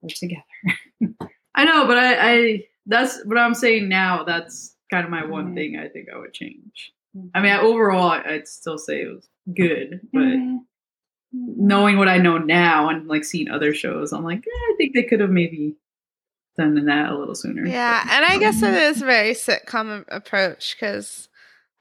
we're 0.00 0.08
together. 0.08 0.42
I 1.54 1.64
know, 1.64 1.86
but 1.86 1.98
I, 1.98 2.30
I 2.30 2.64
that's 2.86 3.22
what 3.24 3.38
I'm 3.38 3.54
saying 3.54 3.88
now. 3.88 4.22
That's 4.22 4.76
kind 4.90 5.04
of 5.04 5.10
my 5.10 5.24
one 5.24 5.54
thing 5.54 5.76
I 5.76 5.88
think 5.88 6.08
I 6.12 6.16
would 6.16 6.32
change. 6.32 6.92
I 7.34 7.40
mean, 7.42 7.52
overall, 7.52 8.10
I'd 8.10 8.48
still 8.48 8.78
say 8.78 9.02
it 9.02 9.14
was 9.14 9.28
good, 9.54 10.00
but 10.12 10.22
Mhm. 10.22 10.60
knowing 11.32 11.98
what 11.98 12.08
I 12.08 12.18
know 12.18 12.38
now 12.38 12.88
and 12.88 13.06
like 13.08 13.24
seeing 13.24 13.48
other 13.50 13.74
shows, 13.74 14.12
I'm 14.12 14.24
like, 14.24 14.38
eh, 14.46 14.50
I 14.50 14.74
think 14.78 14.94
they 14.94 15.02
could 15.04 15.20
have 15.20 15.30
maybe 15.30 15.76
done 16.56 16.74
that 16.86 17.10
a 17.10 17.18
little 17.18 17.34
sooner. 17.34 17.66
Yeah, 17.66 18.04
and 18.10 18.24
I 18.24 18.38
guess 18.38 18.62
it 18.62 18.74
is 18.74 18.98
very 19.00 19.32
sitcom 19.32 20.04
approach 20.08 20.74
because 20.76 21.28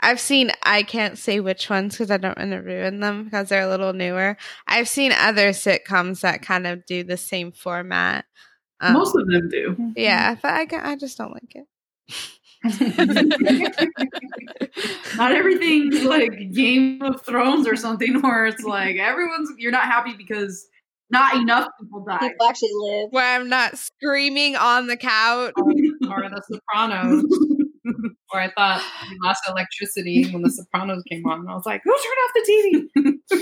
I've 0.01 0.19
seen 0.19 0.51
I 0.63 0.83
can't 0.83 1.17
say 1.17 1.39
which 1.39 1.69
ones 1.69 1.93
because 1.95 2.11
I 2.11 2.17
don't 2.17 2.37
want 2.37 2.51
to 2.51 2.57
ruin 2.57 2.99
them 2.99 3.23
because 3.25 3.49
they're 3.49 3.63
a 3.63 3.69
little 3.69 3.93
newer. 3.93 4.37
I've 4.67 4.87
seen 4.89 5.11
other 5.11 5.49
sitcoms 5.49 6.21
that 6.21 6.43
kind 6.43 6.67
of 6.67 6.85
do 6.85 7.03
the 7.03 7.17
same 7.17 7.51
format. 7.51 8.25
Um, 8.79 8.93
most 8.93 9.15
of 9.15 9.27
them 9.27 9.49
do. 9.49 9.93
yeah, 9.95 10.35
but 10.35 10.51
I 10.51 10.67
I 10.91 10.95
just 10.95 11.17
don't 11.17 11.33
like 11.33 11.55
it. 11.55 11.65
Not 15.17 15.31
everything's 15.31 16.03
like 16.03 16.51
Game 16.53 17.01
of 17.01 17.25
Thrones 17.25 17.67
or 17.67 17.75
something 17.75 18.21
where 18.21 18.45
it's 18.45 18.63
like 18.63 18.97
everyone's 18.97 19.49
you're 19.57 19.71
not 19.71 19.85
happy 19.85 20.13
because 20.13 20.67
not 21.09 21.35
enough 21.35 21.69
people 21.79 22.03
die. 22.03 22.19
People 22.19 22.47
actually 22.47 22.69
live. 22.73 23.09
Where 23.11 23.35
I'm 23.35 23.49
not 23.49 23.75
screaming 23.77 24.55
on 24.55 24.87
the 24.87 24.97
couch. 24.97 25.53
or 25.57 26.29
The 26.29 26.41
Sopranos, 26.49 27.23
where 28.31 28.43
I 28.43 28.51
thought 28.51 28.81
we 29.09 29.17
lost 29.23 29.43
electricity 29.47 30.29
when 30.31 30.41
The 30.41 30.49
Sopranos 30.49 31.03
came 31.09 31.25
on. 31.25 31.39
And 31.41 31.49
I 31.49 31.55
was 31.55 31.65
like, 31.65 31.81
who 31.83 31.91
turned 31.91 32.17
off 32.25 32.31
the 32.35 32.45
TV? 32.51 32.87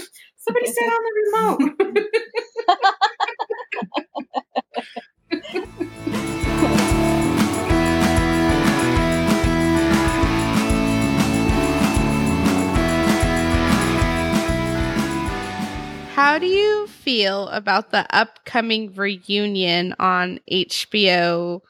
Somebody 0.37 0.67
stay 0.67 0.85
on 0.85 1.03
the 1.03 1.11
remote. 1.25 1.61
Feel 17.15 17.47
about 17.47 17.91
the 17.91 18.05
upcoming 18.13 18.93
reunion 18.93 19.95
on 19.99 20.37
HBO 20.51 21.61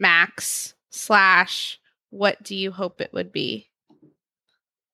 Max 0.00 0.74
slash 0.90 1.78
what 2.10 2.42
do 2.42 2.56
you 2.56 2.72
hope 2.72 3.00
it 3.00 3.12
would 3.12 3.30
be? 3.30 3.70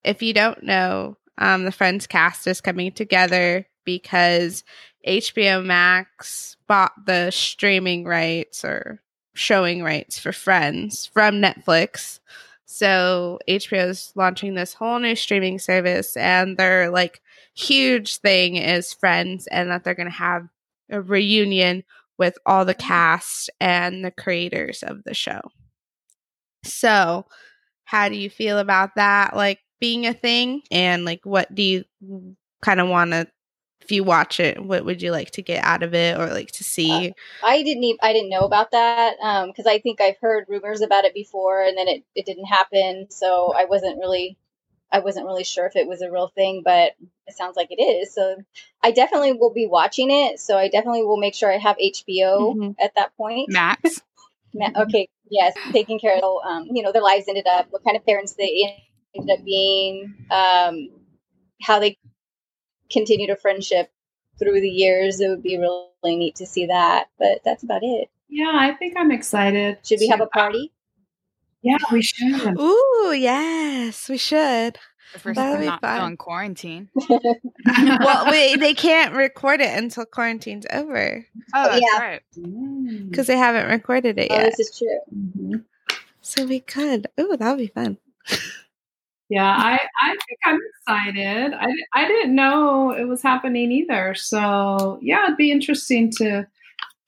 If 0.04 0.22
you 0.22 0.34
don't 0.34 0.62
know, 0.64 1.16
um, 1.38 1.64
the 1.64 1.72
Friends 1.72 2.06
cast 2.06 2.46
is 2.46 2.60
coming 2.60 2.92
together 2.92 3.66
because 3.86 4.64
HBO 5.06 5.64
Max 5.64 6.58
bought 6.68 6.92
the 7.06 7.30
streaming 7.30 8.04
rights 8.04 8.66
or 8.66 9.00
showing 9.32 9.82
rights 9.82 10.18
for 10.18 10.32
Friends 10.32 11.06
from 11.06 11.36
Netflix. 11.36 12.20
So 12.66 13.38
HBO 13.48 13.88
is 13.88 14.12
launching 14.14 14.56
this 14.56 14.74
whole 14.74 14.98
new 14.98 15.16
streaming 15.16 15.58
service, 15.58 16.18
and 16.18 16.58
they're 16.58 16.90
like 16.90 17.22
huge 17.60 18.16
thing 18.16 18.56
is 18.56 18.92
Friends, 18.92 19.46
and 19.46 19.70
that 19.70 19.84
they're 19.84 19.94
going 19.94 20.08
to 20.08 20.14
have 20.14 20.48
a 20.90 21.00
reunion 21.00 21.84
with 22.18 22.36
all 22.44 22.64
the 22.64 22.74
cast 22.74 23.50
and 23.60 24.04
the 24.04 24.10
creators 24.10 24.82
of 24.82 25.04
the 25.04 25.14
show. 25.14 25.40
So, 26.64 27.26
how 27.84 28.08
do 28.08 28.16
you 28.16 28.30
feel 28.30 28.58
about 28.58 28.96
that? 28.96 29.34
Like 29.34 29.60
being 29.80 30.06
a 30.06 30.14
thing, 30.14 30.62
and 30.70 31.04
like 31.04 31.24
what 31.24 31.54
do 31.54 31.62
you 31.62 31.84
kind 32.62 32.80
of 32.80 32.88
want 32.88 33.12
to? 33.12 33.26
If 33.82 33.90
you 33.90 34.04
watch 34.04 34.38
it, 34.38 34.62
what 34.62 34.84
would 34.84 35.00
you 35.00 35.10
like 35.10 35.30
to 35.32 35.42
get 35.42 35.64
out 35.64 35.82
of 35.82 35.94
it, 35.94 36.18
or 36.18 36.26
like 36.26 36.52
to 36.52 36.64
see? 36.64 37.08
Uh, 37.08 37.12
I 37.46 37.62
didn't 37.62 37.82
even, 37.82 37.98
I 38.02 38.12
didn't 38.12 38.28
know 38.28 38.42
about 38.42 38.72
that 38.72 39.16
um, 39.22 39.48
because 39.48 39.66
I 39.66 39.78
think 39.78 40.00
I've 40.00 40.18
heard 40.20 40.44
rumors 40.48 40.82
about 40.82 41.06
it 41.06 41.14
before, 41.14 41.62
and 41.62 41.76
then 41.78 41.88
it, 41.88 42.04
it 42.14 42.26
didn't 42.26 42.44
happen. 42.44 43.06
So 43.10 43.54
I 43.56 43.64
wasn't 43.64 43.98
really 43.98 44.36
I 44.92 44.98
wasn't 45.00 45.26
really 45.26 45.44
sure 45.44 45.66
if 45.66 45.76
it 45.76 45.86
was 45.86 46.02
a 46.02 46.10
real 46.10 46.28
thing, 46.28 46.62
but 46.64 46.92
it 47.26 47.34
sounds 47.36 47.56
like 47.56 47.68
it 47.70 47.80
is. 47.82 48.12
So 48.14 48.36
I 48.82 48.90
definitely 48.90 49.32
will 49.34 49.52
be 49.52 49.66
watching 49.66 50.10
it. 50.10 50.40
So 50.40 50.58
I 50.58 50.68
definitely 50.68 51.04
will 51.04 51.16
make 51.16 51.34
sure 51.34 51.52
I 51.52 51.58
have 51.58 51.76
HBO 51.78 52.54
Mhm. 52.56 52.74
at 52.80 52.94
that 52.96 53.16
point. 53.16 53.48
Max. 53.50 54.02
Ma- 54.54 54.70
Okay, 54.76 55.08
yes, 55.30 55.54
taking 55.72 56.00
care 56.00 56.16
of 56.16 56.24
um, 56.44 56.66
you 56.72 56.82
know 56.82 56.90
their 56.90 57.02
lives 57.02 57.28
ended 57.28 57.46
up, 57.46 57.66
what 57.70 57.84
kind 57.84 57.96
of 57.96 58.04
parents 58.04 58.32
they 58.34 58.84
ended 59.14 59.38
up 59.38 59.44
being, 59.44 60.12
um, 60.32 60.90
how 61.62 61.78
they 61.78 61.96
continued 62.90 63.30
a 63.30 63.36
friendship 63.36 63.90
through 64.40 64.60
the 64.60 64.68
years. 64.68 65.20
It 65.20 65.28
would 65.28 65.42
be 65.42 65.56
really 65.58 66.16
neat 66.16 66.34
to 66.36 66.46
see 66.46 66.66
that. 66.66 67.08
But 67.18 67.42
that's 67.44 67.62
about 67.62 67.82
it. 67.84 68.10
Yeah, 68.28 68.50
I 68.52 68.72
think 68.74 68.94
I'm 68.96 69.12
excited. 69.12 69.78
Should 69.84 70.00
we 70.00 70.06
to- 70.06 70.12
have 70.12 70.20
a 70.20 70.26
party? 70.26 70.72
Yeah, 71.62 71.76
we 71.92 72.02
should. 72.02 72.58
Ooh, 72.58 73.12
yes, 73.16 74.08
we 74.08 74.16
should. 74.16 74.78
The 75.12 75.18
first 75.18 75.36
That'd 75.36 75.54
time 75.54 75.60
be 75.60 75.66
not 75.66 75.78
still 75.80 75.90
fun. 75.90 76.10
in 76.12 76.16
quarantine. 76.16 76.88
well, 78.00 78.26
wait, 78.30 78.60
they 78.60 78.74
can't 78.74 79.12
record 79.14 79.60
it 79.60 79.76
until 79.76 80.06
quarantine's 80.06 80.66
over 80.72 81.26
Oh, 81.52 81.64
that's 81.68 81.80
yeah. 81.80 82.00
right. 82.00 82.22
Because 83.10 83.26
they 83.26 83.36
haven't 83.36 83.68
recorded 83.70 84.18
it 84.18 84.28
Oh, 84.30 84.34
yet. 84.36 84.54
this 84.56 84.60
is 84.70 84.78
true. 84.78 85.00
Mhm. 85.16 85.64
So 86.22 86.46
we 86.46 86.60
could. 86.60 87.08
Ooh, 87.18 87.36
that 87.36 87.50
would 87.50 87.58
be 87.58 87.66
fun. 87.66 87.98
Yeah, 89.28 89.46
I, 89.46 89.78
I 90.02 90.08
think 90.26 90.38
I'm 90.44 90.58
excited. 90.78 91.54
I, 91.54 91.68
I 91.94 92.06
didn't 92.08 92.34
know 92.34 92.90
it 92.92 93.04
was 93.04 93.22
happening 93.22 93.70
either. 93.72 94.14
So 94.14 94.98
yeah, 95.02 95.24
it'd 95.24 95.36
be 95.36 95.52
interesting 95.52 96.10
to 96.18 96.46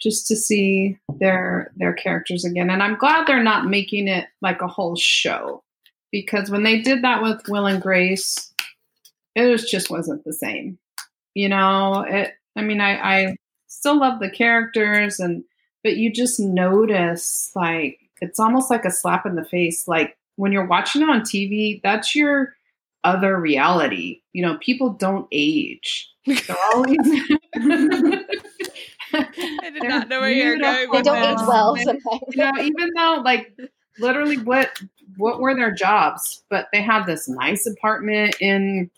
just 0.03 0.27
to 0.29 0.37
see 0.37 0.99
their 1.21 1.73
their 1.77 1.93
characters 1.95 2.45
again. 2.45 2.71
And 2.71 2.83
I'm 2.83 2.97
glad 2.97 3.27
they're 3.27 3.43
not 3.43 3.67
making 3.69 4.09
it 4.09 4.27
like 4.43 4.61
a 4.63 4.67
whole 4.69 4.97
show. 4.97 5.63
because 6.13 6.51
when 6.51 6.63
they 6.63 6.81
did 6.81 7.03
that 7.03 7.23
with 7.23 7.49
Will 7.49 7.67
and 7.67 7.81
Grace, 7.83 8.53
it 9.35 9.45
was 9.47 9.71
just 9.71 9.91
wasn't 9.91 10.25
the 10.25 10.33
same. 10.33 10.79
You 11.35 11.49
know, 11.49 12.05
it. 12.09 12.33
I 12.57 12.63
mean, 12.63 12.81
I, 12.81 12.99
I 12.99 13.37
still 13.69 13.99
love 13.99 14.21
the 14.21 14.31
characters, 14.31 15.19
and 15.21 15.45
but 15.83 15.97
you 15.97 16.13
just 16.13 16.39
notice 16.41 17.51
like 17.55 17.99
it's 18.21 18.39
almost 18.41 18.71
like 18.71 18.85
a 18.85 18.91
slap 18.91 19.27
in 19.27 19.37
the 19.37 19.45
face. 19.45 19.89
Like 19.89 20.17
when 20.37 20.53
you're 20.53 20.67
watching 20.67 21.03
it 21.03 21.09
on 21.09 21.23
TV, 21.23 21.81
that's 21.83 22.15
your 22.15 22.55
other 23.05 23.39
reality. 23.39 24.21
You 24.33 24.43
know, 24.47 24.59
people 24.59 24.91
don't 24.91 25.27
age. 25.33 26.11
They're 26.27 26.57
always. 26.75 26.99
I 29.13 29.71
did 29.73 29.83
not 29.83 30.09
know 30.09 30.21
where 30.21 30.31
you're 30.31 30.59
going. 30.59 30.75
They 30.75 30.87
with 30.87 31.05
don't 31.05 31.21
this. 31.21 31.43
age 31.43 31.49
well 31.49 31.77
sometimes. 31.83 32.23
you 32.31 32.43
know, 32.45 32.63
even 32.63 32.91
though 32.97 33.23
like 33.25 33.53
literally 33.99 34.39
what 34.39 34.81
what 35.17 35.41
were 35.41 35.55
their 35.55 35.73
jobs? 35.73 36.43
But 36.49 36.69
they 36.73 36.83
had 36.83 37.05
this 37.07 37.29
nice 37.29 37.67
apartment 37.67 38.37
in 38.41 38.91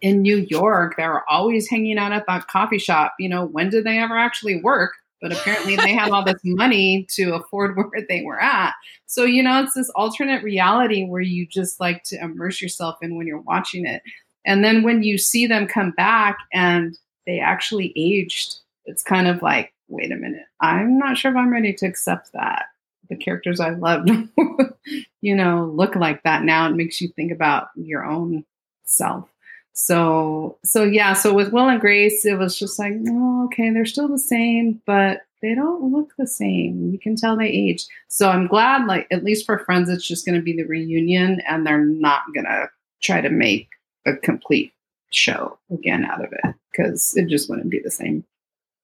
in 0.00 0.22
New 0.22 0.46
York. 0.50 0.96
They 0.96 1.06
were 1.06 1.28
always 1.30 1.68
hanging 1.68 1.98
out 1.98 2.12
at 2.12 2.26
that 2.26 2.46
coffee 2.48 2.78
shop. 2.78 3.14
You 3.18 3.28
know, 3.28 3.46
when 3.46 3.70
did 3.70 3.84
they 3.84 3.98
ever 3.98 4.16
actually 4.16 4.60
work? 4.60 4.92
But 5.22 5.32
apparently 5.32 5.76
they 5.76 5.94
had 5.94 6.10
all 6.10 6.22
this 6.22 6.40
money 6.44 7.06
to 7.14 7.34
afford 7.34 7.76
where 7.76 8.04
they 8.08 8.22
were 8.22 8.40
at. 8.40 8.74
So, 9.06 9.24
you 9.24 9.42
know, 9.42 9.62
it's 9.62 9.72
this 9.72 9.90
alternate 9.90 10.42
reality 10.42 11.06
where 11.06 11.22
you 11.22 11.46
just 11.46 11.80
like 11.80 12.02
to 12.04 12.20
immerse 12.22 12.60
yourself 12.60 12.96
in 13.00 13.16
when 13.16 13.26
you're 13.26 13.40
watching 13.40 13.86
it. 13.86 14.02
And 14.44 14.62
then 14.62 14.82
when 14.82 15.02
you 15.02 15.16
see 15.16 15.46
them 15.46 15.66
come 15.66 15.92
back 15.92 16.36
and 16.52 16.98
they 17.26 17.40
actually 17.40 17.94
aged, 17.96 18.56
it's 18.86 19.02
kind 19.02 19.26
of 19.26 19.42
like, 19.42 19.72
wait 19.88 20.12
a 20.12 20.16
minute, 20.16 20.46
I'm 20.60 20.98
not 20.98 21.16
sure 21.16 21.30
if 21.30 21.36
I'm 21.36 21.52
ready 21.52 21.72
to 21.74 21.86
accept 21.86 22.32
that. 22.32 22.66
The 23.10 23.16
characters 23.16 23.60
I 23.60 23.70
loved, 23.70 24.10
you 25.20 25.36
know, 25.36 25.70
look 25.74 25.94
like 25.94 26.22
that 26.22 26.42
now. 26.42 26.66
It 26.68 26.74
makes 26.74 27.00
you 27.00 27.08
think 27.08 27.32
about 27.32 27.68
your 27.76 28.04
own 28.04 28.44
self. 28.84 29.28
So, 29.74 30.58
so 30.64 30.84
yeah, 30.84 31.12
so 31.12 31.34
with 31.34 31.52
Will 31.52 31.68
and 31.68 31.80
Grace, 31.80 32.24
it 32.24 32.38
was 32.38 32.58
just 32.58 32.78
like, 32.78 32.94
oh, 33.08 33.44
okay, 33.46 33.70
they're 33.70 33.84
still 33.84 34.08
the 34.08 34.18
same, 34.18 34.80
but 34.86 35.22
they 35.42 35.54
don't 35.54 35.92
look 35.92 36.14
the 36.16 36.26
same. 36.26 36.90
You 36.90 36.98
can 36.98 37.16
tell 37.16 37.36
they 37.36 37.48
aged. 37.48 37.88
So 38.08 38.30
I'm 38.30 38.46
glad, 38.46 38.86
like, 38.86 39.06
at 39.10 39.24
least 39.24 39.44
for 39.44 39.58
Friends, 39.58 39.90
it's 39.90 40.06
just 40.06 40.24
going 40.24 40.36
to 40.36 40.42
be 40.42 40.56
the 40.56 40.62
reunion 40.62 41.42
and 41.46 41.66
they're 41.66 41.84
not 41.84 42.22
going 42.32 42.46
to 42.46 42.70
try 43.02 43.20
to 43.20 43.28
make 43.28 43.68
a 44.06 44.16
complete 44.16 44.72
show 45.10 45.58
again 45.70 46.04
out 46.04 46.24
of 46.24 46.32
it 46.32 46.54
because 46.72 47.14
it 47.16 47.28
just 47.28 47.50
wouldn't 47.50 47.70
be 47.70 47.80
the 47.80 47.90
same. 47.90 48.24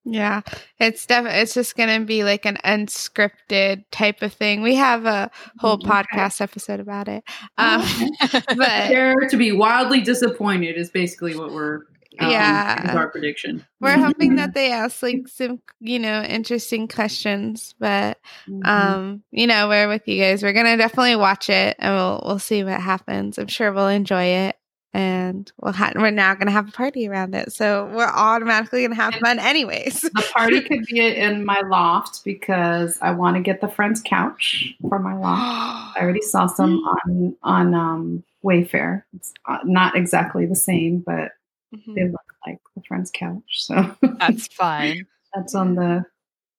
Yeah, 0.05 0.41
it's 0.79 1.05
definitely 1.07 1.41
it's 1.41 1.55
just 1.55 1.77
gonna 1.77 2.01
be 2.01 2.25
like 2.25 2.47
an 2.47 2.57
unscripted 2.65 3.85
type 3.91 4.23
of 4.23 4.33
thing. 4.33 4.63
We 4.63 4.75
have 4.77 5.05
a 5.05 5.31
whole 5.59 5.75
Okay. 5.75 5.89
podcast 5.89 6.41
episode 6.41 6.81
about 6.81 7.07
it. 7.09 7.23
Um, 7.59 7.83
but 8.31 8.47
Prepare 8.49 9.15
to 9.29 9.37
be 9.37 9.53
wildly 9.53 10.01
disappointed 10.01 10.77
is 10.77 10.91
basically 10.91 11.37
what 11.37 11.53
we're 11.53 11.81
um, 12.19 12.31
Yeah. 12.31 12.95
our 12.97 13.09
prediction. 13.11 13.65
we're 13.81 13.99
hoping 13.99 14.37
that 14.37 14.53
they 14.55 14.73
ask 14.73 15.03
like 15.03 15.29
some 15.29 15.61
you 15.81 15.99
know 15.99 16.23
interesting 16.23 16.89
questions. 16.89 17.75
But 17.79 18.19
Mhm. 18.49 18.67
um, 18.67 19.23
you 19.31 19.47
know, 19.47 19.69
we're 19.69 19.87
with 19.89 20.09
you 20.09 20.19
guys. 20.21 20.43
We're 20.43 20.53
gonna 20.55 20.77
definitely 20.79 21.17
watch 21.17 21.51
it 21.51 21.77
and 21.79 21.95
we'll 21.95 22.23
we'll 22.25 22.39
see 22.39 22.65
what 22.65 22.81
happens. 22.81 23.39
I'm 23.39 23.47
sure 23.49 23.71
we'll 23.73 23.89
enjoy 23.89 24.25
it. 24.25 24.57
And 24.93 25.51
we'll 25.61 25.73
ha- 25.73 25.93
we're 25.95 26.11
now 26.11 26.35
going 26.35 26.47
to 26.49 26.53
have 26.53 26.69
a 26.69 26.73
party 26.73 27.07
around 27.09 27.35
it, 27.37 27.53
so 27.53 27.89
we're 27.95 28.11
automatically 28.13 28.81
going 28.81 28.91
to 28.91 28.97
have 28.97 29.15
fun, 29.15 29.39
anyways. 29.39 30.01
the 30.01 30.27
party 30.35 30.63
could 30.63 30.85
be 30.87 30.99
in 31.01 31.45
my 31.45 31.61
loft 31.61 32.25
because 32.25 32.99
I 33.01 33.13
want 33.13 33.37
to 33.37 33.41
get 33.43 33.61
the 33.61 33.69
friend's 33.69 34.03
couch 34.05 34.75
for 34.81 34.99
my 34.99 35.15
loft. 35.17 35.43
I 35.97 36.01
already 36.03 36.23
saw 36.23 36.47
some 36.47 36.79
on 36.79 37.37
on 37.45 37.75
um, 37.75 38.25
Wayfair. 38.45 39.05
It's 39.15 39.33
uh, 39.49 39.59
not 39.65 39.95
exactly 39.97 40.47
the 40.47 40.57
same, 40.57 40.99
but 40.99 41.33
Mhm. 41.73 41.95
they 41.95 42.09
look 42.09 42.21
like 42.45 42.59
the 42.75 42.83
friend's 42.89 43.13
couch. 43.15 43.45
So 43.49 43.95
That's 44.19 44.47
fun. 44.55 45.07
that's 45.33 45.55
on 45.55 45.77
the 45.77 46.05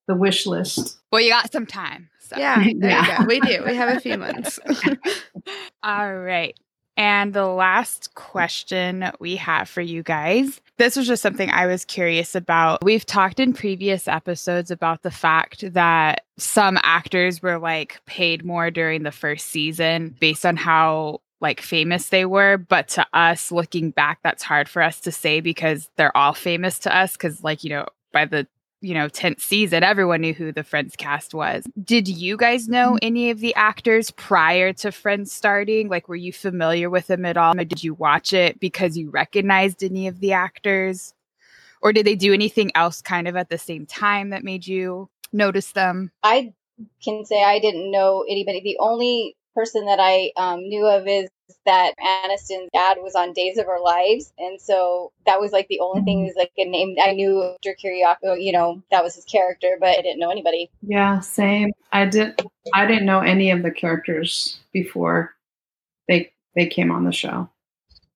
the 0.07 0.15
wish 0.15 0.45
list. 0.47 0.99
Well, 1.11 1.19
you 1.19 1.31
got 1.31 1.51
some 1.51 1.65
time. 1.65 2.09
So. 2.19 2.37
Yeah, 2.37 2.63
there 2.77 2.89
Yeah. 2.91 3.11
you 3.11 3.17
go. 3.19 3.25
We 3.25 3.39
do. 3.41 3.63
We 3.65 3.75
have 3.75 3.89
a 3.97 3.99
few 3.99 4.17
months. 4.25 4.57
All 5.83 6.15
right. 6.15 6.57
And 7.01 7.33
the 7.33 7.47
last 7.47 8.13
question 8.13 9.09
we 9.19 9.35
have 9.37 9.67
for 9.67 9.81
you 9.81 10.03
guys. 10.03 10.61
This 10.77 10.95
was 10.95 11.07
just 11.07 11.23
something 11.23 11.49
I 11.49 11.65
was 11.65 11.83
curious 11.83 12.35
about. 12.35 12.83
We've 12.83 13.07
talked 13.07 13.39
in 13.39 13.53
previous 13.53 14.07
episodes 14.07 14.69
about 14.69 15.01
the 15.01 15.09
fact 15.09 15.73
that 15.73 16.25
some 16.37 16.77
actors 16.83 17.41
were 17.41 17.57
like 17.57 17.99
paid 18.05 18.45
more 18.45 18.69
during 18.69 19.01
the 19.01 19.11
first 19.11 19.47
season 19.47 20.15
based 20.19 20.45
on 20.45 20.57
how 20.57 21.21
like 21.39 21.59
famous 21.59 22.09
they 22.09 22.25
were, 22.25 22.59
but 22.59 22.87
to 22.89 23.07
us 23.15 23.51
looking 23.51 23.89
back 23.89 24.19
that's 24.21 24.43
hard 24.43 24.69
for 24.69 24.83
us 24.83 24.99
to 24.99 25.11
say 25.11 25.39
because 25.39 25.89
they're 25.95 26.15
all 26.15 26.33
famous 26.33 26.77
to 26.77 26.95
us 26.95 27.17
cuz 27.17 27.43
like, 27.43 27.63
you 27.63 27.71
know, 27.71 27.87
by 28.13 28.25
the 28.25 28.45
you 28.81 28.93
know 28.93 29.07
10th 29.07 29.39
season 29.39 29.83
everyone 29.83 30.21
knew 30.21 30.33
who 30.33 30.51
the 30.51 30.63
friends 30.63 30.95
cast 30.95 31.33
was. 31.33 31.63
Did 31.83 32.07
you 32.07 32.35
guys 32.35 32.67
know 32.67 32.97
any 33.01 33.29
of 33.29 33.39
the 33.39 33.55
actors 33.55 34.11
prior 34.11 34.73
to 34.73 34.91
friends 34.91 35.31
starting? 35.31 35.87
Like 35.87 36.09
were 36.09 36.15
you 36.15 36.33
familiar 36.33 36.89
with 36.89 37.07
them 37.07 37.25
at 37.25 37.37
all? 37.37 37.57
Or 37.57 37.63
did 37.63 37.83
you 37.83 37.93
watch 37.93 38.33
it 38.33 38.59
because 38.59 38.97
you 38.97 39.09
recognized 39.09 39.83
any 39.83 40.07
of 40.07 40.19
the 40.19 40.33
actors? 40.33 41.13
Or 41.81 41.93
did 41.93 42.05
they 42.05 42.15
do 42.15 42.33
anything 42.33 42.71
else 42.75 43.01
kind 43.01 43.27
of 43.27 43.35
at 43.35 43.49
the 43.49 43.57
same 43.57 43.85
time 43.85 44.29
that 44.29 44.43
made 44.43 44.67
you 44.67 45.09
notice 45.31 45.71
them? 45.71 46.11
I 46.23 46.53
can 47.03 47.25
say 47.25 47.43
I 47.43 47.59
didn't 47.59 47.91
know 47.91 48.25
anybody. 48.27 48.61
The 48.63 48.77
only 48.79 49.35
person 49.55 49.85
that 49.85 49.99
I 49.99 50.31
um, 50.37 50.59
knew 50.59 50.85
of 50.85 51.07
is 51.07 51.29
that 51.65 51.93
Aniston's 51.99 52.69
dad 52.73 52.97
was 53.01 53.15
on 53.15 53.33
Days 53.33 53.57
of 53.57 53.67
Our 53.67 53.81
Lives, 53.81 54.33
and 54.37 54.59
so 54.59 55.11
that 55.25 55.39
was 55.39 55.51
like 55.51 55.67
the 55.67 55.79
only 55.79 56.01
thing 56.01 56.25
is 56.27 56.35
like 56.35 56.51
a 56.57 56.65
name 56.65 56.95
I 57.01 57.13
knew. 57.13 57.53
Victor 57.63 57.75
Kiriakis, 57.83 58.43
you 58.43 58.51
know, 58.51 58.81
that 58.91 59.03
was 59.03 59.15
his 59.15 59.25
character, 59.25 59.77
but 59.79 59.89
I 59.89 60.01
didn't 60.01 60.19
know 60.19 60.31
anybody. 60.31 60.69
Yeah, 60.81 61.19
same. 61.19 61.71
I 61.91 62.05
didn't 62.05 62.41
I 62.73 62.85
didn't 62.85 63.05
know 63.05 63.19
any 63.19 63.51
of 63.51 63.63
the 63.63 63.71
characters 63.71 64.59
before 64.71 65.33
they 66.07 66.31
they 66.55 66.67
came 66.67 66.91
on 66.91 67.05
the 67.05 67.11
show. 67.11 67.49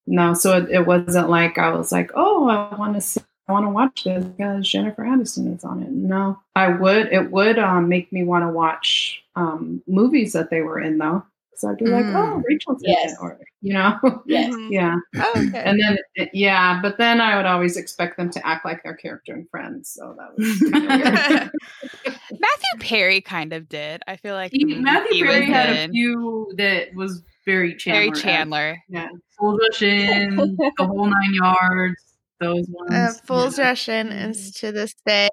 No, 0.07 0.33
so 0.33 0.57
it, 0.57 0.69
it 0.69 0.85
wasn't 0.85 1.29
like 1.29 1.57
I 1.57 1.71
was 1.71 1.91
like, 1.91 2.11
oh, 2.15 2.47
I 2.47 2.75
want 2.75 2.95
to 2.95 3.01
see, 3.01 3.21
I 3.47 3.53
want 3.53 3.65
to 3.65 3.71
watch 3.71 4.03
this 4.03 4.23
because 4.23 4.69
Jennifer 4.69 5.03
Aniston 5.03 5.55
is 5.55 5.63
on 5.63 5.81
it. 5.81 5.91
No, 5.91 6.39
I 6.55 6.69
would. 6.69 7.11
It 7.11 7.31
would 7.31 7.57
um, 7.57 7.89
make 7.89 8.11
me 8.11 8.23
want 8.23 8.43
to 8.43 8.49
watch 8.49 9.23
um, 9.35 9.81
movies 9.87 10.33
that 10.33 10.49
they 10.49 10.61
were 10.61 10.79
in 10.79 10.97
though, 10.97 11.23
because 11.61 11.63
I'd 11.79 11.83
be 11.83 11.89
like, 11.89 12.05
Mm. 12.05 12.15
oh, 12.15 12.41
Rachel's 12.47 12.81
in 12.83 12.91
Yes. 12.91 13.11
it, 13.13 13.17
or 13.21 13.39
you 13.61 13.73
know, 13.73 13.97
Yes. 14.27 14.53
Mhm. 14.53 14.67
yeah. 14.71 14.95
Oh, 15.17 15.33
okay. 15.35 15.63
And 15.63 15.79
then 15.81 15.97
yeah, 16.33 16.79
but 16.81 16.97
then 16.97 17.21
I 17.21 17.35
would 17.37 17.45
always 17.45 17.77
expect 17.77 18.17
them 18.17 18.29
to 18.31 18.45
act 18.47 18.65
like 18.65 18.83
their 18.83 18.95
character 18.95 19.33
in 19.33 19.47
Friends, 19.49 19.89
so 19.93 20.15
that 20.17 20.37
was 20.37 20.59
kind 20.71 20.91
of 20.91 20.99
weird. 21.29 21.51
matthew 22.31 22.79
perry 22.79 23.21
kind 23.21 23.53
of 23.53 23.69
did 23.69 24.01
i 24.07 24.15
feel 24.17 24.33
like 24.35 24.51
He, 24.51 24.65
Matthew 24.65 25.13
he 25.13 25.23
Perry 25.23 25.39
was 25.41 25.49
had 25.49 25.89
a 25.89 25.91
few 25.91 26.51
that 26.57 26.93
was 26.95 27.21
very 27.45 27.75
Chandler. 27.75 27.99
Harry 28.01 28.11
Chandler. 28.11 28.77
yeah. 28.89 29.07
Fools 29.39 29.59
Rush 29.69 29.81
In, 29.83 30.35
the 30.35 30.73
whole 30.85 31.05
nine 31.05 31.33
yards. 31.35 31.95
Those 32.39 32.65
ones. 32.69 32.91
Uh, 32.91 33.13
Fool's 33.25 33.57
yeah. 33.59 33.67
Rush 33.69 33.87
In 33.87 34.07
is 34.11 34.51
to 34.53 34.71
this 34.71 34.95
day 35.05 35.29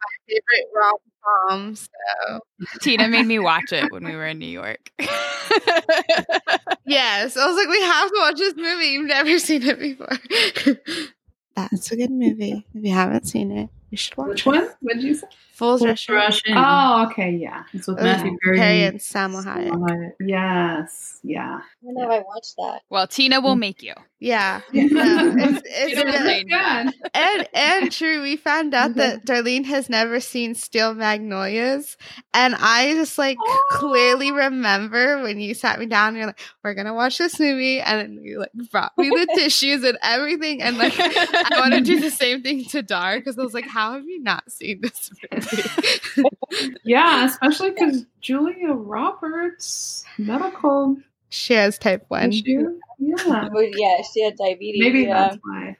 my 0.00 0.16
favorite 0.26 0.70
rom 0.74 0.94
com. 1.48 1.76
So 1.76 2.40
Tina 2.80 3.08
made 3.08 3.26
me 3.26 3.38
watch 3.38 3.72
it 3.72 3.90
when 3.92 4.04
we 4.04 4.14
were 4.16 4.26
in 4.26 4.38
New 4.38 4.46
York. 4.46 4.90
yes, 6.86 7.36
I 7.36 7.46
was 7.46 7.56
like, 7.56 7.68
we 7.68 7.80
have 7.82 8.08
to 8.10 8.16
watch 8.20 8.36
this 8.38 8.54
movie. 8.56 8.86
You've 8.86 9.06
never 9.08 9.38
seen 9.38 9.62
it 9.62 9.78
before. 9.78 10.16
That's 11.56 11.90
a 11.92 11.96
good 11.96 12.10
movie. 12.10 12.64
If 12.74 12.84
you 12.84 12.92
haven't 12.92 13.26
seen 13.26 13.50
it, 13.52 13.68
you 13.90 13.96
should 13.96 14.16
watch 14.16 14.28
Which 14.28 14.46
it. 14.46 14.46
one? 14.46 14.68
What 14.80 14.94
did 14.94 15.02
you 15.02 15.14
say? 15.14 15.26
Fool's 15.52 15.80
Fools 15.82 16.08
Rush 16.08 16.42
In. 16.46 16.54
Oh, 16.56 17.06
okay, 17.10 17.30
yeah. 17.32 17.64
It's 17.74 17.86
with 17.86 17.98
Uh, 17.98 18.04
Matthew 18.04 18.36
Perry. 18.42 18.56
Perry 18.56 18.84
and 18.84 18.98
Salma 18.98 19.44
Hayek. 19.44 20.12
Yes, 20.20 21.18
yeah. 21.22 21.60
I 21.60 21.84
don't 21.84 21.94
know 21.94 22.04
if 22.04 22.10
I 22.10 22.24
watched 22.26 22.54
that. 22.56 22.82
well, 22.88 23.06
Tina 23.06 23.40
will 23.42 23.56
make 23.56 23.82
you. 23.82 23.92
Yeah. 24.20 24.60
Yeah. 24.72 24.86
No, 24.90 25.34
it's, 25.36 25.62
it's 25.64 25.96
You 25.96 26.44
good. 26.48 26.94
And 27.14 27.48
and 27.54 27.92
true, 27.92 28.22
we 28.22 28.36
found 28.36 28.74
out 28.74 28.94
that 28.94 29.24
Darlene 29.24 29.64
has 29.64 29.88
never 29.88 30.20
seen 30.20 30.54
Steel 30.54 30.94
Magnolias, 30.94 31.96
and 32.32 32.54
I 32.54 32.94
just 32.94 33.18
like 33.18 33.38
clearly 33.72 34.30
oh. 34.30 34.34
remember 34.34 35.22
when 35.22 35.40
you 35.40 35.54
sat 35.54 35.78
me 35.78 35.86
down. 35.86 36.08
and 36.08 36.16
You're 36.18 36.26
like, 36.26 36.40
"We're 36.62 36.74
gonna 36.74 36.94
watch 36.94 37.18
this 37.18 37.40
movie," 37.40 37.80
and 37.80 38.00
then 38.00 38.24
you 38.24 38.38
like 38.40 38.52
brought 38.70 38.96
me 38.96 39.08
the 39.08 39.26
tissues 39.34 39.82
and 39.84 39.98
everything, 40.02 40.62
and 40.62 40.78
like 40.78 40.94
I 40.98 41.58
want 41.58 41.74
to 41.74 41.80
do 41.80 41.98
the 42.00 42.10
same 42.10 42.42
thing 42.42 42.64
to 42.66 42.82
Dar 42.82 43.18
because 43.18 43.38
I 43.38 43.42
was 43.42 43.54
like, 43.54 43.66
"How 43.66 43.94
have 43.94 44.04
you 44.04 44.22
not 44.22 44.50
seen 44.50 44.82
this 44.82 45.10
movie?" 45.32 46.28
Yeah, 46.84 47.26
especially 47.26 47.70
because 47.70 48.04
Julia 48.20 48.72
Roberts, 48.72 50.04
medical 50.18 50.96
she 51.30 51.54
has 51.54 51.78
type 51.78 52.04
one. 52.08 52.30
issue. 52.32 52.78
Yeah. 52.98 53.48
Yeah, 53.76 54.02
she 54.12 54.22
had 54.22 54.36
diabetes. 54.36 54.82
Maybe 54.82 55.00
yeah. 55.02 55.28
that's 55.28 55.38
why. 55.42 55.76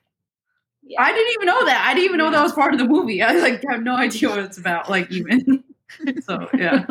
yeah. 0.85 1.03
I 1.03 1.13
didn't 1.13 1.33
even 1.35 1.47
know 1.47 1.65
that. 1.67 1.87
I 1.87 1.93
didn't 1.93 2.07
even 2.07 2.19
know 2.19 2.31
that 2.31 2.43
was 2.43 2.53
part 2.53 2.73
of 2.73 2.79
the 2.79 2.87
movie. 2.87 3.23
I 3.23 3.35
like 3.35 3.63
have 3.69 3.83
no 3.83 3.95
idea 3.95 4.31
what 4.31 4.39
it's 4.39 4.57
about. 4.57 4.89
Like 4.89 5.11
even. 5.11 5.63
so 6.23 6.49
yeah. 6.57 6.87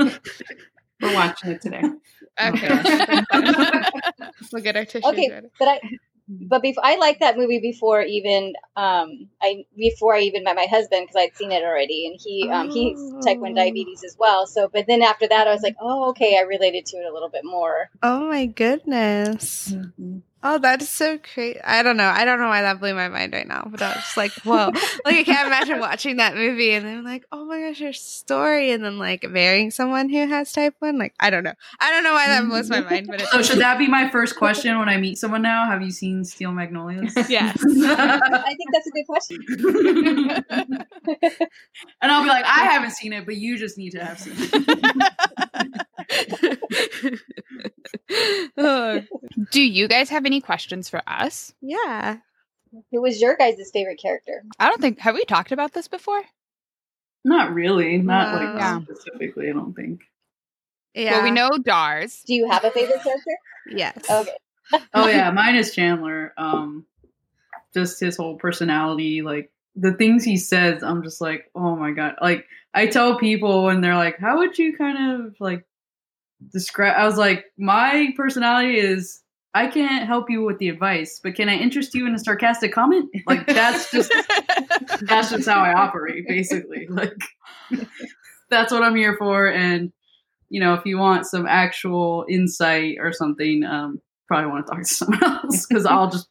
We're 1.01 1.13
watching 1.13 1.51
it 1.51 1.61
today. 1.61 1.81
Okay. 2.41 2.69
we'll 4.51 4.61
get 4.61 4.75
our 4.77 4.85
tissues 4.85 5.05
Okay, 5.05 5.29
ready. 5.29 5.47
but 5.57 5.67
I 5.67 5.79
but 6.29 6.61
before 6.61 6.85
I 6.85 6.95
liked 6.97 7.21
that 7.21 7.37
movie 7.37 7.59
before 7.59 8.01
even 8.01 8.53
um 8.75 9.29
I 9.41 9.65
before 9.75 10.15
I 10.15 10.21
even 10.21 10.43
met 10.43 10.55
my 10.55 10.67
husband 10.69 11.07
because 11.07 11.15
I'd 11.21 11.35
seen 11.35 11.51
it 11.51 11.63
already 11.63 12.07
and 12.07 12.19
he 12.23 12.49
um 12.51 12.69
he's 12.69 12.99
type 13.23 13.39
one 13.41 13.51
Oh. 13.51 13.55
diabetes 13.55 14.03
as 14.03 14.15
well. 14.19 14.45
So 14.47 14.69
but 14.71 14.85
then 14.87 15.01
after 15.01 15.27
that 15.27 15.47
I 15.47 15.51
was 15.51 15.63
like, 15.63 15.75
oh 15.81 16.09
okay, 16.11 16.37
I 16.37 16.41
related 16.41 16.85
to 16.87 16.97
it 16.97 17.05
a 17.09 17.13
little 17.13 17.29
bit 17.29 17.43
more. 17.43 17.89
Oh 18.03 18.27
my 18.27 18.45
goodness. 18.45 19.73
Mhm. 19.73 20.21
Oh, 20.41 20.57
that 20.59 20.81
is 20.81 20.89
so 20.89 21.17
crazy. 21.17 21.59
I 21.61 21.83
don't 21.83 21.97
know. 21.97 22.07
I 22.07 22.23
don't 22.23 22.39
know 22.39 22.47
why 22.47 22.61
that 22.61 22.79
blew 22.79 22.93
my 22.93 23.09
mind 23.09 23.33
right 23.33 23.47
now, 23.47 23.67
but 23.69 23.81
I 23.81 23.89
was 23.89 23.95
just 23.97 24.15
like, 24.15 24.31
whoa. 24.43 24.71
like, 25.03 25.15
I 25.17 25.23
can't 25.23 25.47
imagine 25.47 25.79
watching 25.81 26.15
that 26.17 26.33
movie 26.35 26.71
and 26.71 26.85
then, 26.85 27.03
like, 27.03 27.25
oh 27.33 27.43
my 27.43 27.59
gosh, 27.59 27.81
your 27.81 27.91
story. 27.91 28.71
And 28.71 28.81
then, 28.83 28.97
like, 28.97 29.29
marrying 29.29 29.69
someone 29.69 30.07
who 30.07 30.25
has 30.27 30.53
type 30.53 30.75
1. 30.79 30.97
Like, 30.97 31.13
I 31.19 31.29
don't 31.29 31.43
know. 31.43 31.55
I 31.81 31.91
don't 31.91 32.05
know 32.05 32.13
why 32.13 32.27
that 32.27 32.47
blows 32.47 32.69
my 32.69 32.79
mind, 32.79 33.07
but 33.07 33.21
it's. 33.21 33.31
So 33.31 33.41
should 33.43 33.59
that 33.59 33.77
be 33.77 33.87
my 33.87 34.09
first 34.09 34.35
question 34.37 34.79
when 34.79 34.87
I 34.87 34.95
meet 34.95 35.17
someone 35.17 35.41
now? 35.41 35.65
Have 35.65 35.81
you 35.81 35.91
seen 35.91 36.23
Steel 36.23 36.51
Magnolias? 36.51 37.15
Yes. 37.29 37.63
I 37.63 38.55
think 38.55 38.69
that's 38.71 38.87
a 38.87 38.91
good 38.91 39.05
question. 39.05 39.37
and 42.01 42.11
I'll 42.11 42.23
be 42.23 42.29
like, 42.29 42.45
I 42.45 42.65
haven't 42.65 42.91
seen 42.91 43.13
it, 43.13 43.25
but 43.25 43.35
you 43.35 43.57
just 43.57 43.77
need 43.77 43.91
to 43.91 44.03
have 44.03 44.19
seen 44.19 44.33
it. 44.37 45.85
Do 49.51 49.61
you 49.61 49.87
guys 49.87 50.09
have 50.09 50.25
any 50.25 50.41
questions 50.41 50.89
for 50.89 51.01
us? 51.07 51.53
yeah. 51.61 52.17
Who 52.91 53.01
was 53.01 53.19
your 53.19 53.35
guys' 53.35 53.55
favorite 53.73 53.99
character? 53.99 54.43
I 54.59 54.69
don't 54.69 54.79
think 54.79 54.99
have 54.99 55.15
we 55.15 55.25
talked 55.25 55.51
about 55.51 55.73
this 55.73 55.87
before? 55.87 56.21
Not 57.25 57.51
really. 57.55 57.97
Not 57.97 58.35
like 58.35 58.59
Wow. 58.59 58.83
specifically, 58.83 59.49
I 59.49 59.53
don't 59.53 59.73
think. 59.73 60.01
Yeah. 60.93 61.13
Well, 61.13 61.23
we 61.23 61.31
know 61.31 61.49
Dars. 61.57 62.21
Do 62.27 62.35
you 62.35 62.47
have 62.47 62.63
a 62.63 62.69
favorite 62.69 63.01
character? 63.01 63.31
Yes. 63.71 63.97
Okay. 64.09 64.31
Oh 64.93 65.07
yeah, 65.07 65.31
mine 65.31 65.55
is 65.55 65.73
Chandler. 65.73 66.31
Um 66.37 66.85
just 67.73 67.99
his 67.99 68.15
whole 68.17 68.35
personality, 68.37 69.23
like 69.23 69.51
the 69.75 69.93
things 69.93 70.23
he 70.23 70.37
says, 70.37 70.83
I'm 70.83 71.01
just 71.01 71.21
like, 71.21 71.49
oh 71.55 71.75
my 71.75 71.89
god. 71.89 72.17
Like 72.21 72.45
I 72.71 72.85
tell 72.85 73.17
people 73.17 73.63
when 73.63 73.81
they're 73.81 73.95
like, 73.95 74.19
How 74.19 74.37
would 74.37 74.59
you 74.59 74.77
kind 74.77 75.23
of 75.25 75.35
like 75.39 75.65
describe 76.51 76.95
I 76.97 77.05
was 77.05 77.17
like, 77.17 77.45
my 77.57 78.13
personality 78.15 78.77
is 78.79 79.21
I 79.53 79.67
can't 79.67 80.05
help 80.05 80.29
you 80.29 80.43
with 80.43 80.59
the 80.59 80.69
advice, 80.69 81.19
but 81.23 81.35
can 81.35 81.49
I 81.49 81.55
interest 81.55 81.93
you 81.95 82.05
in 82.05 82.13
a 82.13 82.19
sarcastic 82.19 82.71
comment? 82.71 83.09
Like 83.27 83.47
that's 83.47 83.91
just 83.91 84.13
that's 85.01 85.31
just 85.31 85.47
how 85.47 85.61
I 85.61 85.73
operate, 85.73 86.27
basically. 86.27 86.87
Like 86.89 87.13
that's 88.49 88.71
what 88.71 88.83
I'm 88.83 88.95
here 88.95 89.15
for. 89.17 89.47
And 89.47 89.91
you 90.49 90.59
know, 90.59 90.73
if 90.73 90.85
you 90.85 90.97
want 90.97 91.27
some 91.27 91.45
actual 91.45 92.25
insight 92.27 92.97
or 92.99 93.11
something, 93.13 93.63
um, 93.63 94.01
probably 94.27 94.49
want 94.49 94.65
to 94.65 94.71
talk 94.71 94.81
to 94.81 94.87
someone 94.87 95.23
else 95.23 95.65
because 95.67 95.85
I'll 95.85 96.09
just 96.09 96.27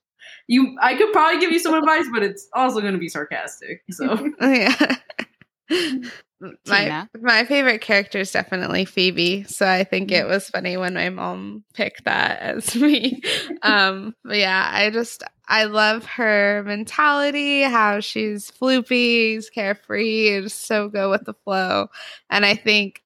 you. 0.46 0.76
I 0.80 0.96
could 0.96 1.12
probably 1.12 1.40
give 1.40 1.52
you 1.52 1.58
some 1.58 1.74
advice, 1.74 2.06
but 2.12 2.22
it's 2.22 2.48
also 2.54 2.80
going 2.80 2.94
to 2.94 2.98
be 2.98 3.08
sarcastic. 3.08 3.82
So 3.90 4.28
yeah. 4.40 4.96
My 6.40 6.84
Tina? 6.84 7.10
my 7.20 7.44
favorite 7.44 7.80
character 7.80 8.18
is 8.20 8.30
definitely 8.32 8.84
Phoebe. 8.84 9.44
So 9.44 9.66
I 9.66 9.84
think 9.84 10.10
Mm. 10.10 10.20
it 10.20 10.26
was 10.28 10.48
funny 10.48 10.76
when 10.76 10.94
my 10.94 11.08
mom 11.10 11.64
picked 11.74 12.04
that 12.04 12.40
as 12.40 12.74
me. 12.76 13.20
um 13.62 14.14
but 14.24 14.36
yeah, 14.38 14.68
I 14.72 14.90
just 14.90 15.22
I 15.48 15.64
love 15.64 16.04
her 16.04 16.62
mentality, 16.66 17.62
how 17.62 18.00
she's 18.00 18.50
floopy, 18.50 19.42
carefree, 19.52 20.34
and 20.34 20.44
just 20.44 20.66
so 20.66 20.88
go 20.88 21.10
with 21.10 21.24
the 21.24 21.34
flow. 21.44 21.88
And 22.30 22.44
I 22.44 22.54
think, 22.54 23.02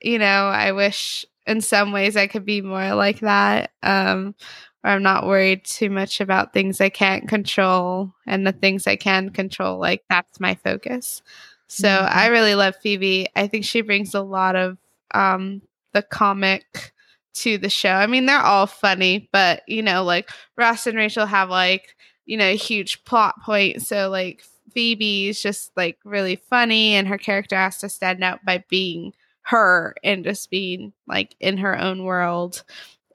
you 0.00 0.18
know, 0.18 0.26
I 0.48 0.72
wish 0.72 1.24
in 1.46 1.60
some 1.62 1.92
ways 1.92 2.16
I 2.16 2.26
could 2.26 2.44
be 2.44 2.60
more 2.60 2.94
like 2.94 3.20
that. 3.20 3.72
Um 3.82 4.34
where 4.82 4.92
I'm 4.94 5.02
not 5.02 5.26
worried 5.26 5.64
too 5.64 5.90
much 5.90 6.20
about 6.20 6.52
things 6.52 6.80
I 6.80 6.90
can't 6.90 7.28
control 7.28 8.12
and 8.26 8.46
the 8.46 8.52
things 8.52 8.86
I 8.86 8.94
can 8.94 9.30
control, 9.30 9.80
like 9.80 10.04
that's 10.08 10.38
my 10.38 10.54
focus. 10.54 11.22
So 11.68 11.88
Mhm. 11.88 12.08
I 12.12 12.26
really 12.28 12.54
love 12.54 12.76
Phoebe. 12.76 13.28
I 13.36 13.46
think 13.48 13.64
she 13.64 13.80
brings 13.80 14.14
a 14.14 14.22
lot 14.22 14.56
of 14.56 14.78
um 15.14 15.62
the 15.92 16.02
comic 16.02 16.92
to 17.34 17.58
the 17.58 17.68
show. 17.70 17.90
I 17.90 18.06
mean, 18.06 18.26
they're 18.26 18.38
all 18.40 18.66
funny, 18.66 19.28
but 19.32 19.62
you 19.68 19.82
know, 19.82 20.04
like 20.04 20.30
Ross 20.56 20.86
and 20.86 20.96
Rachel 20.96 21.26
have 21.26 21.50
like, 21.50 21.94
you 22.24 22.36
know, 22.36 22.46
a 22.48 22.56
huge 22.56 23.04
plot 23.04 23.34
points. 23.44 23.88
So 23.88 24.08
like 24.08 24.42
Phoebe 24.72 25.28
is 25.28 25.42
just 25.42 25.72
like 25.76 25.98
really 26.04 26.36
funny 26.36 26.94
and 26.94 27.08
her 27.08 27.18
character 27.18 27.56
has 27.56 27.78
to 27.78 27.88
stand 27.88 28.22
out 28.24 28.44
by 28.44 28.64
being 28.68 29.12
her 29.42 29.94
and 30.02 30.24
just 30.24 30.50
being 30.50 30.92
like 31.06 31.36
in 31.40 31.58
her 31.58 31.78
own 31.78 32.04
world 32.04 32.64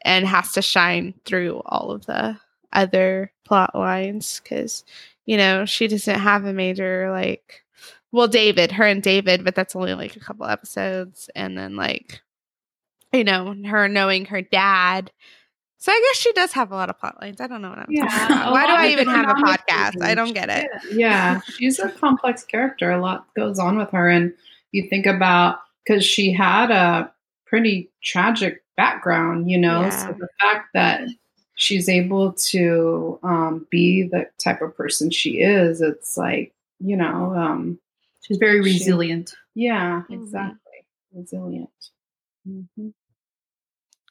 and 0.04 0.26
has 0.28 0.54
to 0.54 0.62
shine 0.62 1.14
through 1.26 1.62
all 1.66 1.91
of 1.91 2.06
the 2.06 2.38
other 2.74 3.32
plot 3.45 3.76
lines 3.76 4.41
because 4.43 4.84
you 5.26 5.38
know 5.38 5.66
she 5.66 5.88
doesn't 5.88 6.20
have 6.20 6.45
a 6.45 6.54
major 6.54 7.12
like 7.12 7.61
well 8.12 8.28
david 8.28 8.72
her 8.74 8.86
and 8.86 9.01
david 9.03 9.43
but 9.43 9.55
that's 9.55 9.76
only 9.76 9.93
like 9.93 10.16
a 10.16 10.20
couple 10.20 10.45
episodes. 10.45 11.30
And 11.36 11.57
then 11.57 11.76
like 11.76 12.22
you 13.14 13.24
know 13.24 13.55
her 13.66 13.88
knowing 13.88 14.26
her 14.26 14.41
dad. 14.41 15.12
So 15.78 15.91
i 15.91 16.05
guess 16.07 16.18
she 16.22 16.32
does 16.34 16.51
have 16.53 16.72
a 16.72 16.76
lot 16.76 16.89
of 16.89 16.99
plot 16.99 17.20
lines. 17.22 17.41
I 17.41 17.47
don't 17.47 17.62
know 17.62 17.70
what 17.70 17.80
i'm 17.80 17.88
Yeah, 17.89 18.05
talking 18.07 18.36
about 18.36 18.51
why 18.51 18.68
do 18.68 18.74
i 18.74 18.88
even 18.89 19.07
have 19.07 19.30
a 19.30 19.34
podcast? 19.34 20.01
I 20.01 20.14
don't 20.16 20.34
get 20.34 20.49
it. 20.49 20.70
Yeah, 20.91 21.41
she's 21.57 21.80
a 21.80 21.89
complex 21.89 22.43
character. 22.43 22.91
A 22.91 23.01
lot 23.01 23.26
goes 23.36 23.57
on 23.59 23.78
with 23.78 23.89
her, 23.91 24.07
and 24.09 24.34
you 24.72 24.88
think 24.89 25.05
about 25.05 25.59
because 25.86 26.05
she 26.05 26.32
had 26.32 26.70
a 26.72 27.12
pretty 27.45 27.89
tragic 28.03 28.64
background, 28.78 29.49
you 29.49 29.57
know. 29.57 29.82
Yeah. 29.82 29.89
So 30.07 30.14
the 30.14 30.28
fact 30.39 30.70
that 30.74 31.01
she's 31.55 31.89
able 31.89 32.34
to 32.34 33.20
um, 33.24 33.68
be 33.70 34.03
the 34.03 34.28
type 34.38 34.62
of 34.62 34.76
person 34.78 35.09
she 35.09 35.41
is, 35.41 35.82
it's 35.82 36.16
like 36.18 36.53
you 36.80 36.95
know, 36.95 37.34
um, 37.36 37.80
she's 38.22 38.38
very 38.38 38.62
She- 38.64 38.74
resilient. 38.74 39.34
yeah, 39.56 40.04
Mhm. 40.10 40.14
exactly, 40.24 40.86
resilient. 41.14 41.70
hmm 42.46 42.90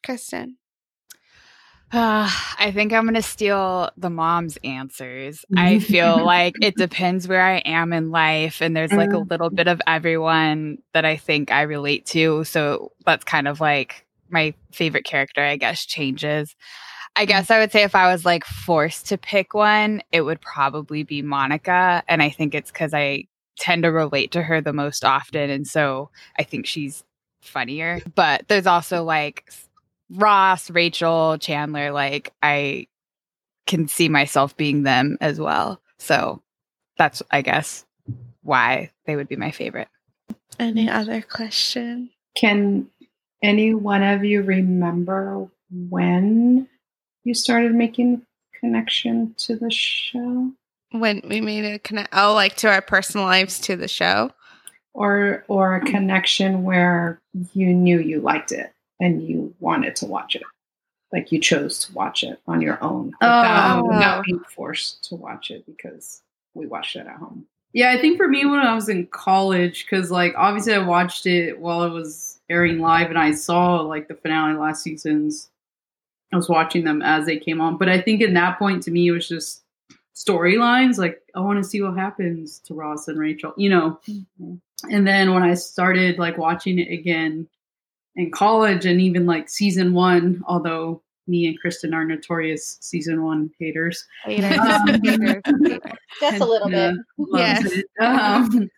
kristen 0.03 0.57
Uh, 1.93 2.31
I 2.59 2.71
think 2.73 2.93
I'm 2.93 3.05
going 3.05 3.15
to 3.15 3.23
steal 3.23 3.91
the 3.97 4.11
mom's 4.11 4.57
answers. 4.63 5.45
I 5.57 5.79
feel 5.81 6.25
like 6.25 6.55
it 6.63 6.77
depends 6.77 7.27
where 7.27 7.43
I 7.43 7.57
am 7.59 7.93
in 7.93 8.11
life, 8.11 8.61
and 8.63 8.77
there's 8.77 8.93
like 8.93 9.13
a 9.13 9.19
little 9.19 9.51
bit 9.51 9.67
of 9.69 9.81
everyone 9.87 10.79
that 10.95 11.05
I 11.05 11.17
think 11.17 11.51
I 11.51 11.63
relate 11.63 12.07
to. 12.07 12.45
So 12.45 12.93
that's 13.05 13.25
kind 13.25 13.49
of 13.49 13.61
like 13.61 14.07
my 14.29 14.55
favorite 14.73 15.05
character, 15.05 15.43
I 15.43 15.57
guess, 15.57 15.85
changes. 15.85 16.55
I 17.17 17.25
guess 17.25 17.51
I 17.51 17.59
would 17.59 17.73
say 17.73 17.83
if 17.83 17.97
I 17.97 18.13
was 18.13 18.25
like 18.25 18.45
forced 18.45 19.09
to 19.09 19.19
pick 19.19 19.53
one, 19.53 20.01
it 20.13 20.21
would 20.21 20.41
probably 20.41 21.03
be 21.03 21.23
Monica. 21.23 22.05
And 22.09 22.23
I 22.23 22.31
think 22.31 22.55
it's 22.55 22.71
because 22.71 22.95
I 22.95 23.25
tend 23.61 23.85
to 23.85 23.93
relate 23.93 24.33
to 24.33 24.43
her 24.43 24.61
the 24.61 24.73
most 24.73 25.05
often. 25.05 25.51
And 25.51 25.67
so 25.67 26.11
I 26.39 26.43
think 26.43 26.67
she's 26.67 27.05
funnier. 27.43 28.01
But 28.15 28.49
there's 28.49 28.67
also 28.67 29.05
like 29.05 29.53
Ross, 30.11 30.71
Rachel, 30.71 31.39
Chandler, 31.39 31.93
like 31.93 32.33
I 32.43 32.89
can 33.67 33.87
see 33.87 34.09
myself 34.09 34.57
being 34.57 34.83
them 34.83 35.19
as 35.21 35.39
well. 35.39 35.81
So 35.99 36.43
that's, 36.97 37.23
I 37.31 37.43
guess, 37.43 37.85
why 38.43 38.91
they 39.05 39.15
would 39.15 39.29
be 39.29 39.37
my 39.37 39.51
favorite. 39.51 39.89
any 40.59 40.89
other 40.89 41.23
question 41.23 42.11
Can 42.35 42.89
any 43.43 43.75
one 43.75 44.03
of 44.03 44.25
you 44.25 44.43
remember 44.43 45.49
when 45.71 46.69
you 47.25 47.35
started 47.35 47.75
making 47.75 48.23
connection 48.59 49.35
to 49.39 49.57
the 49.57 49.71
show? 49.71 50.53
When 50.93 51.21
we 51.29 51.41
made 51.41 51.65
a 51.65 51.79
connect 51.79 52.09
oh 52.13 52.35
like 52.35 52.57
to 52.57 52.69
our 52.69 52.83
personal 52.83 53.27
lives 53.27 53.59
to 53.61 53.77
the 53.77 53.89
show 53.89 54.31
or 54.93 55.45
or 55.49 55.77
a 55.77 55.81
connection 55.85 56.63
where 56.65 57.21
you 57.55 57.73
knew 57.73 58.01
you 58.01 58.21
liked 58.21 58.51
it 58.53 58.73
and 58.99 59.23
you 59.23 59.55
wanted 59.61 59.95
to 59.97 60.07
watch 60.07 60.35
it 60.35 60.43
like 61.13 61.31
you 61.33 61.39
chose 61.41 61.79
to 61.87 61.93
watch 61.93 62.23
it 62.23 62.41
on 62.47 62.61
your 62.61 62.83
own 62.83 63.07
without, 63.21 63.79
Oh. 63.81 63.83
without 63.89 64.25
being 64.25 64.41
forced 64.55 65.05
to 65.09 65.15
watch 65.17 65.51
it 65.51 65.65
because 65.67 66.23
we 66.55 66.67
watched 66.67 66.97
it 66.97 67.07
at 67.07 67.17
home 67.17 67.47
Yeah, 67.73 67.93
I 67.93 68.01
think 68.01 68.17
for 68.17 68.27
me 68.29 68.45
when 68.45 68.59
I 68.59 68.75
was 68.75 68.89
in 68.89 69.07
college, 69.07 69.85
because 69.85 70.11
like 70.11 70.35
obviously 70.37 70.75
I 70.75 70.79
watched 70.85 71.27
it 71.27 71.59
while 71.61 71.85
it 71.85 71.91
was 71.91 72.41
airing 72.49 72.81
live, 72.81 73.11
and 73.11 73.19
I 73.19 73.31
saw 73.31 73.81
like 73.83 74.09
the 74.09 74.17
finale 74.17 74.59
last 74.59 74.83
seasons. 74.83 75.51
I 76.33 76.37
was 76.37 76.49
watching 76.49 76.83
them 76.85 77.01
as 77.03 77.27
they 77.27 77.39
came 77.39 77.61
on, 77.61 77.77
but 77.77 77.89
I 77.89 78.01
think 78.01 78.21
in 78.23 78.35
that 78.35 78.59
point 78.59 78.83
to 78.85 78.91
me 78.91 79.07
it 79.07 79.13
was 79.13 79.29
just 79.29 79.63
storylines. 80.15 80.99
Like 80.99 81.21
I 81.35 81.41
want 81.41 81.63
to 81.63 81.69
see 81.69 81.81
what 81.83 81.97
happens 81.97 82.59
to 82.61 82.75
Ross 82.75 83.09
and 83.09 83.19
Rachel, 83.19 83.53
you 83.57 83.71
know. 83.71 84.01
And 84.91 85.07
then 85.07 85.33
when 85.35 85.43
I 85.43 85.55
started 85.55 86.19
like 86.19 86.39
watching 86.39 86.79
it 86.79 86.91
again 86.93 87.47
in 88.17 88.31
college, 88.31 88.87
and 88.87 89.01
even 89.01 89.27
like 89.27 89.49
season 89.49 89.93
one, 89.95 90.43
although 90.47 91.03
me 91.27 91.47
and 91.47 91.59
Kristen 91.61 91.95
are 91.95 92.05
notorious 92.05 92.79
season 92.81 93.23
one 93.23 93.51
haters. 93.59 94.05
Haters, 94.25 94.59
Um, 94.59 94.87
haters, 95.03 95.43
haters. 95.63 95.81
Just 96.21 96.41
a 96.41 96.45
little 96.45 96.69
bit. 96.69 96.95
loves 97.19 97.63
Yes. 97.63 97.83
Um, 98.01 98.69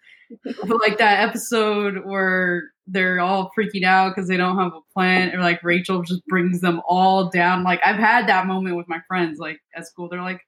but 0.66 0.80
like 0.80 0.98
that 0.98 1.26
episode 1.28 2.04
where 2.04 2.70
they're 2.86 3.20
all 3.20 3.50
freaking 3.56 3.84
out 3.84 4.14
because 4.14 4.28
they 4.28 4.36
don't 4.36 4.58
have 4.58 4.72
a 4.74 4.80
plan, 4.92 5.34
or 5.34 5.40
like 5.40 5.62
Rachel 5.62 6.02
just 6.02 6.26
brings 6.26 6.60
them 6.60 6.80
all 6.86 7.30
down. 7.30 7.62
Like 7.64 7.80
I've 7.84 7.96
had 7.96 8.26
that 8.28 8.46
moment 8.46 8.76
with 8.76 8.88
my 8.88 9.00
friends, 9.08 9.38
like 9.38 9.60
at 9.76 9.86
school. 9.86 10.08
They're 10.08 10.22
like, 10.22 10.40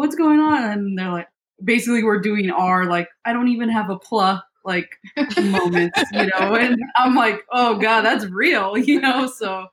"What's 0.00 0.16
going 0.16 0.40
on?" 0.40 0.64
And 0.64 0.98
they're 0.98 1.12
like, 1.12 1.28
basically, 1.62 2.02
we're 2.02 2.20
doing 2.20 2.50
our 2.50 2.86
like, 2.86 3.08
I 3.24 3.32
don't 3.32 3.48
even 3.48 3.68
have 3.68 3.90
a 3.90 3.98
pla 3.98 4.42
like 4.64 4.98
moments, 5.40 6.00
you 6.12 6.26
know. 6.26 6.54
And 6.60 6.78
I'm 6.96 7.14
like, 7.14 7.44
oh 7.50 7.78
god, 7.78 8.02
that's 8.02 8.26
real, 8.26 8.76
you 8.90 9.00
know. 9.00 9.26
So 9.26 9.66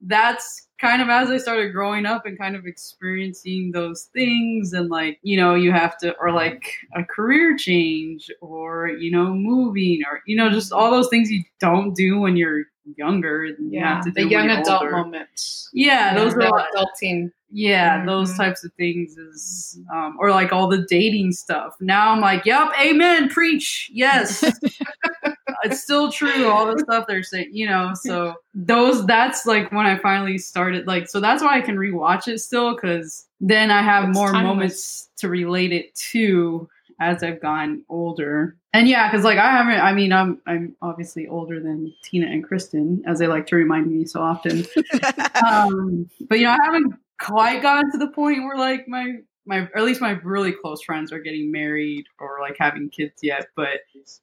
that's 0.00 0.68
kind 0.80 1.02
of 1.02 1.08
as 1.08 1.28
I 1.28 1.38
started 1.38 1.72
growing 1.72 2.06
up 2.06 2.24
and 2.24 2.38
kind 2.38 2.54
of 2.54 2.66
experiencing 2.66 3.72
those 3.72 4.04
things 4.12 4.72
and 4.72 4.88
like, 4.88 5.18
you 5.22 5.36
know, 5.36 5.54
you 5.54 5.72
have 5.72 5.98
to 5.98 6.14
or 6.18 6.30
like 6.30 6.72
a 6.94 7.04
career 7.04 7.56
change 7.56 8.30
or, 8.40 8.88
you 8.88 9.10
know, 9.10 9.34
moving 9.34 10.02
or 10.10 10.22
you 10.26 10.36
know, 10.36 10.50
just 10.50 10.72
all 10.72 10.90
those 10.90 11.08
things 11.08 11.30
you 11.30 11.42
don't 11.60 11.94
do 11.94 12.20
when 12.20 12.36
you're 12.36 12.64
younger 12.96 13.44
and 13.44 13.72
you 13.72 13.80
have 13.80 14.04
to 14.04 14.10
the 14.10 14.26
young 14.26 14.48
adult 14.48 14.82
older. 14.82 14.92
moments. 14.92 15.68
Yeah, 15.72 16.14
those 16.14 16.34
are 16.34 16.68
adulting. 16.74 17.32
Yeah, 17.50 18.04
those 18.04 18.32
Mhm. 18.32 18.36
types 18.36 18.64
of 18.64 18.72
things 18.74 19.16
is 19.16 19.78
um, 19.94 20.16
or 20.20 20.30
like 20.30 20.52
all 20.52 20.68
the 20.68 20.84
dating 20.88 21.32
stuff. 21.32 21.74
Now 21.80 22.10
I'm 22.12 22.20
like, 22.20 22.44
yep, 22.44 22.68
amen, 22.80 23.28
preach, 23.30 23.90
yes. 23.92 24.44
it's 25.64 25.82
still 25.82 26.10
true, 26.12 26.46
all 26.48 26.66
the 26.66 26.78
stuff 26.80 27.06
they're 27.08 27.22
saying, 27.22 27.48
you 27.52 27.66
know. 27.66 27.92
So 27.94 28.34
those 28.54 29.06
that's 29.06 29.46
like 29.46 29.70
when 29.72 29.86
I 29.86 29.98
finally 29.98 30.38
started 30.38 30.86
like 30.86 31.08
so 31.08 31.20
that's 31.20 31.42
why 31.42 31.56
I 31.56 31.60
can 31.60 31.76
rewatch 31.76 32.28
it 32.28 32.38
still 32.38 32.74
because 32.74 33.26
then 33.40 33.70
I 33.70 33.82
have 33.82 34.08
It's 34.08 34.14
more 34.14 34.30
timeless. 34.32 34.44
moments 34.44 35.08
to 35.18 35.28
relate 35.28 35.72
it 35.72 35.94
to 36.12 36.68
as 37.00 37.22
I've 37.22 37.40
gotten 37.40 37.84
older. 37.88 38.56
And 38.74 38.88
yeah, 38.88 39.08
because 39.10 39.24
like 39.24 39.38
I 39.38 39.50
haven't 39.50 39.80
I 39.80 39.92
mean 39.94 40.12
I'm 40.12 40.40
I'm 40.46 40.76
obviously 40.82 41.26
older 41.28 41.60
than 41.60 41.92
Tina 42.04 42.26
and 42.26 42.44
Kristen, 42.44 43.02
as 43.06 43.18
they 43.18 43.26
like 43.26 43.46
to 43.48 43.56
remind 43.56 43.86
me 43.90 44.04
so 44.04 44.20
often 44.20 44.64
um, 45.46 46.08
but 46.28 46.38
you 46.38 46.44
know, 46.44 46.50
I 46.52 46.58
haven't 46.64 46.94
quite 47.20 47.62
gotten 47.62 47.90
to 47.92 47.98
the 47.98 48.08
point 48.08 48.44
where 48.44 48.56
like 48.56 48.86
my 48.88 49.16
my 49.46 49.60
or 49.60 49.78
at 49.78 49.84
least 49.84 50.00
my 50.00 50.12
really 50.22 50.52
close 50.52 50.82
friends 50.82 51.12
are 51.12 51.18
getting 51.18 51.50
married 51.50 52.04
or 52.20 52.38
like 52.40 52.56
having 52.58 52.90
kids 52.90 53.20
yet. 53.22 53.46
But 53.56 53.80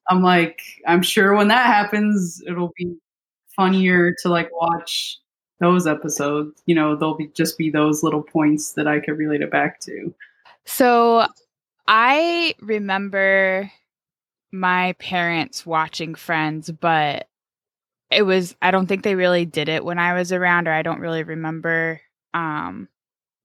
I'm 0.09 0.21
like, 0.21 0.61
I'm 0.87 1.01
sure 1.01 1.35
when 1.35 1.47
that 1.47 1.65
happens, 1.65 2.41
it'll 2.47 2.71
be 2.77 2.95
funnier 3.55 4.13
to 4.21 4.29
like 4.29 4.49
watch 4.53 5.19
those 5.59 5.87
episodes. 5.87 6.61
You 6.67 6.75
know, 6.75 6.95
they'll 6.95 7.15
be 7.15 7.29
just 7.33 7.57
be 7.57 7.69
those 7.69 8.03
little 8.03 8.21
points 8.21 8.73
that 8.73 8.87
I 8.87 8.99
could 8.99 9.17
relate 9.17 9.41
it 9.41 9.51
back 9.51 9.79
to. 9.81 10.13
So 10.65 11.27
I 11.87 12.53
remember 12.61 13.71
my 14.51 14.93
parents 14.93 15.65
watching 15.65 16.15
Friends, 16.15 16.69
but 16.71 17.27
it 18.11 18.21
was 18.21 18.55
I 18.61 18.71
don't 18.71 18.85
think 18.85 19.03
they 19.03 19.15
really 19.15 19.45
did 19.45 19.69
it 19.69 19.83
when 19.83 19.97
I 19.97 20.13
was 20.13 20.31
around 20.31 20.67
or 20.67 20.71
I 20.71 20.83
don't 20.83 20.99
really 20.99 21.23
remember 21.23 21.99
um 22.35 22.89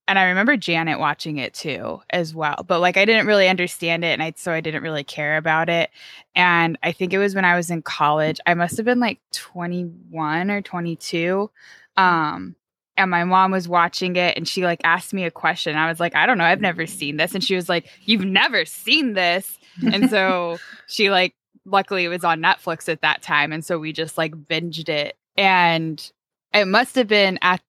and 0.07 0.19
I 0.19 0.25
remember 0.25 0.57
Janet 0.57 0.99
watching 0.99 1.37
it 1.37 1.53
too 1.53 2.01
as 2.09 2.35
well. 2.35 2.65
But 2.67 2.81
like 2.81 2.97
I 2.97 3.05
didn't 3.05 3.27
really 3.27 3.47
understand 3.47 4.03
it 4.03 4.09
and 4.09 4.21
I 4.21 4.33
so 4.35 4.51
I 4.51 4.59
didn't 4.59 4.83
really 4.83 5.05
care 5.05 5.37
about 5.37 5.69
it. 5.69 5.89
And 6.35 6.77
I 6.83 6.91
think 6.91 7.13
it 7.13 7.17
was 7.17 7.33
when 7.33 7.45
I 7.45 7.55
was 7.55 7.71
in 7.71 7.81
college. 7.81 8.39
I 8.45 8.53
must 8.53 8.75
have 8.75 8.85
been 8.85 8.99
like 8.99 9.19
21 9.31 10.51
or 10.51 10.61
22. 10.61 11.49
Um 11.95 12.55
and 12.97 13.09
my 13.09 13.23
mom 13.23 13.51
was 13.51 13.69
watching 13.69 14.17
it 14.17 14.35
and 14.35 14.45
she 14.45 14.65
like 14.65 14.81
asked 14.83 15.13
me 15.13 15.23
a 15.23 15.31
question. 15.31 15.77
I 15.77 15.87
was 15.87 16.01
like, 16.01 16.13
I 16.13 16.25
don't 16.25 16.37
know, 16.37 16.43
I've 16.43 16.61
never 16.61 16.85
seen 16.85 17.15
this. 17.15 17.33
And 17.33 17.43
she 17.43 17.55
was 17.55 17.69
like, 17.69 17.89
You've 18.03 18.25
never 18.25 18.65
seen 18.65 19.13
this. 19.13 19.57
And 19.93 20.09
so 20.09 20.57
she 20.87 21.09
like 21.09 21.35
luckily 21.63 22.03
it 22.03 22.09
was 22.09 22.25
on 22.25 22.41
Netflix 22.41 22.89
at 22.89 23.01
that 23.01 23.21
time. 23.21 23.53
And 23.53 23.63
so 23.63 23.79
we 23.79 23.93
just 23.93 24.17
like 24.17 24.33
binged 24.33 24.89
it. 24.89 25.15
And 25.37 26.11
it 26.53 26.65
must 26.65 26.95
have 26.95 27.07
been 27.07 27.39
at 27.41 27.61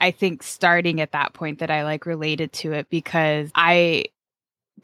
I 0.00 0.10
think 0.10 0.42
starting 0.42 1.00
at 1.00 1.12
that 1.12 1.32
point 1.32 1.58
that 1.60 1.70
I 1.70 1.84
like 1.84 2.06
related 2.06 2.52
to 2.54 2.72
it 2.72 2.88
because 2.90 3.50
I 3.54 4.06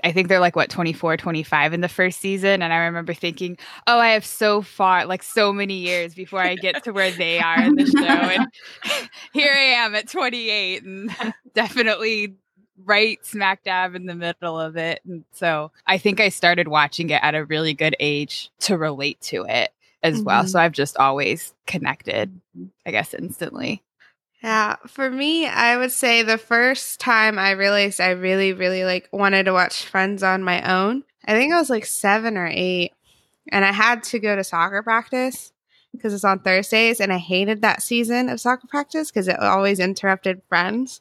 I 0.03 0.11
think 0.11 0.29
they're 0.29 0.41
like 0.41 0.57
what 0.57 0.71
24 0.71 1.19
25 1.19 1.75
in 1.75 1.83
the 1.83 1.89
first 1.89 2.19
season 2.21 2.63
and 2.63 2.73
I 2.73 2.79
remember 2.79 3.13
thinking 3.13 3.59
oh 3.87 3.99
I 3.99 4.09
have 4.11 4.25
so 4.25 4.63
far 4.63 5.05
like 5.05 5.23
so 5.23 5.53
many 5.53 5.75
years 5.75 6.15
before 6.15 6.41
I 6.41 6.55
get 6.55 6.83
to 6.85 6.93
where 6.93 7.11
they 7.11 7.41
are 7.41 7.63
in 7.63 7.75
the 7.75 7.85
show 7.87 8.03
and 8.03 8.47
here 9.35 9.53
I 9.53 9.85
am 9.85 9.95
at 9.95 10.09
28 10.09 10.83
and 10.85 11.15
definitely 11.55 12.35
right 12.85 13.19
smack 13.25 13.65
dab 13.65 13.95
in 13.95 14.07
the 14.07 14.15
middle 14.15 14.59
of 14.59 14.77
it. 14.79 15.03
And 15.05 15.25
so 15.33 15.71
I 15.87 15.99
think 15.99 16.21
I 16.21 16.31
started 16.31 16.69
watching 16.69 17.11
it 17.11 17.21
at 17.23 17.35
a 17.35 17.45
really 17.45 17.75
good 17.75 17.95
age 18.01 18.51
to 18.61 18.79
relate 18.79 19.21
to 19.23 19.45
it 19.45 19.73
as 20.03 20.23
well 20.23 20.45
Mhm. 20.45 20.49
so 20.49 20.59
I've 20.59 20.73
just 20.73 20.97
always 20.97 21.53
connected 21.67 22.41
I 22.87 22.91
guess 22.91 23.13
instantly 23.15 23.83
Yeah, 24.43 24.77
for 24.89 25.09
me, 25.09 25.47
I 25.47 25.77
would 25.77 25.93
say 25.93 26.23
the 26.23 26.37
first 26.37 26.99
time 26.99 27.39
I 27.39 27.53
realized 27.53 28.01
I 28.01 28.11
really, 28.11 28.53
really 28.53 28.85
like 28.85 29.09
wanted 29.13 29.45
to 29.45 29.53
watch 29.53 29.85
Friends 29.85 30.23
on 30.25 30.43
my 30.43 30.61
own, 30.69 31.05
I 31.25 31.35
think 31.35 31.53
I 31.53 31.59
was 31.61 31.71
like 31.71 31.87
seven 31.87 32.37
or 32.37 32.49
eight, 32.51 32.93
and 33.53 33.65
I 33.65 33.71
had 33.71 34.03
to 34.05 34.19
go 34.19 34.35
to 34.35 34.43
soccer 34.43 34.83
practice 34.83 35.53
because 35.93 36.13
it's 36.13 36.25
on 36.25 36.41
Thursdays, 36.41 36.99
and 37.01 37.13
I 37.13 37.19
hated 37.19 37.63
that 37.63 37.83
season 37.83 38.29
of 38.29 38.41
soccer 38.41 38.67
practice 38.67 39.13
because 39.13 39.29
it 39.29 39.39
always 39.39 39.79
interrupted 39.79 40.43
Friends. 40.49 41.01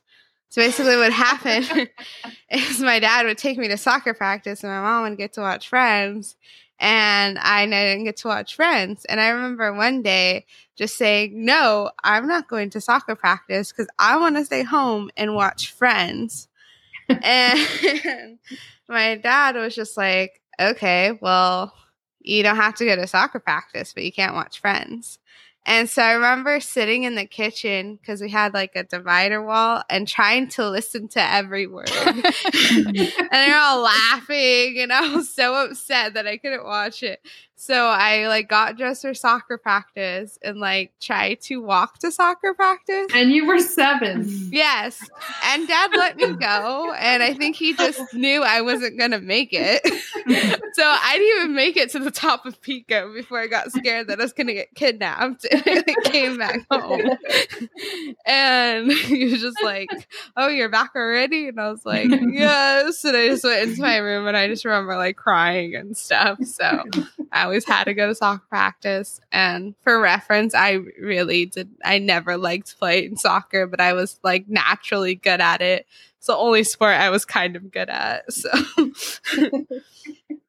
So 0.50 0.62
basically, 0.62 0.98
what 0.98 1.14
happened 1.14 1.90
is 2.52 2.80
my 2.80 3.00
dad 3.00 3.26
would 3.26 3.40
take 3.40 3.58
me 3.58 3.70
to 3.70 3.78
soccer 3.78 4.14
practice, 4.14 4.64
and 4.64 4.72
my 4.72 4.82
mom 4.82 5.10
would 5.10 5.18
get 5.18 5.34
to 5.34 5.42
watch 5.42 5.68
Friends, 5.68 6.36
and 6.82 7.38
I 7.38 7.68
didn't 7.68 8.06
get 8.06 8.18
to 8.18 8.28
watch 8.28 8.56
Friends. 8.56 9.06
And 9.06 9.22
I 9.22 9.30
remember 9.30 9.72
one 9.72 10.02
day 10.02 10.48
just 10.76 10.98
saying, 10.98 11.46
No, 11.46 11.92
I'm 12.04 12.28
not 12.28 12.50
going 12.50 12.72
to 12.72 12.82
soccer 12.82 13.16
practice 13.16 13.72
because 13.72 13.88
I 14.00 14.18
want 14.18 14.36
to 14.36 14.44
stay 14.44 14.64
home 14.64 15.12
and 15.16 15.36
watch 15.36 15.72
Friends. 15.72 16.48
and 17.08 18.40
my 18.90 19.16
dad 19.16 19.56
was 19.56 19.76
just 19.76 19.96
like, 19.96 20.42
Okay, 20.60 21.18
well, 21.22 21.72
you 22.20 22.42
don't 22.42 22.56
have 22.56 22.76
to 22.76 22.86
go 22.86 22.96
to 22.96 23.06
soccer 23.06 23.40
practice, 23.40 23.94
but 23.94 24.04
you 24.04 24.12
can't 24.12 24.34
watch 24.34 24.60
Friends. 24.60 25.20
And 25.66 25.88
so 25.88 26.02
I 26.02 26.14
remember 26.14 26.60
sitting 26.60 27.04
in 27.04 27.16
the 27.16 27.26
kitchen 27.26 27.96
because 27.98 28.20
we 28.20 28.32
had 28.32 28.54
like 28.54 28.76
a 28.76 28.84
divider 28.84 29.44
wall 29.44 29.84
and 29.90 30.08
trying 30.08 30.48
to 30.50 30.68
listen 30.68 31.08
to 31.10 31.22
every 31.22 31.68
word. 31.68 31.92
and 32.06 32.96
they're 33.32 33.58
all 33.58 33.82
laughing, 33.82 34.80
and 34.80 34.92
I 34.92 35.14
was 35.16 35.30
so 35.30 35.54
upset 35.54 36.16
that 36.16 36.26
I 36.26 36.38
couldn't 36.38 36.66
watch 36.66 37.04
it. 37.04 37.22
So 37.62 37.76
I 37.76 38.28
like 38.28 38.50
got 38.50 38.76
dressed 38.76 39.04
for 39.04 39.14
soccer 39.14 39.56
practice 39.56 40.40
and 40.42 40.58
like 40.58 40.94
tried 41.00 41.42
to 41.42 41.62
walk 41.62 42.00
to 42.00 42.12
soccer 42.12 42.56
practice. 42.56 43.06
And 43.14 43.32
you 43.32 43.46
were 43.46 43.60
seven. 43.60 44.26
Yes. 44.52 45.00
And 45.44 45.68
dad 45.68 45.92
let 45.96 46.18
me 46.18 46.34
go. 46.34 46.92
And 46.98 47.22
I 47.22 47.36
think 47.36 47.56
he 47.56 47.76
just 47.76 48.16
knew 48.16 48.42
I 48.42 48.62
wasn't 48.62 48.98
going 48.98 49.12
to 49.12 49.22
make 49.22 49.50
it. 49.52 49.86
so 50.74 50.84
I 50.84 51.18
didn't 51.20 51.38
even 51.38 51.56
make 51.56 51.78
it 51.78 51.92
to 51.92 52.00
the 52.00 52.10
top 52.10 52.48
of 52.48 52.60
Pico 52.62 53.14
before 53.14 53.40
I 53.40 53.46
got 53.46 53.72
scared 53.72 54.08
that 54.08 54.20
I 54.20 54.24
was 54.24 54.34
going 54.34 54.48
to 54.48 54.56
get 54.56 54.74
kidnapped. 54.74 55.46
And 55.52 55.84
I 55.88 56.10
came 56.10 56.40
back 56.40 56.66
home. 56.72 57.12
And 58.26 58.92
he 58.92 59.26
was 59.26 59.40
just 59.40 59.62
like, 59.64 59.92
Oh, 60.36 60.48
you're 60.48 60.68
back 60.68 60.94
already? 60.96 61.50
And 61.50 61.60
I 61.60 61.70
was 61.70 61.86
like, 61.86 62.10
Yes. 62.32 63.04
And 63.04 63.16
I 63.16 63.28
just 63.28 63.44
went 63.44 63.70
into 63.70 63.82
my 63.82 63.98
room 63.98 64.26
and 64.26 64.36
I 64.36 64.48
just 64.48 64.66
remember 64.66 64.98
like 64.98 65.16
crying 65.16 65.76
and 65.76 65.96
stuff. 65.96 66.44
So 66.44 66.86
I 67.32 67.51
always 67.52 67.66
had 67.66 67.84
to 67.84 67.94
go 67.94 68.08
to 68.08 68.16
soccer 68.16 68.46
practice. 68.48 69.20
And 69.30 69.76
for 69.84 70.00
reference, 70.00 70.56
I 70.56 70.80
really 71.02 71.48
did. 71.48 71.70
I 71.84 72.00
never 72.00 72.38
liked 72.38 72.80
playing 72.80 73.18
soccer, 73.18 73.68
but 73.68 73.82
I 73.82 73.92
was 73.92 74.18
like 74.24 74.48
naturally 74.48 75.16
good 75.16 75.42
at 75.42 75.62
it. 75.62 75.86
It's 76.18 76.28
the 76.28 76.38
only 76.38 76.64
sport 76.64 76.94
I 76.96 77.10
was 77.10 77.26
kind 77.26 77.58
of 77.58 77.70
good 77.70 77.90
at. 77.90 78.32
So 78.32 78.50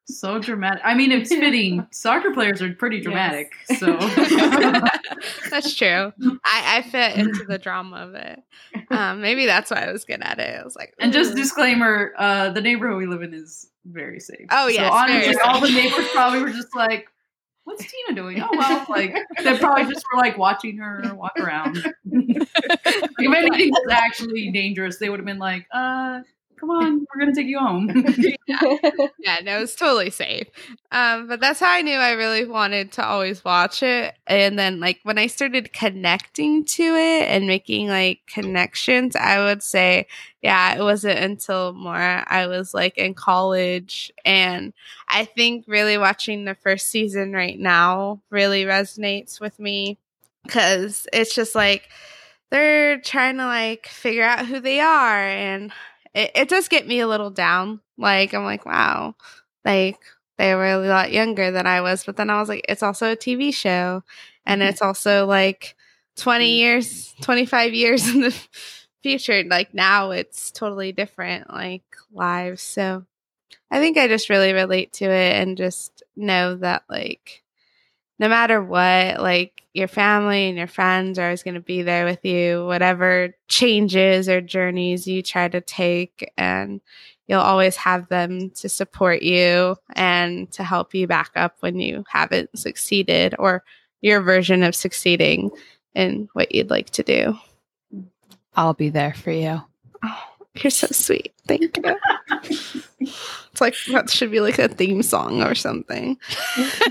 So 0.06 0.38
dramatic. 0.38 0.82
I 0.84 0.94
mean, 0.94 1.12
it's 1.12 1.28
fitting. 1.34 1.86
Soccer 1.90 2.32
players 2.32 2.60
are 2.60 2.72
pretty 2.72 3.00
dramatic. 3.00 3.52
So 3.78 3.96
that's 5.50 5.74
true. 5.74 6.12
I, 6.44 6.78
I 6.78 6.82
fit 6.82 7.16
into 7.16 7.44
the 7.44 7.58
drama 7.58 7.96
of 7.96 8.14
it. 8.14 8.42
Um, 8.90 9.20
maybe 9.20 9.46
that's 9.46 9.70
why 9.70 9.84
I 9.84 9.92
was 9.92 10.04
good 10.04 10.22
at 10.22 10.38
it. 10.38 10.60
I 10.60 10.64
was 10.64 10.76
like, 10.76 10.94
And 10.98 11.12
just 11.12 11.36
disclaimer: 11.36 12.12
uh, 12.18 12.50
the 12.50 12.60
neighborhood 12.60 12.98
we 12.98 13.06
live 13.06 13.22
in 13.22 13.32
is 13.32 13.68
very 13.84 14.20
safe. 14.20 14.46
Oh, 14.50 14.68
yeah, 14.68 14.88
so 14.88 14.94
honestly, 14.94 15.36
all 15.44 15.60
the 15.60 15.70
neighbors 15.70 16.08
probably 16.12 16.40
were 16.42 16.50
just 16.50 16.74
like, 16.74 17.08
"What's 17.64 17.84
Tina 17.84 18.16
doing?" 18.16 18.40
Oh 18.40 18.48
well, 18.52 18.86
like 18.88 19.16
they 19.42 19.58
probably 19.58 19.92
just 19.92 20.04
were 20.12 20.20
like 20.20 20.36
watching 20.36 20.78
her 20.78 21.14
walk 21.14 21.38
around. 21.38 21.94
Like, 22.04 23.28
if 23.28 23.34
anything 23.34 23.70
was 23.70 23.86
actually 23.90 24.50
dangerous, 24.50 24.98
they 24.98 25.08
would 25.08 25.18
have 25.18 25.26
been 25.26 25.38
like, 25.38 25.66
"Uh, 25.72 26.20
come 26.62 26.70
on, 26.70 27.00
we're 27.12 27.18
gonna 27.18 27.34
take 27.34 27.48
you 27.48 27.58
home. 27.58 27.88
yeah, 28.46 29.40
no, 29.42 29.58
it's 29.60 29.74
totally 29.74 30.10
safe. 30.10 30.46
Um, 30.92 31.26
but 31.26 31.40
that's 31.40 31.58
how 31.58 31.68
I 31.68 31.82
knew 31.82 31.96
I 31.96 32.12
really 32.12 32.44
wanted 32.44 32.92
to 32.92 33.04
always 33.04 33.44
watch 33.44 33.82
it. 33.82 34.14
And 34.28 34.56
then, 34.56 34.78
like, 34.78 35.00
when 35.02 35.18
I 35.18 35.26
started 35.26 35.72
connecting 35.72 36.64
to 36.64 36.82
it 36.82 37.24
and 37.28 37.48
making 37.48 37.88
like 37.88 38.20
connections, 38.28 39.16
I 39.16 39.40
would 39.40 39.60
say, 39.60 40.06
yeah, 40.40 40.76
it 40.76 40.82
wasn't 40.82 41.18
until 41.18 41.72
more 41.72 41.96
I 41.96 42.46
was 42.46 42.72
like 42.72 42.96
in 42.96 43.14
college. 43.14 44.12
And 44.24 44.72
I 45.08 45.24
think 45.24 45.64
really 45.66 45.98
watching 45.98 46.44
the 46.44 46.54
first 46.54 46.90
season 46.90 47.32
right 47.32 47.58
now 47.58 48.20
really 48.30 48.64
resonates 48.64 49.40
with 49.40 49.58
me 49.58 49.98
because 50.44 51.08
it's 51.12 51.34
just 51.34 51.56
like 51.56 51.88
they're 52.50 53.00
trying 53.00 53.38
to 53.38 53.46
like 53.46 53.86
figure 53.86 54.22
out 54.22 54.46
who 54.46 54.60
they 54.60 54.78
are 54.78 55.24
and 55.24 55.72
it, 56.14 56.30
it 56.34 56.48
does 56.48 56.68
get 56.68 56.86
me 56.86 57.00
a 57.00 57.08
little 57.08 57.30
down. 57.30 57.80
Like 57.98 58.34
I'm 58.34 58.44
like, 58.44 58.66
wow, 58.66 59.14
like 59.64 59.98
they 60.38 60.54
were 60.54 60.66
a 60.66 60.78
lot 60.78 61.12
younger 61.12 61.50
than 61.50 61.66
I 61.66 61.80
was. 61.80 62.04
But 62.04 62.16
then 62.16 62.30
I 62.30 62.40
was 62.40 62.48
like, 62.48 62.64
it's 62.68 62.82
also 62.82 63.12
a 63.12 63.16
TV 63.16 63.54
show, 63.54 64.02
and 64.44 64.60
mm-hmm. 64.60 64.70
it's 64.70 64.82
also 64.82 65.26
like 65.26 65.76
20 66.16 66.44
mm-hmm. 66.44 66.54
years, 66.54 67.14
25 67.22 67.74
years 67.74 68.08
in 68.08 68.22
the 68.22 68.48
future. 69.02 69.42
Like 69.44 69.74
now, 69.74 70.10
it's 70.10 70.50
totally 70.50 70.92
different, 70.92 71.50
like 71.50 71.84
lives. 72.12 72.62
So 72.62 73.04
I 73.70 73.80
think 73.80 73.96
I 73.96 74.08
just 74.08 74.30
really 74.30 74.52
relate 74.52 74.92
to 74.94 75.04
it 75.04 75.40
and 75.40 75.56
just 75.56 76.02
know 76.16 76.56
that 76.56 76.84
like 76.90 77.42
no 78.18 78.28
matter 78.28 78.62
what, 78.62 79.20
like 79.20 79.61
your 79.74 79.88
family 79.88 80.48
and 80.48 80.58
your 80.58 80.66
friends 80.66 81.18
are 81.18 81.24
always 81.24 81.42
going 81.42 81.54
to 81.54 81.60
be 81.60 81.82
there 81.82 82.04
with 82.04 82.24
you, 82.24 82.64
whatever 82.66 83.34
changes 83.48 84.28
or 84.28 84.40
journeys 84.40 85.06
you 85.06 85.22
try 85.22 85.48
to 85.48 85.60
take. 85.60 86.30
And 86.36 86.80
you'll 87.26 87.40
always 87.40 87.76
have 87.76 88.08
them 88.08 88.50
to 88.50 88.68
support 88.68 89.22
you 89.22 89.76
and 89.94 90.50
to 90.52 90.62
help 90.62 90.94
you 90.94 91.06
back 91.06 91.30
up 91.36 91.56
when 91.60 91.78
you 91.78 92.04
haven't 92.08 92.58
succeeded 92.58 93.34
or 93.38 93.64
your 94.02 94.20
version 94.20 94.62
of 94.62 94.74
succeeding 94.74 95.50
in 95.94 96.28
what 96.34 96.54
you'd 96.54 96.70
like 96.70 96.90
to 96.90 97.02
do. 97.02 97.34
I'll 98.54 98.74
be 98.74 98.90
there 98.90 99.14
for 99.14 99.30
you. 99.30 99.62
Oh, 100.04 100.24
you're 100.54 100.70
so 100.70 100.88
sweet. 100.90 101.32
Thank 101.46 101.76
you. 101.76 101.96
it's 103.00 103.60
like 103.60 103.74
that 103.90 104.10
should 104.10 104.30
be 104.30 104.40
like 104.40 104.58
a 104.58 104.68
theme 104.68 105.02
song 105.02 105.42
or 105.42 105.54
something 105.54 106.18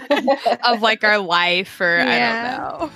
of 0.65 0.81
like 0.81 1.03
our 1.03 1.19
life 1.19 1.79
or 1.79 1.97
yeah. 1.97 2.59
I 2.59 2.79
don't 2.79 2.81
know. 2.81 2.91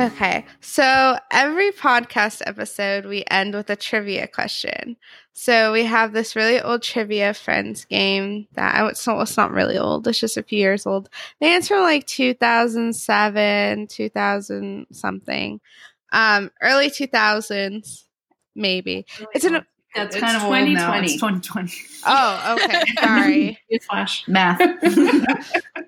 Okay. 0.00 0.46
So 0.60 1.18
every 1.30 1.72
podcast 1.72 2.40
episode, 2.46 3.04
we 3.04 3.22
end 3.30 3.54
with 3.54 3.68
a 3.68 3.76
trivia 3.76 4.26
question. 4.26 4.96
So 5.34 5.72
we 5.72 5.84
have 5.84 6.12
this 6.12 6.34
really 6.34 6.58
old 6.58 6.82
trivia 6.82 7.34
friends 7.34 7.84
game 7.84 8.46
that 8.54 8.74
I 8.74 8.82
would, 8.82 8.96
so 8.96 9.20
it's 9.20 9.36
not 9.36 9.52
really 9.52 9.76
old. 9.76 10.08
It's 10.08 10.18
just 10.18 10.38
a 10.38 10.42
few 10.42 10.58
years 10.58 10.86
old. 10.86 11.10
They 11.40 11.54
answer 11.54 11.78
like 11.80 12.06
2007, 12.06 13.86
2000 13.88 14.86
something, 14.90 15.60
um, 16.12 16.50
early 16.62 16.88
2000s, 16.88 18.04
maybe. 18.56 19.04
It's 19.34 19.44
an, 19.44 19.66
that's 19.94 20.16
it's 20.16 20.24
kind 20.24 20.36
of 20.36 20.42
2020. 20.42 20.70
Old 20.70 20.76
now. 20.76 20.94
It's 21.02 21.14
2020. 21.14 21.72
Oh, 22.06 22.58
okay. 22.58 22.82
Sorry. 23.00 23.58
Flash 23.82 24.26
math. 24.28 24.60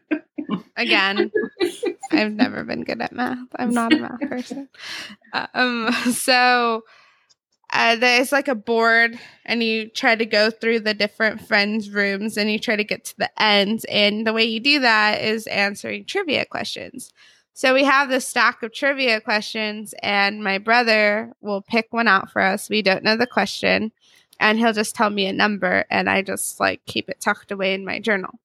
Again, 0.76 1.30
I've 2.12 2.32
never 2.32 2.64
been 2.64 2.84
good 2.84 3.00
at 3.00 3.12
math. 3.12 3.48
I'm 3.56 3.72
not 3.72 3.92
a 3.92 3.98
math 3.98 4.20
person. 4.20 4.68
Um, 5.54 5.90
so 6.12 6.84
uh, 7.72 7.96
there's 7.96 8.32
like 8.32 8.48
a 8.48 8.54
board, 8.54 9.18
and 9.46 9.62
you 9.62 9.88
try 9.88 10.14
to 10.14 10.26
go 10.26 10.50
through 10.50 10.80
the 10.80 10.92
different 10.92 11.40
friends' 11.40 11.88
rooms, 11.88 12.36
and 12.36 12.52
you 12.52 12.58
try 12.58 12.76
to 12.76 12.84
get 12.84 13.06
to 13.06 13.16
the 13.16 13.42
end. 13.42 13.86
And 13.88 14.26
the 14.26 14.34
way 14.34 14.44
you 14.44 14.60
do 14.60 14.80
that 14.80 15.22
is 15.22 15.46
answering 15.46 16.04
trivia 16.04 16.44
questions. 16.44 17.12
So 17.54 17.72
we 17.72 17.84
have 17.84 18.10
this 18.10 18.28
stack 18.28 18.62
of 18.62 18.74
trivia 18.74 19.22
questions, 19.22 19.94
and 20.02 20.44
my 20.44 20.58
brother 20.58 21.32
will 21.40 21.62
pick 21.62 21.88
one 21.92 22.08
out 22.08 22.30
for 22.30 22.42
us. 22.42 22.68
We 22.68 22.82
don't 22.82 23.04
know 23.04 23.16
the 23.16 23.26
question, 23.26 23.92
and 24.38 24.58
he'll 24.58 24.74
just 24.74 24.94
tell 24.94 25.10
me 25.10 25.26
a 25.26 25.32
number, 25.32 25.86
and 25.90 26.10
I 26.10 26.20
just 26.20 26.60
like 26.60 26.84
keep 26.84 27.08
it 27.08 27.20
tucked 27.20 27.52
away 27.52 27.72
in 27.72 27.86
my 27.86 28.00
journal. 28.00 28.38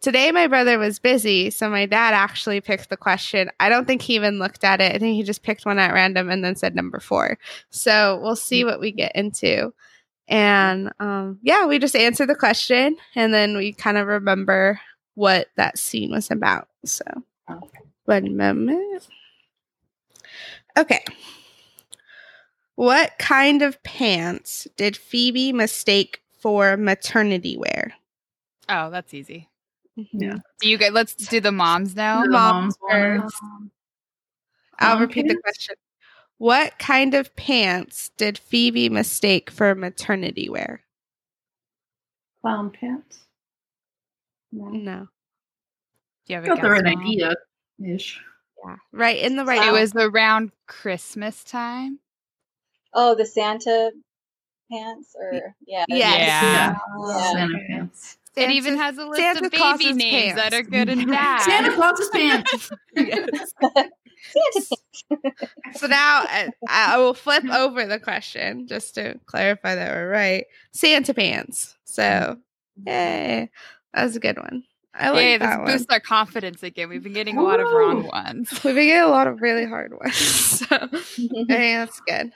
Today, 0.00 0.30
my 0.30 0.46
brother 0.46 0.78
was 0.78 1.00
busy, 1.00 1.50
so 1.50 1.68
my 1.68 1.84
dad 1.84 2.14
actually 2.14 2.60
picked 2.60 2.88
the 2.88 2.96
question. 2.96 3.50
I 3.58 3.68
don't 3.68 3.84
think 3.84 4.00
he 4.00 4.14
even 4.14 4.38
looked 4.38 4.62
at 4.62 4.80
it. 4.80 4.94
I 4.94 4.98
think 4.98 5.16
he 5.16 5.24
just 5.24 5.42
picked 5.42 5.66
one 5.66 5.78
at 5.80 5.92
random 5.92 6.30
and 6.30 6.44
then 6.44 6.54
said 6.54 6.76
number 6.76 7.00
four. 7.00 7.36
So 7.70 8.20
we'll 8.22 8.36
see 8.36 8.64
what 8.64 8.78
we 8.78 8.92
get 8.92 9.16
into. 9.16 9.72
And 10.28 10.92
um, 11.00 11.40
yeah, 11.42 11.66
we 11.66 11.80
just 11.80 11.96
answer 11.96 12.26
the 12.26 12.36
question 12.36 12.96
and 13.16 13.34
then 13.34 13.56
we 13.56 13.72
kind 13.72 13.96
of 13.98 14.06
remember 14.06 14.80
what 15.14 15.48
that 15.56 15.78
scene 15.78 16.12
was 16.12 16.30
about. 16.30 16.68
So, 16.84 17.04
one 18.04 18.36
moment. 18.36 19.08
Okay. 20.76 21.04
What 22.76 23.18
kind 23.18 23.62
of 23.62 23.82
pants 23.82 24.68
did 24.76 24.96
Phoebe 24.96 25.52
mistake 25.52 26.22
for 26.38 26.76
maternity 26.76 27.56
wear? 27.56 27.94
Oh, 28.68 28.90
that's 28.90 29.12
easy. 29.12 29.48
Mm-hmm. 29.98 30.22
Yeah. 30.22 30.34
Do 30.60 30.68
you 30.68 30.78
guys 30.78 30.92
let's 30.92 31.14
do 31.14 31.40
the 31.40 31.50
moms 31.50 31.96
now. 31.96 32.22
The 32.22 32.30
moms, 32.30 32.76
first. 32.88 33.34
I'll 34.78 35.00
repeat 35.00 35.26
pants? 35.26 35.34
the 35.34 35.42
question. 35.42 35.74
What 36.38 36.78
kind 36.78 37.14
of 37.14 37.34
pants 37.34 38.12
did 38.16 38.38
Phoebe 38.38 38.88
mistake 38.88 39.50
for 39.50 39.74
maternity 39.74 40.48
wear? 40.48 40.82
Clown 42.42 42.70
pants. 42.70 43.24
No. 44.52 44.68
no. 44.68 45.08
Do 46.26 46.34
you 46.34 46.36
have 46.36 46.46
got 46.46 46.62
the 46.62 46.70
right 46.70 46.86
idea 46.86 47.34
ish? 47.84 48.20
Yeah. 48.64 48.76
Right 48.92 49.18
in 49.18 49.34
the 49.34 49.44
right. 49.44 49.68
It 49.68 49.72
was 49.72 49.94
around 49.96 50.52
Christmas 50.68 51.42
time. 51.42 51.98
Oh, 52.94 53.16
the 53.16 53.26
Santa 53.26 53.90
pants, 54.70 55.14
or 55.20 55.54
yeah, 55.66 55.84
yes. 55.88 55.98
yeah, 55.98 56.76
yeah. 56.98 57.32
Santa 57.32 57.58
pants. 57.68 58.17
Santa, 58.34 58.50
it 58.50 58.54
even 58.54 58.76
has 58.76 58.98
a 58.98 59.06
list 59.06 59.20
Santa 59.20 59.46
of 59.46 59.50
baby 59.50 59.56
Claus's 59.56 59.96
names 59.96 60.34
pants. 60.34 60.42
that 60.42 60.54
are 60.54 60.62
good 60.62 60.88
and 60.88 61.06
bad. 61.10 61.42
Santa 61.42 61.74
Claus's 61.74 62.08
pants. 62.10 62.70
so 65.74 65.86
now 65.86 66.22
uh, 66.22 66.50
I, 66.68 66.94
I, 66.94 66.98
will 66.98 67.14
flip 67.14 67.44
over 67.44 67.86
the 67.86 67.98
question 67.98 68.66
just 68.66 68.94
to 68.96 69.18
clarify 69.26 69.74
that 69.74 69.94
we're 69.94 70.10
right. 70.10 70.46
Santa 70.72 71.14
pants. 71.14 71.76
So, 71.84 72.38
yay, 72.86 73.50
that 73.94 74.04
was 74.04 74.16
a 74.16 74.20
good 74.20 74.38
one. 74.38 74.64
I 74.94 75.10
like 75.10 75.24
yeah, 75.24 75.38
that 75.38 75.66
boost 75.66 75.92
our 75.92 76.00
confidence 76.00 76.62
again. 76.62 76.88
We've 76.88 77.02
been 77.02 77.12
getting 77.12 77.36
a 77.38 77.42
lot 77.42 77.60
of 77.60 77.70
wrong 77.70 78.06
ones. 78.06 78.50
We've 78.64 78.74
been 78.74 78.88
getting 78.88 79.02
a 79.02 79.08
lot 79.08 79.28
of 79.28 79.40
really 79.40 79.66
hard 79.66 79.92
ones. 79.92 80.16
So 80.68 80.76
I 80.76 80.86
think 80.88 81.48
that's 81.48 82.00
good. 82.00 82.32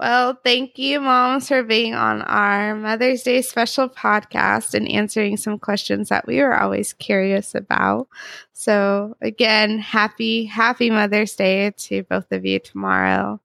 Well, 0.00 0.40
thank 0.42 0.78
you, 0.78 0.98
moms, 0.98 1.48
for 1.48 1.62
being 1.62 1.92
on 1.92 2.22
our 2.22 2.74
Mother's 2.74 3.22
Day 3.22 3.42
special 3.42 3.86
podcast 3.86 4.72
and 4.72 4.90
answering 4.90 5.36
some 5.36 5.58
questions 5.58 6.08
that 6.08 6.26
we 6.26 6.40
were 6.40 6.58
always 6.58 6.94
curious 6.94 7.54
about. 7.54 8.08
So, 8.54 9.14
again, 9.20 9.78
happy, 9.78 10.46
happy 10.46 10.88
Mother's 10.88 11.36
Day 11.36 11.72
to 11.76 12.02
both 12.04 12.32
of 12.32 12.46
you 12.46 12.60
tomorrow. 12.60 13.42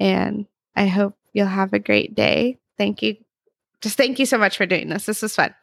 And 0.00 0.46
I 0.74 0.88
hope 0.88 1.16
you'll 1.34 1.46
have 1.46 1.72
a 1.72 1.78
great 1.78 2.16
day. 2.16 2.58
Thank 2.76 3.00
you. 3.02 3.14
Just 3.80 3.96
thank 3.96 4.18
you 4.18 4.26
so 4.26 4.38
much 4.38 4.56
for 4.56 4.66
doing 4.66 4.88
this. 4.88 5.06
This 5.06 5.22
was 5.22 5.36
fun. 5.36 5.54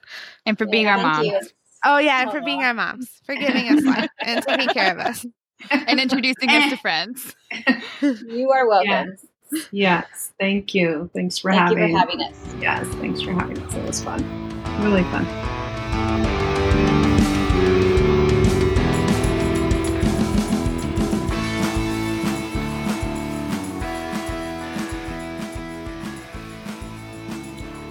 And 0.45 0.57
for 0.57 0.65
being 0.65 0.87
our 0.87 1.01
moms. 1.01 1.27
You. 1.27 1.39
Oh, 1.83 1.97
yeah. 1.97 2.21
And 2.21 2.31
for 2.31 2.39
being 2.39 2.63
our 2.63 2.73
moms, 2.73 3.09
for 3.25 3.35
giving 3.35 3.77
us 3.77 3.83
life 3.83 4.09
and 4.21 4.41
taking 4.47 4.69
care 4.69 4.93
of 4.93 4.99
us. 4.99 5.25
and 5.69 5.99
introducing 5.99 6.49
us 6.49 6.69
to 6.69 6.77
friends. 6.77 7.35
You 8.01 8.49
are 8.51 8.65
welcome. 8.69 8.87
Yes. 8.89 9.25
Yes, 9.71 10.31
thank 10.39 10.73
you. 10.73 11.09
Thanks 11.13 11.37
for 11.37 11.51
thank 11.51 11.69
having. 11.69 11.89
You 11.89 11.93
for 11.93 11.99
having 11.99 12.21
us. 12.21 12.55
Yes, 12.59 12.87
thanks 12.95 13.21
for 13.21 13.31
having 13.31 13.57
us. 13.59 13.73
It 13.73 13.83
was 13.85 14.03
fun. 14.03 14.23
Really 14.83 15.03
fun. 15.03 15.25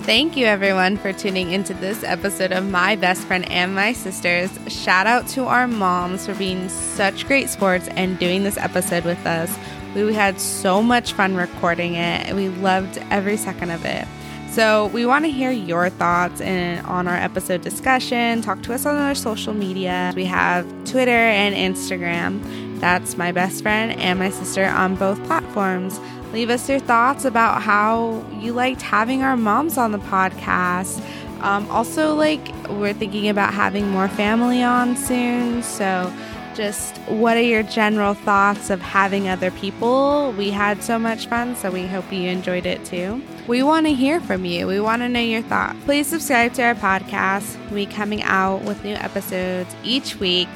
Thank 0.08 0.38
you, 0.38 0.46
everyone, 0.46 0.96
for 0.96 1.12
tuning 1.12 1.52
into 1.52 1.74
this 1.74 2.02
episode 2.02 2.50
of 2.50 2.66
My 2.70 2.96
Best 2.96 3.24
Friend 3.24 3.46
and 3.50 3.74
My 3.74 3.92
Sisters. 3.92 4.50
Shout 4.66 5.06
out 5.06 5.28
to 5.28 5.44
our 5.44 5.68
moms 5.68 6.24
for 6.24 6.34
being 6.34 6.70
such 6.70 7.26
great 7.26 7.50
sports 7.50 7.88
and 7.88 8.18
doing 8.18 8.42
this 8.42 8.56
episode 8.56 9.04
with 9.04 9.26
us. 9.26 9.54
We 9.94 10.12
had 10.14 10.40
so 10.40 10.82
much 10.82 11.12
fun 11.12 11.34
recording 11.36 11.94
it. 11.94 12.34
We 12.34 12.48
loved 12.48 12.98
every 13.10 13.36
second 13.36 13.70
of 13.70 13.84
it. 13.84 14.06
So 14.50 14.86
we 14.86 15.06
want 15.06 15.24
to 15.24 15.30
hear 15.30 15.50
your 15.50 15.88
thoughts 15.88 16.40
and 16.40 16.84
on 16.86 17.06
our 17.06 17.16
episode 17.16 17.62
discussion. 17.62 18.42
Talk 18.42 18.62
to 18.62 18.74
us 18.74 18.86
on 18.86 18.96
our 18.96 19.14
social 19.14 19.54
media. 19.54 20.12
We 20.16 20.24
have 20.24 20.66
Twitter 20.84 21.10
and 21.10 21.54
Instagram. 21.54 22.80
That's 22.80 23.16
my 23.16 23.30
best 23.32 23.62
friend 23.62 23.92
and 24.00 24.18
my 24.18 24.30
sister 24.30 24.64
on 24.64 24.94
both 24.94 25.22
platforms. 25.24 26.00
Leave 26.32 26.50
us 26.50 26.68
your 26.68 26.80
thoughts 26.80 27.24
about 27.24 27.62
how 27.62 28.24
you 28.40 28.52
liked 28.52 28.82
having 28.82 29.22
our 29.22 29.36
moms 29.36 29.78
on 29.78 29.92
the 29.92 29.98
podcast. 29.98 31.02
Um, 31.40 31.70
also, 31.70 32.14
like, 32.14 32.52
we're 32.68 32.92
thinking 32.92 33.28
about 33.28 33.54
having 33.54 33.88
more 33.88 34.08
family 34.08 34.62
on 34.62 34.96
soon. 34.96 35.62
So, 35.62 36.12
just 36.58 36.98
what 37.02 37.36
are 37.36 37.40
your 37.40 37.62
general 37.62 38.14
thoughts 38.14 38.68
of 38.68 38.80
having 38.80 39.28
other 39.28 39.52
people? 39.52 40.34
We 40.36 40.50
had 40.50 40.82
so 40.82 40.98
much 40.98 41.28
fun, 41.28 41.54
so 41.54 41.70
we 41.70 41.86
hope 41.86 42.12
you 42.12 42.28
enjoyed 42.28 42.66
it 42.66 42.84
too. 42.84 43.22
We 43.46 43.62
want 43.62 43.86
to 43.86 43.94
hear 43.94 44.20
from 44.20 44.44
you. 44.44 44.66
We 44.66 44.80
want 44.80 45.02
to 45.02 45.08
know 45.08 45.20
your 45.20 45.42
thoughts. 45.42 45.78
Please 45.84 46.08
subscribe 46.08 46.54
to 46.54 46.62
our 46.64 46.74
podcast. 46.74 47.56
We'll 47.66 47.76
be 47.76 47.86
coming 47.86 48.24
out 48.24 48.62
with 48.62 48.82
new 48.82 48.94
episodes 48.94 49.72
each 49.84 50.16
week 50.16 50.48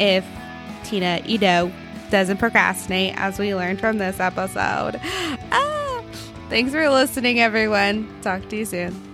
if 0.00 0.26
Tina 0.82 1.22
Edo 1.24 1.70
doesn't 2.10 2.38
procrastinate, 2.38 3.14
as 3.16 3.38
we 3.38 3.54
learned 3.54 3.80
from 3.80 3.98
this 3.98 4.20
episode. 4.20 5.00
Ah, 5.52 6.02
thanks 6.48 6.72
for 6.72 6.88
listening, 6.90 7.40
everyone. 7.40 8.08
Talk 8.20 8.48
to 8.48 8.56
you 8.56 8.64
soon. 8.64 9.05